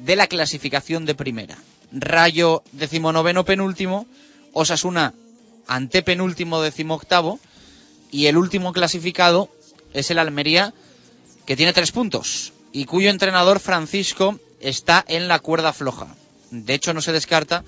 [0.04, 1.58] de la clasificación de primera.
[1.92, 4.06] Rayo decimonoveno penúltimo,
[4.52, 5.14] Osasuna
[5.66, 7.38] antepenúltimo decimoctavo
[8.10, 9.50] y el último clasificado
[9.92, 10.72] es el Almería
[11.46, 16.08] que tiene tres puntos y cuyo entrenador Francisco está en la cuerda floja.
[16.50, 17.64] De hecho no se descarta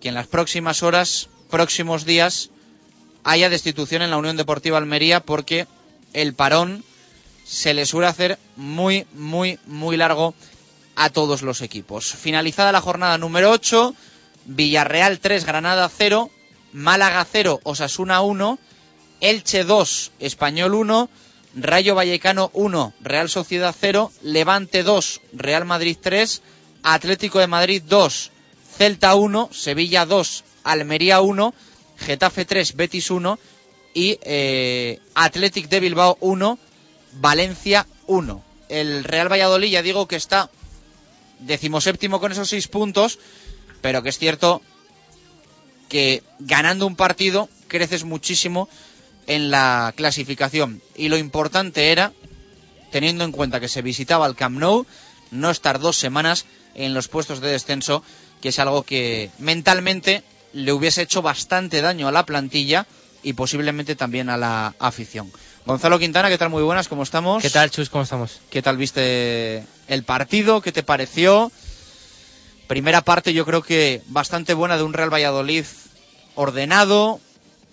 [0.00, 2.50] que en las próximas horas, próximos días,
[3.22, 5.66] haya destitución en la Unión Deportiva Almería porque
[6.12, 6.84] el parón
[7.44, 10.34] se le suele hacer muy, muy, muy largo
[10.96, 12.12] a todos los equipos.
[12.12, 13.94] Finalizada la jornada número 8,
[14.46, 16.30] Villarreal 3, Granada 0,
[16.72, 18.58] Málaga 0, Osasuna 1,
[19.20, 21.08] Elche 2, Español 1,
[21.54, 26.42] Rayo Vallecano 1, Real Sociedad 0, Levante 2, Real Madrid 3,
[26.82, 28.30] Atlético de Madrid 2,
[28.76, 31.54] Celta 1, Sevilla 2, Almería 1,
[31.98, 33.38] Getafe 3, Betis 1
[33.94, 36.58] y eh, Athletic de Bilbao 1,
[37.12, 38.44] Valencia 1.
[38.68, 40.50] El Real Valladolid ya digo que está
[41.40, 43.18] decimoséptimo con esos seis puntos,
[43.80, 44.62] pero que es cierto
[45.88, 48.68] que ganando un partido creces muchísimo
[49.26, 50.82] en la clasificación.
[50.96, 52.12] Y lo importante era,
[52.90, 54.86] teniendo en cuenta que se visitaba el Camp Nou,
[55.30, 58.02] no estar dos semanas en los puestos de descenso,
[58.40, 60.22] que es algo que mentalmente
[60.52, 62.86] le hubiese hecho bastante daño a la plantilla
[63.26, 65.32] y posiblemente también a la afición.
[65.66, 66.48] Gonzalo Quintana, ¿qué tal?
[66.48, 67.42] Muy buenas, ¿cómo estamos?
[67.42, 67.90] ¿Qué tal, Chus?
[67.90, 68.40] ¿Cómo estamos?
[68.50, 70.60] ¿Qué tal viste el partido?
[70.60, 71.50] ¿Qué te pareció?
[72.68, 75.64] Primera parte yo creo que bastante buena de un Real Valladolid
[76.36, 77.18] ordenado,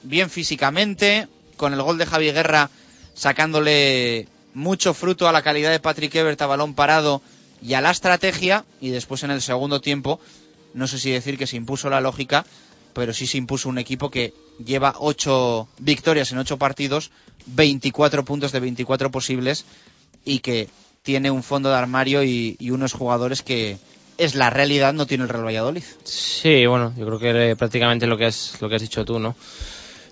[0.01, 2.71] bien físicamente, con el gol de Javi Guerra
[3.13, 7.21] sacándole mucho fruto a la calidad de Patrick Ebert a balón parado
[7.61, 10.19] y a la estrategia y después en el segundo tiempo
[10.73, 12.43] no sé si decir que se impuso la lógica
[12.93, 14.33] pero sí se impuso un equipo que
[14.63, 17.11] lleva ocho victorias en ocho partidos
[17.47, 19.65] 24 puntos de 24 posibles
[20.25, 20.69] y que
[21.01, 23.77] tiene un fondo de armario y, y unos jugadores que
[24.17, 28.07] es la realidad no tiene el Real Valladolid Sí, bueno, yo creo que eh, prácticamente
[28.07, 29.35] lo que has, lo que has dicho tú, ¿no?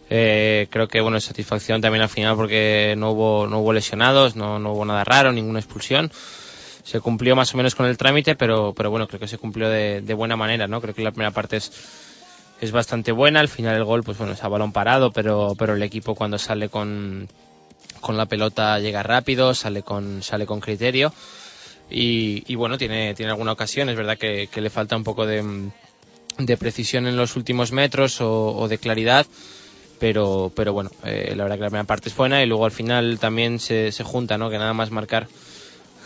[0.09, 4.59] Eh, creo que bueno, satisfacción también al final porque no hubo, no hubo lesionados, no,
[4.59, 6.11] no hubo nada raro, ninguna expulsión.
[6.83, 9.69] Se cumplió más o menos con el trámite, pero, pero bueno, creo que se cumplió
[9.69, 10.81] de, de buena manera, ¿no?
[10.81, 11.71] Creo que la primera parte es,
[12.61, 13.41] es bastante buena.
[13.41, 16.37] Al final el gol, pues bueno, es a balón parado, pero, pero el equipo cuando
[16.37, 17.27] sale con,
[17.99, 21.13] con la pelota llega rápido, sale con, sale con criterio.
[21.89, 25.69] Y, y bueno, tiene, tiene alguna ocasión, es verdad que, le falta un poco de,
[26.37, 29.25] de precisión en los últimos metros o, o de claridad
[30.01, 32.71] pero, pero bueno, eh, la verdad que la primera parte es buena y luego al
[32.71, 34.49] final también se, se junta, ¿no?
[34.49, 35.27] Que nada más marcar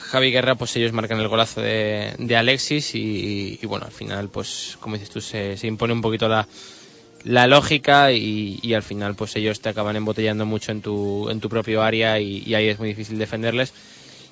[0.09, 4.29] Javi Guerra, pues ellos marcan el golazo de, de Alexis y, y, bueno, al final,
[4.29, 6.47] pues como dices tú, se, se impone un poquito la,
[7.23, 11.39] la lógica y, y, al final, pues ellos te acaban embotellando mucho en tu, en
[11.39, 13.73] tu propio área y, y ahí es muy difícil defenderles.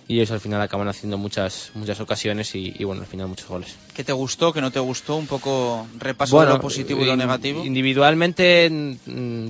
[0.05, 3.47] Y ellos al final acaban haciendo muchas muchas ocasiones y, y, bueno al final muchos
[3.47, 3.77] goles.
[3.95, 7.05] ¿qué te gustó qué no te gustó un poco repaso bueno, de lo positivo y
[7.05, 7.63] lo negativo.
[7.63, 8.69] individualmente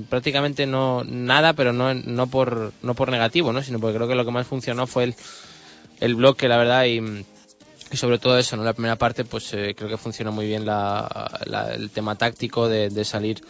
[0.08, 4.14] prácticamente no nada pero no no por no por negativo no sino porque creo que
[4.14, 5.16] lo que más funcionó fue el
[6.00, 7.24] el bloque la verdad y,
[7.96, 11.30] sobre todo eso no la primera parte pues eh, creo que funcionó muy bien la,
[11.74, 13.42] el tema táctico de, salir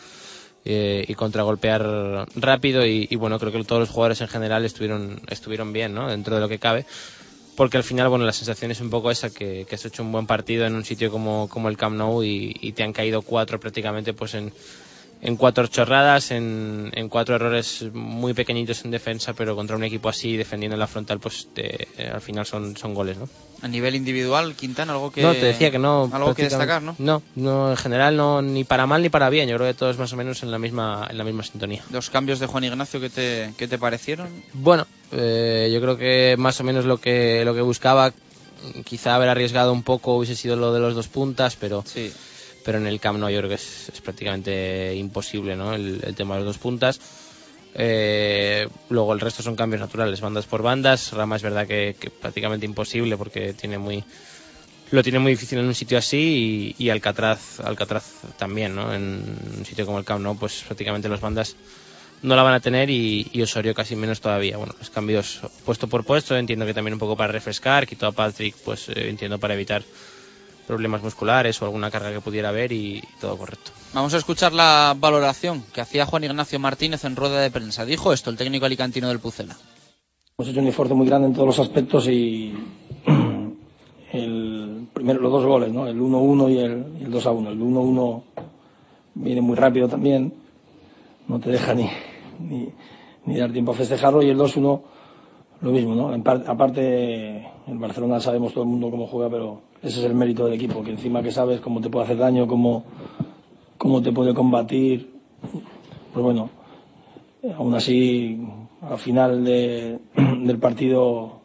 [0.65, 5.21] eh, y contragolpear rápido y, y, bueno creo que todos los jugadores en general estuvieron
[5.29, 6.09] estuvieron bien ¿no?
[6.11, 6.85] dentro de lo que cabe
[7.57, 10.13] porque al final bueno la sensación es un poco esa que, que has hecho un
[10.13, 13.23] buen partido en un sitio como, como el Camp Nou y, y te han caído
[13.23, 14.53] cuatro prácticamente pues en,
[15.25, 20.11] en cuatro chorradas, en, en, cuatro errores muy pequeñitos en defensa, pero contra un equipo
[20.11, 23.27] así defendiendo en la frontal, pues te, eh, al final son, son goles, ¿no?
[23.63, 26.95] A nivel individual, Quintana, algo que no te decía que no algo que destacar, ¿no?
[26.99, 29.49] No, no en general no ni para mal ni para bien.
[29.49, 31.83] Yo creo que todos más o menos en la misma en la misma sintonía.
[31.91, 34.29] Los cambios de Juan Ignacio que te que te parecieron?
[34.53, 38.13] Bueno, eh, yo creo que más o menos lo que lo que buscaba,
[38.85, 42.13] quizá haber arriesgado un poco hubiese sido lo de los dos puntas, pero sí
[42.65, 45.75] pero en el Camp Nou yo creo que es, es prácticamente imposible ¿no?
[45.75, 47.01] el, tema de las dos puntas.
[47.75, 51.13] Eh, luego el resto son cambios naturales, bandas por bandas.
[51.13, 54.05] Rama es verdad que, que, prácticamente imposible porque tiene muy
[54.91, 58.05] lo tiene muy difícil en un sitio así y, y Alcatraz, Alcatraz
[58.39, 58.95] también, ¿no?
[58.95, 59.25] En
[59.59, 61.57] un sitio como el Camp Nou, pues prácticamente las bandas
[62.23, 64.57] no la van a tener y, y, Osorio casi menos todavía.
[64.57, 68.13] Bueno, los cambios puesto por puesto, entiendo que también un poco para refrescar, quitó a
[68.13, 69.83] Patrick, pues eh, entiendo para evitar
[70.67, 73.71] problemas musculares o alguna carga que pudiera haber y, y, todo correcto.
[73.93, 77.85] Vamos a escuchar la valoración que hacía Juan Ignacio Martínez en rueda de prensa.
[77.85, 79.57] Dijo esto el técnico alicantino del Pucela.
[80.37, 82.53] Hemos hecho un esfuerzo muy grande en todos los aspectos y
[84.13, 85.87] el primero los dos goles, ¿no?
[85.87, 87.49] El 1-1 y el, y el 2-1.
[87.53, 88.23] El 1-1
[89.15, 90.35] viene muy rápido también,
[91.29, 91.89] no te deja ni,
[92.41, 92.69] ni,
[93.27, 94.83] ni dar tiempo a festejarlo y el 2-1
[95.61, 96.15] lo mismo, ¿no?
[96.15, 100.15] En par, aparte, en Barcelona sabemos todo el mundo cómo juega, pero ese es el
[100.15, 102.85] mérito del equipo, que encima que sabes cómo te puede hacer daño, cómo,
[103.79, 105.15] cómo te puede combatir,
[106.13, 106.51] pues bueno,
[107.57, 108.41] aún así,
[108.83, 111.41] al final de, del partido,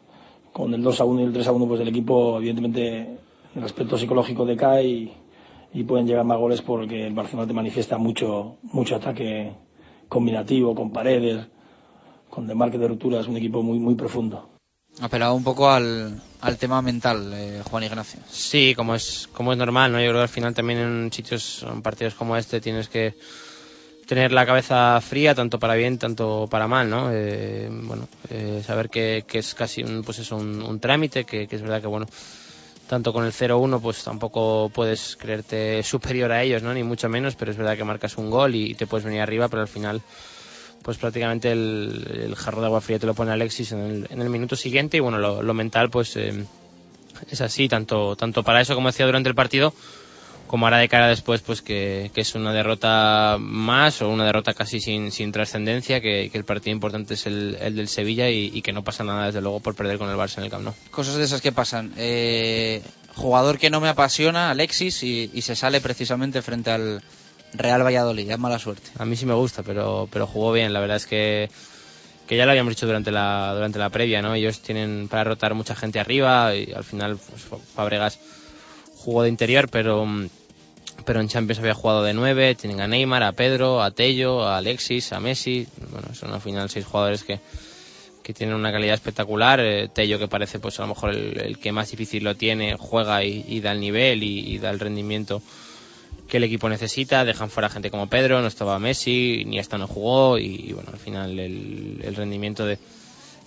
[0.52, 3.18] con el 2 a 1 y el 3 a 1, pues el equipo, evidentemente,
[3.54, 5.12] el aspecto psicológico decae y,
[5.72, 9.52] y pueden llegar más goles porque el Barcelona te manifiesta mucho, mucho ataque
[10.08, 11.46] combinativo, con paredes,
[12.30, 14.48] con demarque de ruptura, es un equipo muy, muy profundo.
[15.00, 18.20] Apelaba un poco al, al tema mental, eh, Juan Ignacio.
[18.28, 19.98] Sí, como es, como es normal, ¿no?
[19.98, 23.14] Yo creo que al final también en sitios, en partidos como este, tienes que
[24.06, 27.10] tener la cabeza fría, tanto para bien, tanto para mal, ¿no?
[27.12, 31.46] Eh, bueno, eh, saber que, que, es casi un, pues eso, un, un trámite, que,
[31.46, 32.06] que, es verdad que, bueno,
[32.88, 36.74] tanto con el 0-1, pues tampoco puedes creerte superior a ellos, ¿no?
[36.74, 39.20] Ni mucho menos, pero es verdad que marcas un gol y, y te puedes venir
[39.20, 40.02] arriba, pero al final
[40.82, 44.30] pues prácticamente el, jarro de agua fría te lo pone Alexis en el, en el
[44.30, 46.44] minuto siguiente y bueno, lo, mental pues eh,
[47.30, 49.74] es así, tanto, tanto para eso como decía durante el partido,
[50.46, 54.80] como hará de cara después, pues que, es una derrota más o una derrota casi
[54.80, 58.72] sin, sin trascendencia, que, el partido importante es el, el del Sevilla y, y, que
[58.72, 60.74] no pasa nada desde luego por perder con el Barça en el Camp Nou.
[60.90, 61.92] Cosas de esas que pasan.
[61.96, 62.82] Eh,
[63.14, 67.00] jugador que no me apasiona, Alexis, y, y se sale precisamente frente al
[67.54, 68.90] Real Valladolid, es mala suerte.
[68.98, 71.50] A mí sí me gusta, pero, pero jugó bien, la verdad es que
[72.30, 74.34] que ya lo habíamos dicho durante la durante la previa, ¿no?
[74.34, 77.42] Ellos tienen para rotar mucha gente arriba y al final pues,
[77.74, 78.20] Fabregas
[78.94, 80.06] jugó de interior, pero
[81.04, 84.58] pero en Champions había jugado de nueve, tienen a Neymar, a Pedro, a Tello, a
[84.58, 87.40] Alexis, a Messi, bueno, son al final seis jugadores que,
[88.22, 91.72] que tienen una calidad espectacular, eh, Tello que parece pues a lo mejor el, que
[91.72, 95.42] más difícil lo tiene, juega y, y da el nivel y, y, da el rendimiento
[96.30, 99.86] que el equipo necesita, dejan fuera gente como Pedro, no estaba Messi, ni hasta no
[99.86, 102.78] jugó y, bueno, al final el, rendimiento de,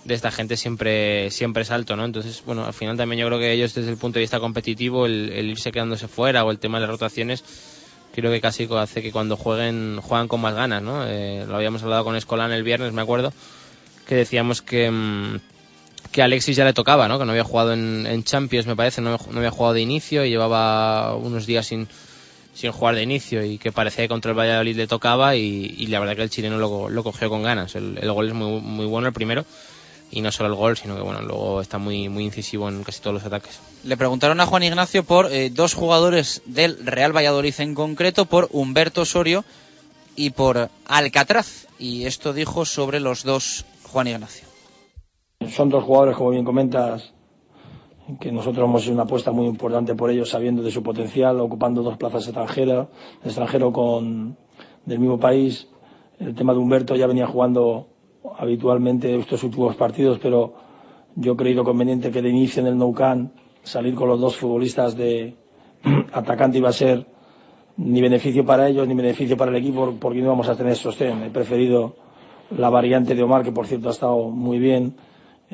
[0.06, 2.04] esta gente siempre siempre es alto, ¿no?
[2.04, 5.06] Entonces, bueno, al final también yo creo que ellos desde el punto de vista competitivo,
[5.06, 7.42] el, irse quedándose fuera o el tema de las rotaciones,
[8.14, 11.06] creo que casi hace que cuando jueguen juegan con más ganas, ¿no?
[11.06, 13.32] Eh, lo habíamos hablado con Escolán el viernes, me acuerdo,
[14.06, 15.38] que decíamos que mmm,
[16.12, 17.18] que Alexis ya le tocaba, ¿no?
[17.18, 20.24] Que no había jugado en, en Champions, me parece, no, no, había jugado de inicio
[20.24, 21.88] y llevaba unos días sin
[22.54, 25.86] sin jugar de inicio y que parecía que contra el Valladolid le tocaba y, y
[25.88, 27.74] la verdad que el chileno lo, lo cogió con ganas.
[27.74, 29.44] El, el gol es muy, muy bueno el primero
[30.10, 33.00] y no solo el gol, sino que bueno, luego está muy, muy incisivo en casi
[33.00, 33.58] todos los ataques.
[33.82, 38.48] Le preguntaron a Juan Ignacio por eh, dos jugadores del Real Valladolid en concreto, por
[38.52, 39.44] Humberto Osorio
[40.14, 41.66] y por Alcatraz.
[41.78, 44.46] Y esto dijo sobre los dos Juan Ignacio.
[45.50, 47.12] Son dos jugadores, como bien comentas,
[48.20, 51.82] que nosotros hemos hecho una apuesta muy importante por ellos, sabiendo de su potencial, ocupando
[51.82, 52.88] dos plazas extranjeras,
[53.24, 54.36] extranjero con
[54.84, 55.68] del mismo país.
[56.18, 57.88] El tema de Humberto ya venía jugando
[58.38, 60.54] habitualmente estos últimos partidos, pero
[61.16, 63.32] yo he creído conveniente que de inicio en el Nou Camp
[63.62, 65.36] salir con los dos futbolistas de
[66.12, 67.06] atacante iba a ser
[67.76, 71.22] ni beneficio para ellos ni beneficio para el equipo porque no vamos a tener sostén.
[71.22, 71.96] He preferido
[72.50, 74.94] la variante de Omar, que por cierto ha estado muy bien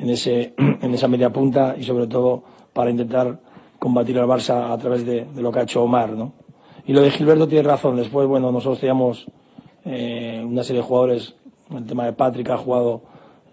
[0.01, 3.39] en, ese, en esa media punta y sobre todo para intentar
[3.79, 6.09] combatir al Barça a través de, de lo que ha hecho Omar.
[6.09, 6.33] ¿no?
[6.85, 7.95] Y lo de Gilberto tiene razón.
[7.95, 9.25] Después, bueno, nosotros teníamos
[9.85, 11.35] eh, una serie de jugadores
[11.77, 13.01] el tema de Patrick ha jugado,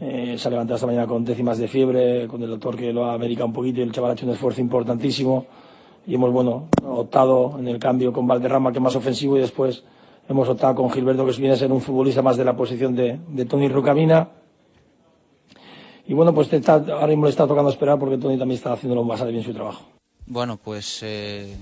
[0.01, 3.05] eh, se ha levantado esta mañana con décimas de fiebre, con el doctor que lo
[3.05, 5.47] ha americado un poquito y el chaval ha hecho un esfuerzo importantísimo.
[6.07, 9.85] Y hemos, bueno, optado en el cambio con Valderrama, que es más ofensivo, y después
[10.29, 13.21] hemos optado con Gilberto, que viene a ser un futbolista más de la posición de,
[13.29, 14.29] de Tony Rucamina.
[16.09, 19.05] Y bueno, pues está, ahora mismo le está tocando esperar porque Tony también está haciéndolo
[19.05, 19.87] bastante bien su trabajo.
[20.25, 21.55] Bueno, pues eh,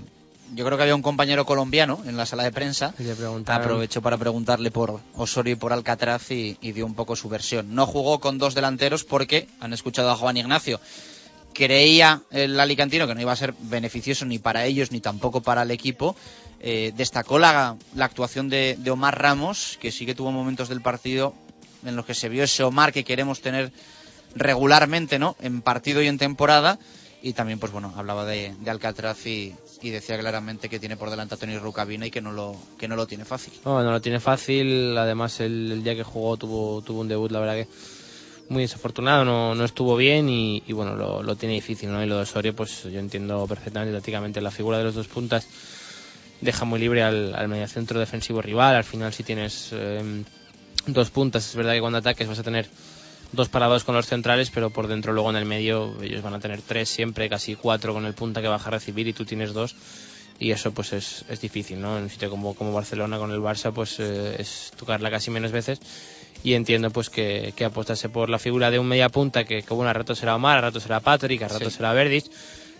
[0.55, 2.95] yo creo que había un compañero colombiano en la sala de prensa.
[3.47, 7.75] Aprovechó para preguntarle por Osorio y por Alcatraz y, y, dio un poco su versión.
[7.75, 10.79] No jugó con dos delanteros porque han escuchado a Juan Ignacio.
[11.53, 15.63] Creía el alicantino que no iba a ser beneficioso ni para ellos ni tampoco para
[15.63, 16.15] el equipo.
[16.61, 20.83] Eh, destacó la, la actuación de, de, Omar Ramos, que sí que tuvo momentos del
[20.83, 21.35] partido
[21.85, 23.73] en los que se vio ese Omar que queremos tener
[24.37, 25.37] regularmente, ¿no?
[25.41, 26.79] En partido y en temporada.
[27.23, 31.35] Y también pues bueno hablaba de, de Alcatraz y, decía claramente que tiene por delante
[31.35, 33.55] a Tony Rucabina y que no lo que no lo tiene fácil.
[33.65, 34.97] No, no lo tiene fácil.
[34.97, 37.69] Además el, día que jugó tuvo tuvo un debut la verdad que
[38.49, 39.25] muy desafortunado.
[39.25, 42.55] No, no estuvo bien y, bueno lo, lo, tiene difícil no y lo de Osorio
[42.55, 43.95] pues yo entiendo perfectamente.
[43.97, 45.49] Tácticamente la figura de los dos puntas
[46.41, 48.77] deja muy libre al, al mediocentro defensivo rival.
[48.77, 50.23] Al final si tienes eh,
[50.87, 52.69] dos puntas es verdad que cuando ataques vas a tener
[53.33, 56.41] dos parados con los centrales, pero por dentro luego en el medio ellos van a
[56.41, 59.53] tener tres siempre, casi cuatro con el punta que baja a recibir y tú tienes
[59.53, 59.77] dos.
[60.39, 61.97] Y eso pues es, es difícil, ¿no?
[61.97, 65.51] En un sitio como, como Barcelona con el Barça pues eh, es tocarla casi menos
[65.51, 65.81] veces.
[66.45, 69.75] Y entiendo pues que, que apostase por la figura de un media punta que, que
[69.75, 71.77] bueno, a rato será Omar, a rato será Patrick, a rato sí.
[71.77, 72.31] será Verdis.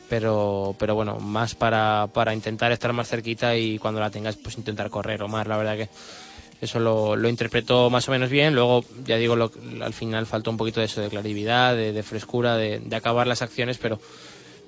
[0.09, 4.57] Pero, pero bueno, más para, para intentar estar más cerquita y cuando la tengas pues
[4.57, 5.23] intentar correr.
[5.23, 5.89] Omar, la verdad que
[6.61, 8.55] eso lo, lo interpretó más o menos bien.
[8.55, 9.51] Luego, ya digo, lo,
[9.83, 13.43] al final faltó un poquito de eso, de claridad, de, frescura, de, de, acabar las
[13.43, 14.01] acciones, pero,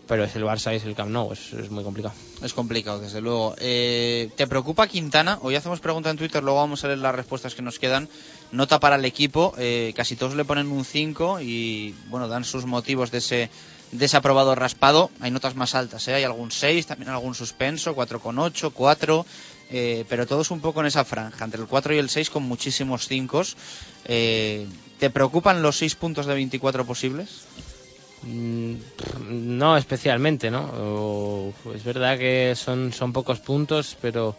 [0.07, 2.15] pero es el Barça y es el Camp Nou, es, es muy complicado.
[2.43, 3.55] Es complicado, desde luego.
[3.59, 5.39] Eh, ¿Te preocupa Quintana?
[5.43, 8.09] Hoy hacemos pregunta en Twitter, luego vamos a leer las respuestas que nos quedan.
[8.53, 12.67] Nota para el equipo, eh, casi todos le ponen un 5 y, bueno, dan sus
[12.67, 13.51] motivos de ese
[13.93, 15.11] desaprobado raspado.
[15.21, 16.15] Hay notas más altas, ¿eh?
[16.15, 19.27] hay algún 6, también algún suspenso, 4,8, 4
[19.71, 22.43] eh, pero todos un poco en esa franja, entre el 4 y el 6 con
[22.43, 23.43] muchísimos 5.
[24.07, 24.67] Eh,
[24.99, 27.45] ¿Te preocupan los 6 puntos de 24 posibles?
[28.23, 28.75] Mm,
[29.29, 30.71] no especialmente, ¿no?
[30.77, 34.37] O, es verdad que son, son pocos puntos, pero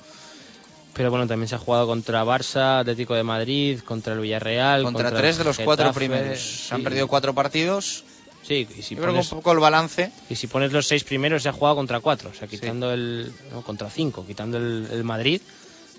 [0.93, 4.83] pero bueno, también se ha jugado contra Barça, Atlético de Madrid, contra el Villarreal.
[4.83, 6.39] Contra, contra tres de los Getafe, cuatro primeros.
[6.39, 6.73] Sí.
[6.73, 8.03] Han perdido cuatro partidos
[8.49, 10.11] Sí, y si Yo creo que pones, un poco el balance.
[10.27, 13.31] y si pones los seis primeros se ha jugado contra cuatro, o sea, quitando el.
[13.51, 15.39] No, contra cinco, quitando el, el Madrid.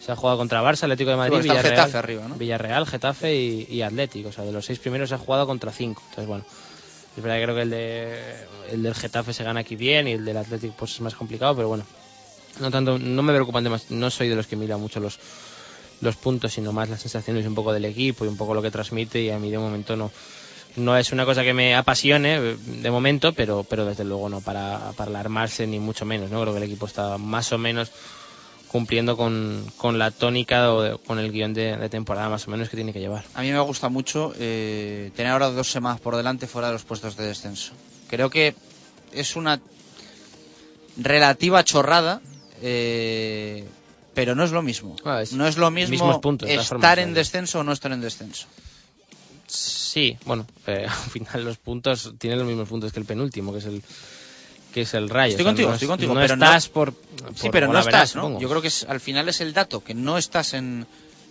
[0.05, 2.35] Se ha jugado contra Barça, Atlético de Madrid, el Villarreal, Getafe arriba, ¿no?
[2.35, 4.31] Villarreal, Getafe y, y Atlético.
[4.31, 6.03] O sea, de los seis primeros se ha jugado contra cinco.
[6.09, 6.45] Entonces, bueno,
[7.17, 10.13] es verdad que creo que el, de, el del Getafe se gana aquí bien y
[10.13, 11.85] el del Atlético pues es más complicado, pero bueno,
[12.59, 13.95] no tanto, no me preocupan demasiado.
[13.95, 15.21] No soy de los que mira mucho los,
[16.01, 18.73] los puntos, sino más las sensaciones un poco del equipo y un poco lo que
[18.73, 20.11] transmite y a mí de momento no
[20.77, 24.41] no es una cosa que me apasione eh, de momento, pero pero desde luego no
[24.41, 26.41] para, para alarmarse ni mucho menos, ¿no?
[26.43, 27.91] Creo que el equipo está más o menos
[28.69, 32.51] cumpliendo con, con la tónica o de- con el guion de, de temporada más o
[32.53, 33.25] menos que tiene que llevar.
[33.35, 36.85] A mí me gusta mucho eh, tener ahora dos semanas por delante fuera de los
[36.85, 37.73] puestos de descenso.
[38.09, 38.55] Creo que
[39.13, 39.61] es una
[40.97, 42.21] relativa chorrada,
[42.63, 43.65] eh,
[44.15, 44.95] pero no es lo mismo.
[45.33, 45.97] no es lo mismo
[46.47, 48.47] estar formas, en descenso o no estar en descenso.
[49.91, 53.59] Sí, bueno, eh, al final los puntos tienen los mismos puntos que el penúltimo, que
[53.59, 53.83] es el
[54.73, 55.33] que es el Rayo.
[55.37, 56.15] Estoy O sea, contigo, no estoy es- contigo.
[56.15, 56.95] No pero estás no, por,
[57.35, 58.23] Sí, pero no estás, ¿no?
[58.23, 58.41] supongo.
[58.41, 60.87] Yo creo que es, al final es el dato, que no estás en,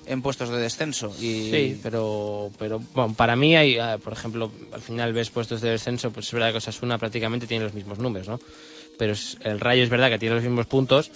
[0.08, 1.16] en puestos de descenso.
[1.22, 1.50] Y...
[1.50, 5.70] Sí, pero, pero bueno, para mí, hay, ah, por ejemplo, al final ves puestos de
[5.70, 8.42] descenso, pues es verdad que Osasuna prácticamente tiene los mismos números, ¿no?
[8.98, 11.10] Pero es- el Rayo es verdad que tiene los mismos puntos,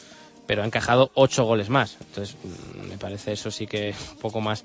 [0.48, 1.98] pero ha encajado ocho goles más.
[2.00, 4.64] Entonces, mm, me parece eso sí que un poco más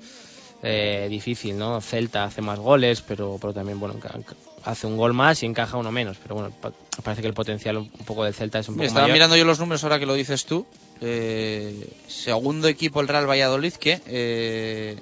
[0.63, 1.79] eh, difícil, ¿no?
[1.81, 3.95] Celta hace más goles, pero, pero también, bueno,
[4.65, 6.17] hace un gol más y encaja uno menos.
[6.21, 6.73] Pero bueno, pa-
[7.03, 9.15] parece que el potencial un poco del Celta es un poco estaba mayor.
[9.15, 10.65] mirando yo los números ahora que lo dices tú.
[11.01, 14.97] Eh, segundo equipo el Real Valladolid que eh,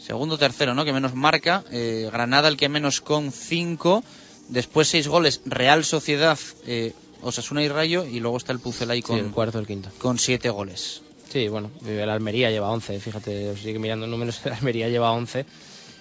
[0.00, 0.84] segundo tercero, ¿no?
[0.84, 1.64] Que menos marca.
[1.70, 4.02] Eh, Granada el que menos con cinco.
[4.48, 5.42] Después seis goles.
[5.44, 9.58] Real Sociedad, eh, Osasuna y Rayo y luego está el Pucelay Sí, con el cuarto,
[9.58, 9.90] el quinto.
[9.98, 11.02] con siete goles.
[11.30, 15.44] Sí, bueno, el Almería lleva 11, fíjate, sigue mirando números, el Almería lleva 11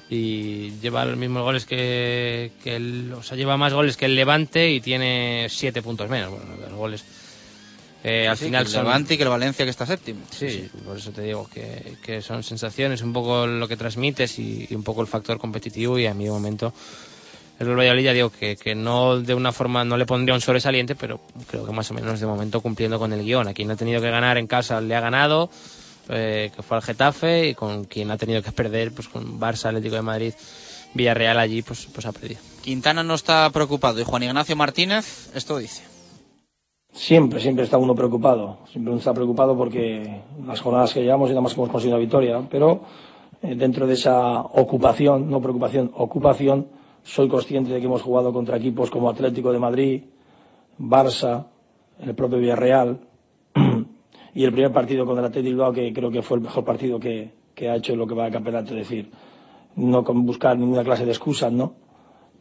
[0.09, 4.15] y lleva los mismos goles que, que el, o sea, lleva más goles que el
[4.15, 6.31] Levante y tiene 7 puntos menos.
[6.31, 7.03] Bueno, los goles
[8.05, 10.21] eh, al Sí, final que el son Levante y que el Valencia que está séptimo.
[10.31, 14.65] Sí, por eso te digo que, que son sensaciones, un poco lo que transmites y,
[14.69, 16.73] y un poco el factor competitivo y a mi momento
[17.59, 20.41] el Real Valladolid ya digo que, que no de una forma no le pondría un
[20.41, 21.19] sobresaliente, pero
[21.49, 23.47] creo que más o menos de momento cumpliendo con el guion.
[23.47, 25.49] A quien ha tenido que ganar en casa le ha ganado,
[26.09, 29.69] eh, que fue al Getafe, y con quien ha tenido que perder, pues con Barça,
[29.69, 30.33] Atlético de Madrid,
[30.93, 32.39] Villarreal allí, pues, pues ha perdido.
[32.61, 35.83] Quintana no está preocupado y Juan Ignacio Martínez esto dice.
[36.93, 38.59] Siempre, siempre está uno preocupado.
[38.71, 41.97] Siempre uno está preocupado porque las jornadas que llevamos y nada más que hemos conseguido
[41.97, 42.47] una victoria.
[42.49, 42.81] Pero
[43.41, 46.67] eh, dentro de esa ocupación, no preocupación, ocupación,
[47.07, 50.03] soy consciente de que hemos jugado contra equipos como Atlético de Madrid,
[50.77, 51.47] Barça,
[51.99, 52.99] el propio Villarreal
[54.35, 57.31] y el primer partido contra el Atlético que creo que fue el mejor partido que,
[57.61, 58.73] ha hecho lo que va de campeonato.
[58.75, 59.09] Es decir,
[59.77, 61.75] no con buscar ninguna clase de excusas, ¿no?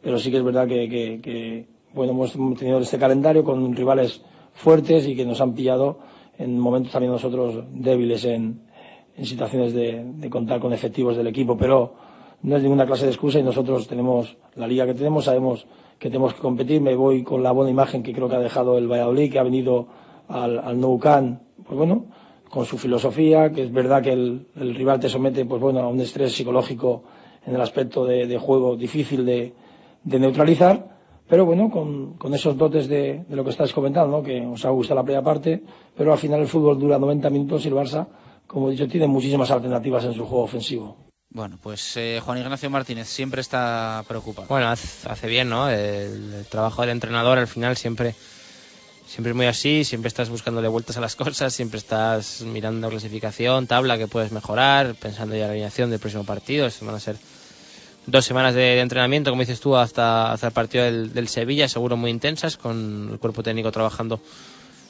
[0.01, 4.21] Pero sí que es verdad que, bueno, hemos tenido este calendario con rivales
[4.51, 5.99] fuertes y que nos han pillado
[6.37, 8.63] en momentos también nosotros débiles en,
[9.15, 11.95] en situaciones de, de contar con efectivos del equipo, pero
[12.43, 15.65] no es ninguna clase de excusa y nosotros tenemos la liga que tenemos, sabemos
[15.99, 16.81] que tenemos que competir.
[16.81, 19.43] Me voy con la buena imagen que creo que ha dejado el Valladolid, que ha
[19.43, 19.87] venido
[20.27, 22.05] al, al Nou Camp, pues bueno,
[22.49, 25.99] con su filosofía, que es verdad que el, rival te somete, pues bueno, a un
[25.99, 27.03] estrés psicológico
[27.45, 29.53] en el aspecto de, juego difícil de,
[30.03, 30.97] de neutralizar,
[31.27, 34.23] pero bueno, con, con esos dotes de, de lo que estáis comentando, ¿no?
[34.23, 35.63] que os ha gustado la primera parte,
[35.95, 38.07] pero al final el fútbol dura 90 minutos y el Barça,
[38.45, 41.06] como he dicho, tiene muchísimas alternativas en su juego ofensivo.
[41.29, 44.47] Bueno, pues eh, Juan Ignacio Martínez siempre está preocupado.
[44.47, 45.69] Bueno, hace, bien, ¿no?
[45.69, 48.15] El, trabajo del entrenador al final siempre,
[49.05, 53.67] siempre es muy así, siempre estás buscándole vueltas a las cosas, siempre estás mirando clasificación,
[53.67, 56.65] tabla que puedes mejorar, pensando ya en la alineación del próximo partido.
[56.65, 57.17] Esas van a ser
[58.05, 61.97] dos semanas de, entrenamiento, como dices tú, hasta, hasta el partido del, del Sevilla, seguro
[61.97, 64.21] muy intensas, con el cuerpo técnico trabajando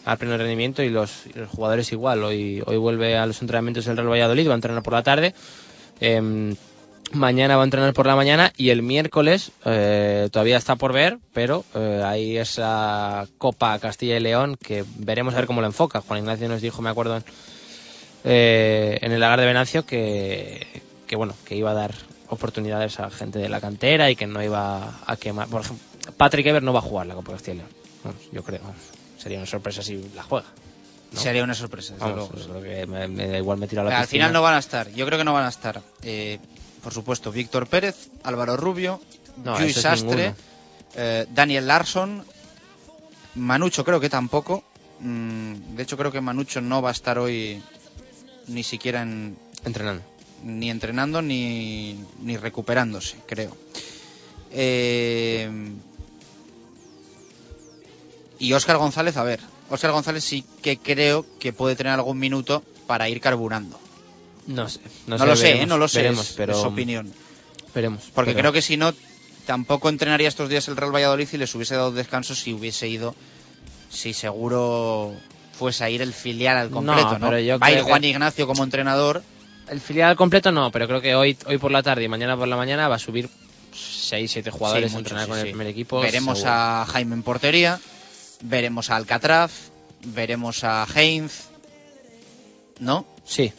[0.07, 2.23] a pleno rendimiento y los, jugadores igual.
[2.23, 5.33] Hoy, hoy vuelve a los entrenamientos el Real Valladolid, va a entrenar por la tarde.
[5.99, 6.55] Em,
[7.11, 11.19] mañana va a entrenar por la mañana y el miércoles eh, todavía está por ver,
[11.33, 16.01] pero eh, hay esa Copa Castilla y León que veremos a ver cómo lo enfoca.
[16.01, 17.23] Juan Ignacio nos dijo, me acuerdo, en,
[18.23, 20.65] eh, en el lagar de Venancio que,
[21.07, 21.93] que bueno, que iba a dar
[22.29, 25.47] oportunidades a gente de la cantera y que no iba a quemar.
[25.47, 25.85] Por ejemplo,
[26.17, 28.15] Patrick Ever no va a jugar la Copa Castilla y León.
[28.31, 28.61] Yo creo.
[29.17, 30.47] sería una sorpresa si la juega.
[31.11, 31.19] ¿No?
[31.19, 32.45] Sería una sorpresa, desde Vamos, luego.
[32.47, 34.25] yo creo que me, me da igual me tiro a la Al piscina.
[34.25, 34.89] final no van a estar.
[34.91, 35.81] Yo creo que no van a estar.
[36.03, 36.39] Eh,
[36.83, 39.01] por supuesto, Víctor Pérez, Álvaro Rubio,
[39.43, 40.33] No, Luis Sastre,
[40.95, 42.23] eh, Daniel Larson,
[43.35, 44.63] Manucho creo que tampoco.
[44.99, 47.61] Mm, de hecho, creo que Manucho no va a estar hoy
[48.47, 50.01] ni siquiera en, entrenando.
[50.43, 53.55] Ni entrenando ni, ni recuperándose, creo.
[54.51, 55.49] Eh,
[58.39, 62.63] y Óscar González, a ver, Óscar González sí que creo que puede tener algún minuto
[62.87, 63.79] para ir carburando.
[64.47, 64.79] No sé.
[65.07, 65.67] No, sé, lo sé, veremos, ¿eh?
[65.67, 67.13] no lo sé, veremos, es, pero, es opinión.
[67.75, 68.03] Veremos.
[68.15, 68.93] Porque pero- creo que si no,
[69.45, 73.13] tampoco entrenaría estos días el Real Valladolid y les hubiese dado descanso si hubiese ido,
[73.89, 75.13] si seguro
[75.57, 77.37] fuese a ir el filial al completo, ¿no?
[77.39, 79.21] yo Va a ir que- Juan Ignacio como entrenador.
[79.69, 82.47] El filial completo no, pero creo que hoy, hoy por la tarde y mañana por
[82.47, 83.29] la mañana va a subir
[83.73, 85.99] 6, 7 jugadores Sí, a entrenar sí, con el primer equipo.
[85.99, 86.53] Veremos seguro.
[86.55, 87.79] a Jaime en portería,
[88.41, 89.51] veremos a Alcatraz,
[90.05, 91.45] veremos a Heinz,
[92.79, 93.05] ¿no?
[93.25, 93.51] Sí,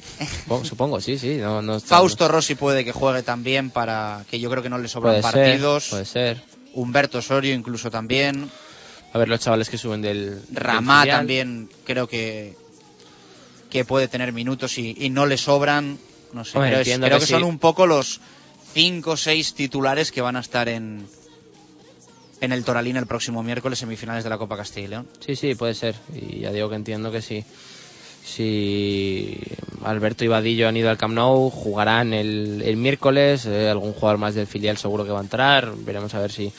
[0.65, 1.37] supongo, sí, sí.
[1.37, 4.79] No, no está- Fausto Rossi puede que juegue también para que yo creo que no
[4.79, 5.89] le sobran Puede ser, partidos.
[5.91, 6.43] puede ser.
[6.75, 8.51] Humberto Osorio incluso también.
[9.13, 10.43] A ver los chavales que suben del.
[10.53, 12.57] Ramá también creo que
[13.71, 15.99] que puede tener minutos y, y no le sobran.
[16.33, 17.33] No sé, Hombre, creo, es- entiendo creo que que, sí.
[17.35, 18.21] son un poco los
[18.73, 21.07] cinco o seis titulares que van a estar en
[22.41, 25.09] en el Toralín el próximo miércoles semifinales de la Copa Castilla y León.
[25.21, 25.97] Sí, sí, puede ser.
[26.15, 27.45] Y ya digo que entiendo que sí.
[28.25, 29.41] Si
[29.85, 33.47] Alberto y Vadillo han ido al Camp Nou, jugarán el, el miércoles.
[33.47, 35.73] eh, algún jugador más del filial seguro que va a entrar.
[35.79, 36.53] Veremos a ver si,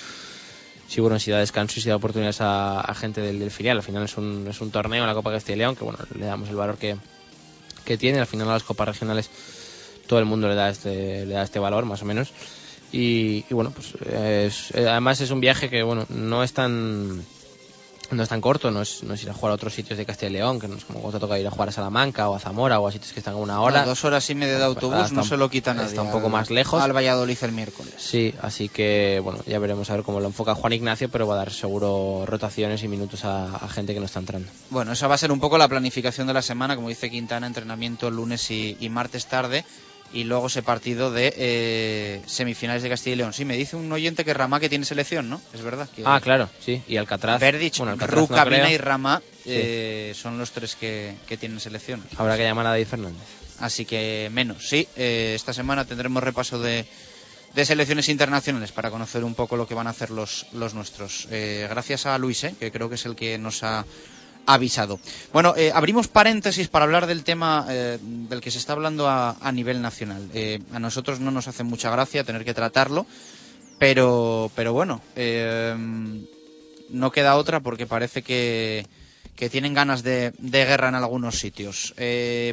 [0.87, 3.77] si bueno, si da descanso y si da oportunidades a, gente del, filial.
[3.77, 6.25] Al final es un, es un torneo la Copa Castilla y León que bueno, le
[6.25, 6.97] damos el valor que,
[7.85, 8.19] que tiene.
[8.19, 9.29] Al final a las copas regionales
[10.07, 12.33] todo el mundo le da este, le da este valor, más o menos.
[12.91, 17.23] Y, y bueno, pues es- eh, además es un viaje que bueno, no es tan
[18.11, 20.03] no es tan corto, no es, no es ir a jugar a otros sitios de
[20.03, 22.27] Castilla y León, que no es como cuando te toca ir a jugar a Salamanca
[22.27, 23.85] o a Zamora o a sitios que están a una hora.
[23.85, 25.89] Dos horas y media de autobús Está no un- se lo quita nadie.
[25.89, 26.81] Está un poco al- más lejos.
[26.81, 27.93] Al Valladolid el miércoles.
[27.97, 31.35] Sí, así que bueno, ya veremos a ver cómo lo enfoca Juan Ignacio, pero va
[31.35, 34.49] a dar seguro rotaciones y minutos a, a gente que no está entrando.
[34.71, 37.45] Bueno, esa va a ser un poco la planificación de la semana, como dice Quintana,
[37.45, 39.65] entrenamiento lunes y, y martes tarde,
[40.13, 43.33] y luego ese partido de eh, semifinales de Castilla y León.
[43.33, 45.39] Sí, me dice un oyente que Ramá que tiene selección, ¿no?
[45.53, 45.87] Es verdad.
[45.95, 47.39] Que Ah, claro, sí, y Alcatraz.
[47.39, 48.45] Verdic, bueno, Alcatraz no Ruca.
[48.45, 49.43] Mina y Ramá Sí.
[49.55, 52.03] eh, son los tres que, que tienen selección.
[52.17, 53.21] Habrá que llamar a David Fernández.
[53.59, 54.87] Así que menos, sí.
[54.95, 56.85] eh, esta semana tendremos repaso de,
[57.53, 61.27] de selecciones internacionales para conocer un poco lo que van a hacer los, los nuestros.
[61.31, 63.85] Eh, gracias a Luis, eh, que creo que es el que nos ha
[65.31, 69.51] Bueno, eh, abrimos paréntesis para hablar del tema eh, del que se está hablando a,
[69.53, 70.27] nivel nacional.
[70.33, 73.05] Eh, a nosotros no nos hace mucha gracia tener que tratarlo,
[73.77, 75.01] pero, pero bueno,
[76.89, 78.87] no queda otra porque parece que,
[79.35, 81.93] que tienen ganas de, de guerra en algunos sitios.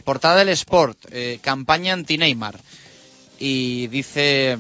[0.05, 0.99] Portada del Sport,
[1.41, 2.61] campaña anti-Neymar.
[3.39, 4.59] Y dice,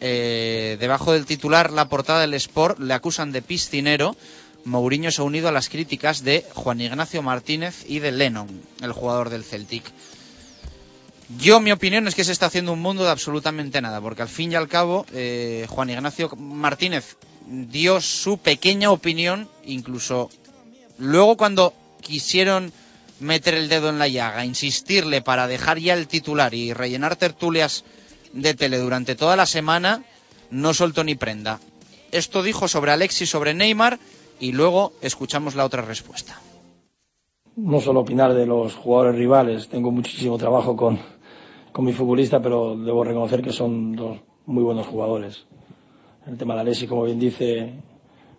[0.00, 4.14] debajo del titular, la portada del Sport, le acusan de piscinero.
[4.64, 8.92] Mourinho se ha unido a las críticas de Juan Ignacio Martínez y de Lennon, el
[8.92, 9.84] jugador del Celtic.
[11.38, 14.28] Yo, mi opinión es que se está haciendo un mundo de absolutamente nada, porque al
[14.28, 17.16] fin y al cabo, eh, Juan Ignacio Martínez
[17.46, 20.30] dio su pequeña opinión, incluso
[20.98, 22.72] luego cuando quisieron
[23.20, 27.84] meter el dedo en la llaga, insistirle para dejar ya el titular y rellenar tertulias
[28.32, 30.04] de tele durante toda la semana,
[30.50, 31.60] no soltó ni prenda.
[32.10, 33.98] Esto dijo sobre Alexis, sobre Neymar,
[34.40, 36.40] y luego escuchamos la otra respuesta.
[37.56, 40.98] no solo opinar de los jugadores rivales, tengo muchísimo trabajo con,
[41.72, 45.44] con mi futbolista, pero debo reconocer que son dos muy buenos jugadores.
[46.26, 47.72] El tema de Alessi, como bien dice,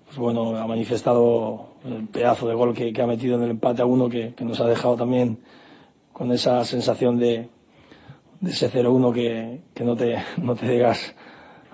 [0.06, 3.82] pues bueno, ha manifestado el pedazo de gol que, que ha metido en el empate
[3.82, 5.40] a uno, que, que nos ha dejado también
[6.14, 7.50] con esa sensación de,
[8.40, 11.14] de ese 0-1 que, que no, te, no te llegas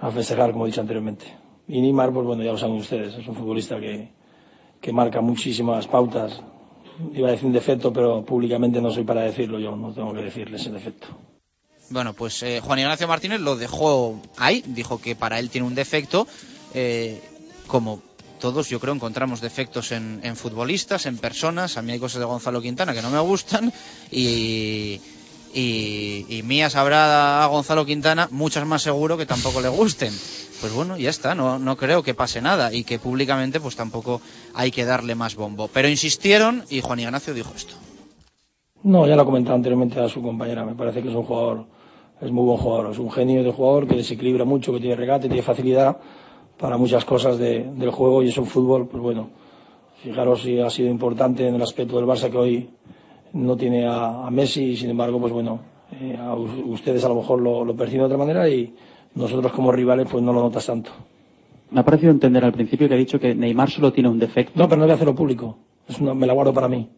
[0.02, 1.45] a festejar, como he dicho anteriormente.
[1.68, 4.10] Y Neymar, pues bueno, ya lo saben ustedes, es un futbolista que,
[4.82, 6.42] que marca muchísimas pautas,
[7.14, 10.22] iba a decir un defecto, pero públicamente no soy para decirlo yo, no tengo que
[10.22, 11.08] decirle ese defecto.
[11.90, 15.76] Bueno, pues eh, Juan Ignacio Martínez lo dejó ahí, dijo que para él tiene un
[15.76, 16.28] defecto,
[16.74, 17.22] eh,
[17.68, 18.02] como
[18.40, 22.62] todos yo creo encontramos defectos en, futbolistas, en personas, a mí hay cosas de Gonzalo
[22.62, 23.72] Quintana que no me gustan
[24.12, 25.00] y,
[25.54, 30.14] y, y mías habrá a Gonzalo Quintana muchas más seguro que tampoco le gusten.
[30.66, 34.20] Pues bueno, ya está, no, no creo que pase nada y que públicamente pues tampoco
[34.56, 35.70] hay que darle más bombo.
[35.72, 37.76] Pero insistieron y Juan Ignacio dijo esto.
[38.82, 41.66] No, ya lo he comentado anteriormente a su compañera, me parece que es un jugador,
[42.20, 45.28] es muy buen jugador, es un genio de jugador que desequilibra mucho, que tiene regate,
[45.28, 45.98] tiene facilidad
[46.58, 49.30] para muchas cosas de- del juego y es un fútbol, pues bueno,
[50.02, 52.70] fijaros si ha sido importante en el aspecto del Barça que hoy
[53.34, 55.60] no tiene a, a Messi y sin embargo, pues bueno,
[55.92, 58.74] eh, a ustedes a lo mejor lo, lo perciben de otra manera y
[59.16, 60.92] nosotros como rivales pues no lo notas tanto.
[61.72, 64.54] Me ha parecido entender al principio que ha dicho que Neymar solo tiene un defecto.
[64.56, 66.90] No, pero no voy a hacerlo público, es una- me la guardo para mí.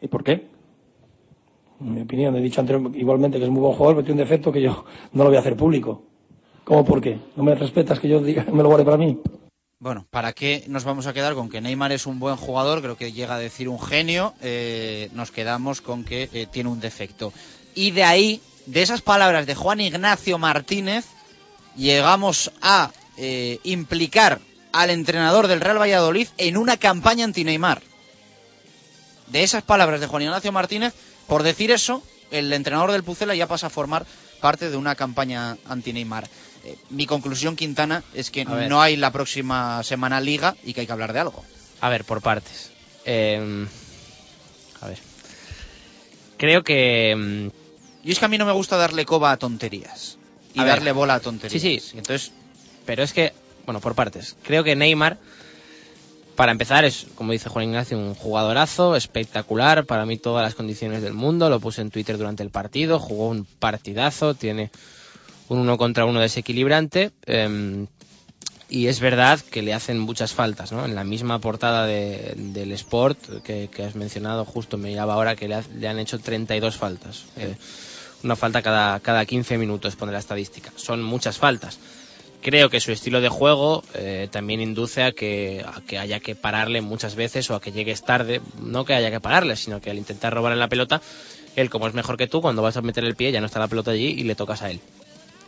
[0.00, 0.46] ¿Y por qué?
[1.80, 4.28] En mi opinión, he dicho anteriormente igualmente que es muy buen jugador, pero tiene un
[4.28, 6.02] defecto que yo no lo voy a hacer público.
[6.64, 7.18] ¿Cómo por qué?
[7.36, 9.18] ¿No me respetas que yo diga, me lo guarde para mí?
[9.80, 12.82] Bueno, ¿para qué nos vamos a quedar con que Neymar es un buen jugador?
[12.82, 14.32] Creo que llega a decir un genio.
[14.40, 17.32] Eh, nos quedamos con que eh, tiene un defecto.
[17.74, 21.08] Y de ahí, de esas palabras de Juan Ignacio Martínez,
[21.76, 24.40] llegamos a eh, implicar
[24.72, 27.82] al entrenador del Real Valladolid en una campaña anti-Neymar.
[29.28, 30.94] De esas palabras de Juan Ignacio Martínez,
[31.26, 34.06] por decir eso, el entrenador del Pucela ya pasa a formar
[34.40, 36.28] parte de una campaña anti-Neymar.
[36.64, 40.86] Eh, mi conclusión, Quintana, es que no hay la próxima semana liga y que hay
[40.86, 41.44] que hablar de algo.
[41.80, 42.70] A ver, por partes.
[43.04, 43.66] Eh,
[44.80, 44.98] a ver.
[46.36, 47.14] Creo que.
[47.16, 50.18] mm, Y es que a mí no me gusta darle coba a tonterías.
[50.54, 50.74] Y A ver.
[50.74, 51.60] darle bola a tonterías.
[51.62, 51.96] Sí, sí.
[51.98, 52.32] Entonces,
[52.86, 53.32] Pero es que,
[53.64, 54.36] bueno, por partes.
[54.42, 55.18] Creo que Neymar,
[56.36, 59.84] para empezar, es, como dice Juan Ignacio, un jugadorazo, espectacular.
[59.84, 61.48] Para mí, todas las condiciones del mundo.
[61.50, 62.98] Lo puse en Twitter durante el partido.
[62.98, 64.34] Jugó un partidazo.
[64.34, 64.70] Tiene
[65.48, 67.10] un uno contra uno desequilibrante.
[67.26, 67.86] em,
[68.68, 70.86] y es verdad que le hacen muchas faltas, ¿no?
[70.86, 75.36] En la misma portada de- del Sport que, que has mencionado, justo me miraba ahora
[75.36, 77.24] que le, ha- le han hecho 32 faltas.
[77.36, 77.54] Eh,
[78.22, 80.72] una falta cada, cada 15 minutos, pone la estadística.
[80.76, 81.78] Son muchas faltas.
[82.42, 86.34] Creo que su estilo de juego eh, también induce a que, a que haya que
[86.34, 88.40] pararle muchas veces o a que llegues tarde.
[88.60, 91.00] No que haya que pararle, sino que al intentar robarle la pelota,
[91.54, 93.60] él como es mejor que tú, cuando vas a meter el pie ya no está
[93.60, 94.80] la pelota allí y le tocas a él.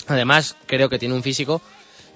[0.06, 1.60] Además, creo que tiene un físico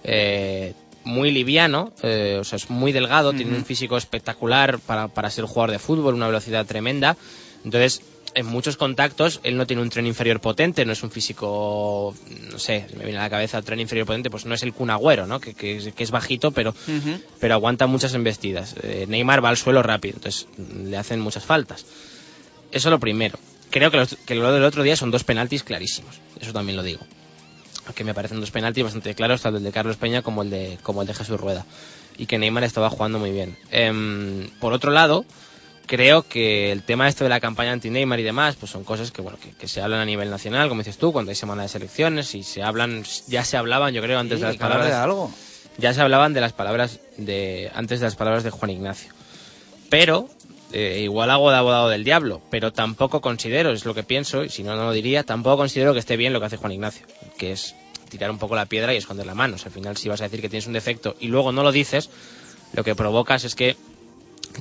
[0.04, 0.74] eh,
[1.04, 5.44] muy liviano, eh, o sea, es muy delgado, tiene un físico espectacular para, para ser
[5.46, 7.16] jugador de fútbol, una velocidad tremenda.
[7.64, 8.02] Entonces,
[8.38, 12.14] en muchos contactos, él no tiene un tren inferior potente, no es un físico,
[12.52, 14.72] no sé, se me viene a la cabeza tren inferior potente, pues no es el
[14.72, 15.40] Kun Agüero, ¿no?
[15.40, 16.74] Que, que es- que es bajito, pero,
[17.40, 18.74] pero aguanta muchas embestidas.
[18.82, 20.46] Eh, Neymar va al suelo rápido, entonces
[20.84, 21.84] le hacen muchas faltas.
[22.72, 23.38] Eso lo primero.
[23.70, 26.82] Creo que, los- que lo del otro día son dos penaltis clarísimos, eso también lo
[26.82, 27.00] digo
[27.94, 30.78] que me parecen dos penaltis bastante claros, tanto el de Carlos Peña como el de,
[30.82, 31.64] como el de Jesús Rueda.
[32.18, 33.56] Y que Neymar estaba jugando muy bien.
[33.70, 35.24] Em, por otro lado,
[35.88, 39.20] creo que el tema esto de la campaña anti-Neymar y demás, pues son cosas que,
[39.22, 41.68] bueno, que, que se hablan a nivel nacional, como dices tú, cuando hay semana de
[41.68, 44.86] selecciones, y se hablan, ya se hablaban, yo creo, antes Sí, de las palabras.
[44.88, 45.32] de algo.
[45.78, 49.12] Ya se hablaban de las palabras de, antes de las palabras de Juan Ignacio.
[49.90, 50.28] Pero,
[50.72, 54.48] eh, igual hago de abogado del diablo, pero tampoco considero, es lo que pienso, y
[54.50, 57.06] si no, no lo diría, tampoco considero que esté bien lo que hace Juan Ignacio,
[57.38, 57.74] que es
[58.10, 59.54] tirar un poco la piedra y esconder la mano.
[59.56, 61.62] O sea, al final, si vas a decir que tienes un defecto y luego no
[61.62, 62.10] lo dices,
[62.74, 63.76] lo que provocas es que,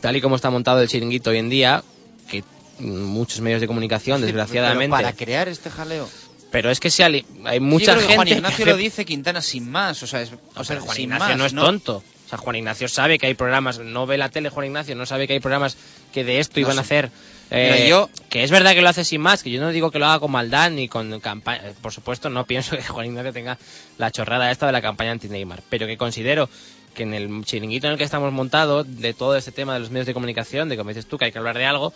[0.02, 1.84] tal y como está montado el chiringuito hoy en día,
[2.30, 2.44] que
[2.80, 4.92] muchos medios de comunicación, desgraciadamente...
[4.92, 6.08] Para crear este jaleo.
[6.52, 8.16] Pero es que ali- hay Yo mucha creo que gente...
[8.16, 10.02] Juan Ignacio lo dice Quintana sin más.
[10.04, 11.98] O sea, es, o sea, pero Juan Ignacio más, no es tonto.
[11.98, 15.06] O sea, Juan Ignacio sabe que hay programas, no ve la tele Juan Ignacio, no
[15.06, 15.78] sabe que hay programas
[16.14, 17.10] que de esto No iban a hacer.
[17.52, 19.92] Mira, eh, yo- Que es verdad que lo hace sin más, que yo no digo
[19.92, 21.64] que lo haga con maldad ni con campaña.
[21.82, 23.58] Por supuesto, no pienso que Juan Ignacio tenga
[23.98, 26.50] la chorrada esta de la campaña anti-Neymar, pero que considero
[26.98, 29.92] que en el chiringuito en el que estamos montados, de todo este tema de los
[29.92, 31.94] medios de comunicación, de como dices tú, que hay que hablar de algo,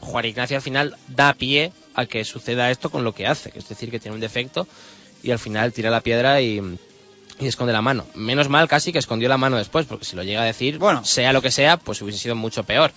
[0.00, 3.58] Juan Ignacio al final da pie a que suceda esto con lo que hace, que
[3.58, 4.68] es decir, que tiene un defecto
[5.22, 6.60] y al final tira la piedra y,
[7.40, 8.04] y esconde la mano.
[8.14, 11.32] Menos mal casi que escondió la mano después, porque si lo llega a decir, sea
[11.32, 12.92] lo que sea, pues hubiese sido mucho peor.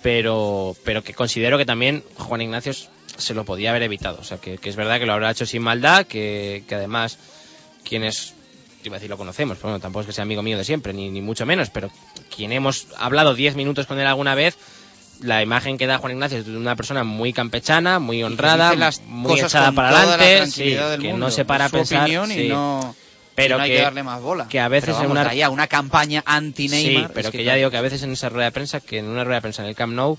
[0.00, 2.72] Pero, pero que considero que también Juan Ignacio
[3.16, 4.18] se lo podía haber evitado.
[4.20, 7.18] O sea, que, que es verdad que lo habrá hecho sin maldad, que, que además
[7.84, 8.34] quienes,
[8.88, 10.92] iba a decir lo conocemos, pero bueno, tampoco es que sea amigo mío de siempre,
[10.92, 11.90] ni, ni mucho menos, pero
[12.34, 14.56] quien hemos hablado 10 minutos con él alguna vez,
[15.20, 19.00] la imagen que da Juan Ignacio es de una persona muy campechana, muy honrada, las
[19.02, 21.26] muy echada para adelante, sí, que mundo.
[21.26, 22.48] no se para a pensar, y sí.
[22.48, 22.94] no-
[23.36, 24.46] pero no hay que, que darle más bola.
[24.48, 27.06] que a veces en una una campaña anti-Neymar.
[27.08, 28.78] Sí, pero es que, que ya digo que a veces en esa rueda de prensa,
[28.80, 30.18] que en una rueda de prensa en el Camp Nou,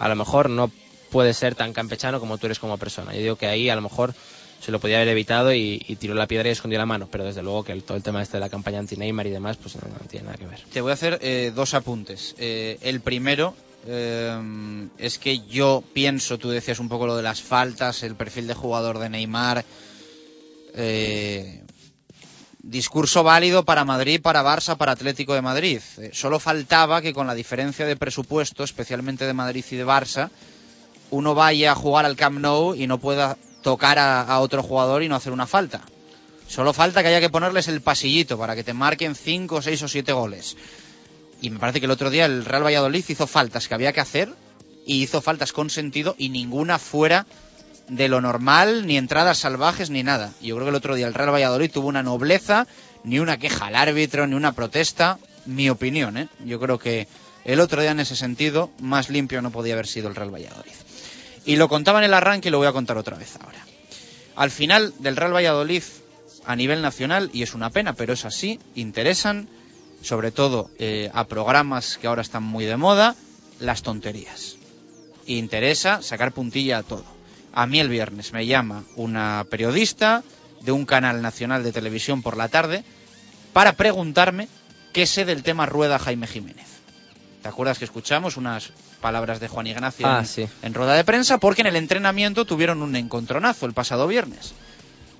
[0.00, 0.70] a lo mejor no
[1.10, 3.12] puede ser tan campechano como tú eres como persona.
[3.14, 4.14] Yo digo que ahí a lo mejor
[4.60, 7.42] se lo podía haber evitado y, tiró la piedra y escondió la mano, pero desde
[7.42, 10.26] luego que todo el tema este de la campaña anti-Neymar y demás, pues no, tiene
[10.26, 10.60] nada que ver.
[10.72, 12.34] Te voy a hacer eh, dos apuntes.
[12.38, 13.54] Eh, el primero
[13.86, 18.46] eh, es que yo pienso, tú decías un poco lo de las faltas, el perfil
[18.46, 19.64] de jugador de Neymar.
[22.62, 25.80] discurso válido para Madrid, para Barça, para Atlético de Madrid.
[26.12, 30.30] Solo faltaba que con la diferencia de presupuesto, especialmente de Madrid y de Barça,
[31.10, 35.08] uno vaya a jugar al Camp Nou y no pueda tocar a, otro jugador y
[35.08, 35.80] no hacer una falta.
[36.46, 39.88] Solo falta que haya que ponerles el pasillito para que te marquen 5, 6 o
[39.88, 40.56] 7 goles.
[41.40, 43.98] Y me parece que el otro día el Real Valladolid hizo faltas que había que
[43.98, 44.32] hacer
[44.86, 47.26] y hizo faltas con sentido y ninguna fuera
[47.88, 50.32] de lo normal, ni entradas salvajes ni nada.
[50.40, 52.68] Yo creo que el otro día el Real Valladolid tuvo una nobleza,
[53.02, 55.18] ni una queja al árbitro, ni una protesta.
[55.44, 56.28] Mi opinión, ¿eh?
[56.44, 57.08] Yo creo que
[57.44, 60.85] el otro día en ese sentido más limpio no podía haber sido el Real Valladolid.
[61.46, 63.64] Y lo contaba en el arranque y lo voy a contar otra vez ahora.
[64.34, 65.82] Al final del Real Valladolid
[66.44, 69.48] a nivel nacional y es una pena, pero es así, interesan,
[70.02, 73.16] sobre todo eh, a programas que ahora están muy de moda,
[73.60, 74.56] las tonterías.
[75.26, 77.04] Interesa sacar puntilla a todo.
[77.52, 80.22] A mí el viernes me llama una periodista
[80.60, 82.84] de un canal nacional de televisión por la tarde
[83.52, 84.48] para preguntarme
[84.92, 86.75] qué sé del tema Rueda Jaime Jiménez.
[87.42, 90.48] ¿Te acuerdas que escuchamos unas palabras de Juan Ignacio Ah, en, sí.
[90.62, 91.38] en rueda de prensa?
[91.38, 94.52] Porque en el entrenamiento tuvieron un encontronazo el pasado viernes.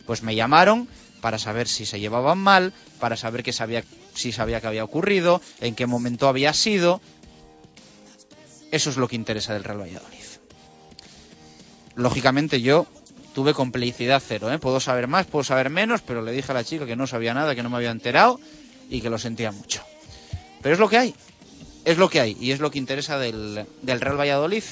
[0.07, 0.89] Pues me llamaron
[1.21, 3.85] para saber si se llevaban mal, para saber qué sabía,
[4.15, 7.01] si sabía que había ocurrido, en qué momento había sido.
[8.73, 10.17] Eso es lo que interesa del Real Valladolid.
[11.95, 12.87] Lógicamente yo
[13.35, 14.59] tuve complicidad cero, ¿eh?
[14.59, 17.35] Puedo saber más, puedo saber menos, pero le dije a la chica que no sabía
[17.35, 18.41] nada, que no me había enterado
[18.91, 19.83] y que lo sentía mucho.
[20.63, 21.15] Pero es lo que hay,
[21.87, 24.65] es lo que hay y es lo que interesa del, del Real Valladolid.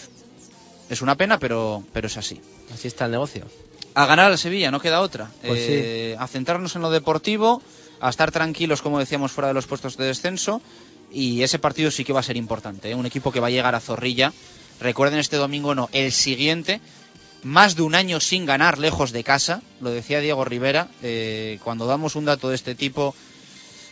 [0.90, 2.40] Es una pena, pero, pero es así.
[2.74, 3.46] Así está el negocio.
[3.94, 5.30] A ganar al Sevilla, no queda otra.
[5.46, 7.62] Pues Eh, A centrarnos en lo deportivo,
[8.00, 10.60] a estar tranquilos, como decíamos, fuera de los puestos de descenso.
[11.12, 12.90] Y ese partido sí que va a ser importante.
[12.90, 12.94] ¿eh?
[12.94, 14.32] Un equipo que va a llegar a Zorrilla.
[14.80, 16.80] Recuerden este domingo, no, el siguiente.
[17.44, 19.62] Más de un año sin ganar lejos de casa.
[19.80, 20.88] Lo decía Diego Rivera.
[21.02, 23.14] eh, cuando damos un dato de este tipo,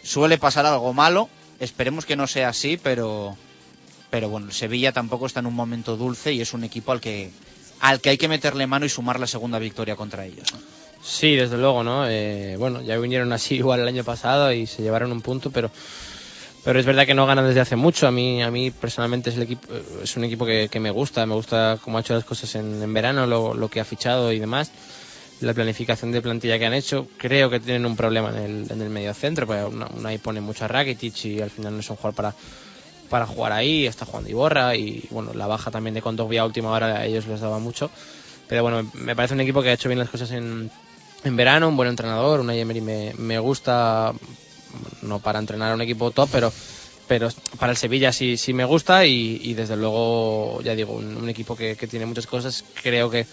[0.02, 1.28] suele pasar algo malo.
[1.62, 3.36] Esperemos que no sea así, pero,
[4.10, 7.30] pero bueno, Sevilla tampoco está en un momento dulce y es un equipo al que,
[7.78, 10.48] al que hay que meterle mano y sumar la segunda victoria contra ellos.
[11.04, 12.08] Sí, desde luego, ¿no?
[12.08, 15.70] Eh, bueno, ya vinieron así igual el año pasado y se llevaron un punto, pero
[16.64, 18.08] pero es verdad que no ganan desde hace mucho.
[18.08, 19.68] A mí, a mí personalmente es el equipo,
[20.02, 22.92] es un equipo que, me gusta, me gusta cómo ha hecho las cosas en, en
[22.92, 23.24] verano,
[23.54, 24.72] lo que ha fichado y demás.
[25.42, 28.80] La planificación de plantilla que han hecho, creo que tienen un problema en el, en
[28.80, 31.80] el medio centro, porque una, una ahí pone mucho a Rakitic y al final no
[31.80, 32.34] es un jugador para,
[33.10, 36.70] para jugar ahí, está jugando Iborra y bueno, la baja también de Condovia a última
[36.70, 37.90] hora a ellos les daba mucho.
[38.48, 40.70] Pero bueno, me parece un equipo que ha hecho bien las cosas en,
[41.24, 44.12] en verano, un buen entrenador, una Emery me, me gusta,
[45.02, 46.52] no para entrenar a un equipo top, pero
[47.08, 47.28] pero
[47.58, 51.28] para el Sevilla sí, sí me gusta y, y desde luego, ya digo, un, un
[51.28, 53.26] equipo que, que tiene muchas cosas, creo que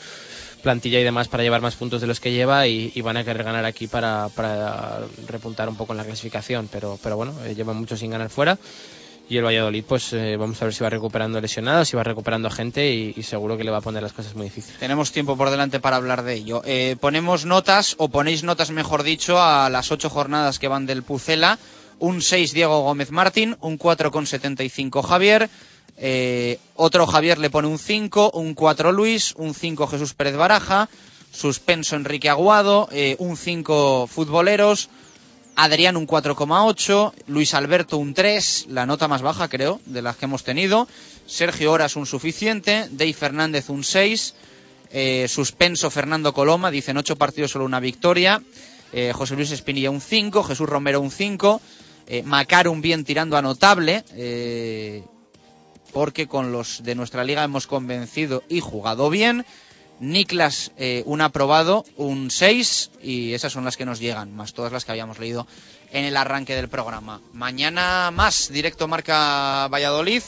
[0.62, 3.44] plantilla y demás para llevar más puntos de los que lleva y, van a querer
[3.44, 4.30] ganar aquí para,
[5.28, 8.58] repuntar un poco en la clasificación, pero, pero bueno, eh, llevan mucho sin ganar fuera
[9.30, 12.50] y el Valladolid pues eh, vamos a ver si va recuperando lesionados, si va recuperando
[12.50, 14.80] gente y, y seguro que le va a poner las cosas muy difíciles.
[14.80, 16.64] Tenemos tiempo por delante para hablar de ello.
[16.66, 21.04] Eh, ponemos notas, o ponéis notas, mejor dicho, a las ocho jornadas que van del
[21.04, 21.60] Pucela.
[22.00, 25.50] Un 6 Diego Gómez Martín, un 4,75 Javier,
[26.02, 30.90] eh, otro Javier le pone un 5, un 4 Luis, un 5 Jesús Pérez Baraja,
[31.32, 34.90] suspenso Enrique Aguado, eh, un 5 Futboleros,
[35.56, 40.26] Adrián un 4,8, Luis Alberto un 3, la nota más baja creo de las que
[40.26, 40.88] hemos tenido,
[41.26, 44.36] Sergio Horas un suficiente, Dave Fernández un 6,
[44.92, 48.42] eh, suspenso Fernando Coloma, dicen 8 partidos solo una victoria,
[48.94, 51.60] eh, José Luis Espinilla un 5, Jesús Romero un 5,
[52.08, 55.04] eh, Macar un bien tirando a notable, eh,
[55.94, 59.46] porque con los de nuestra liga hemos convencido y jugado bien.
[60.00, 64.72] Niklas, eh, un aprobado, un 6, y esas son las que nos llegan, más todas
[64.72, 65.46] las que habíamos leído
[65.92, 67.20] en el arranque del programa.
[67.34, 70.24] Mañana más, directo Marca Valladolid,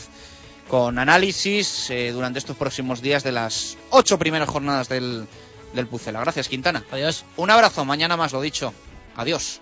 [0.68, 5.26] con análisis eh, durante estos próximos días de las ocho primeras jornadas del,
[5.74, 6.20] del Pucela.
[6.20, 6.84] Gracias, Quintana.
[6.92, 7.24] Adiós.
[7.38, 8.74] Un abrazo, mañana más, lo dicho.
[9.16, 9.62] Adiós.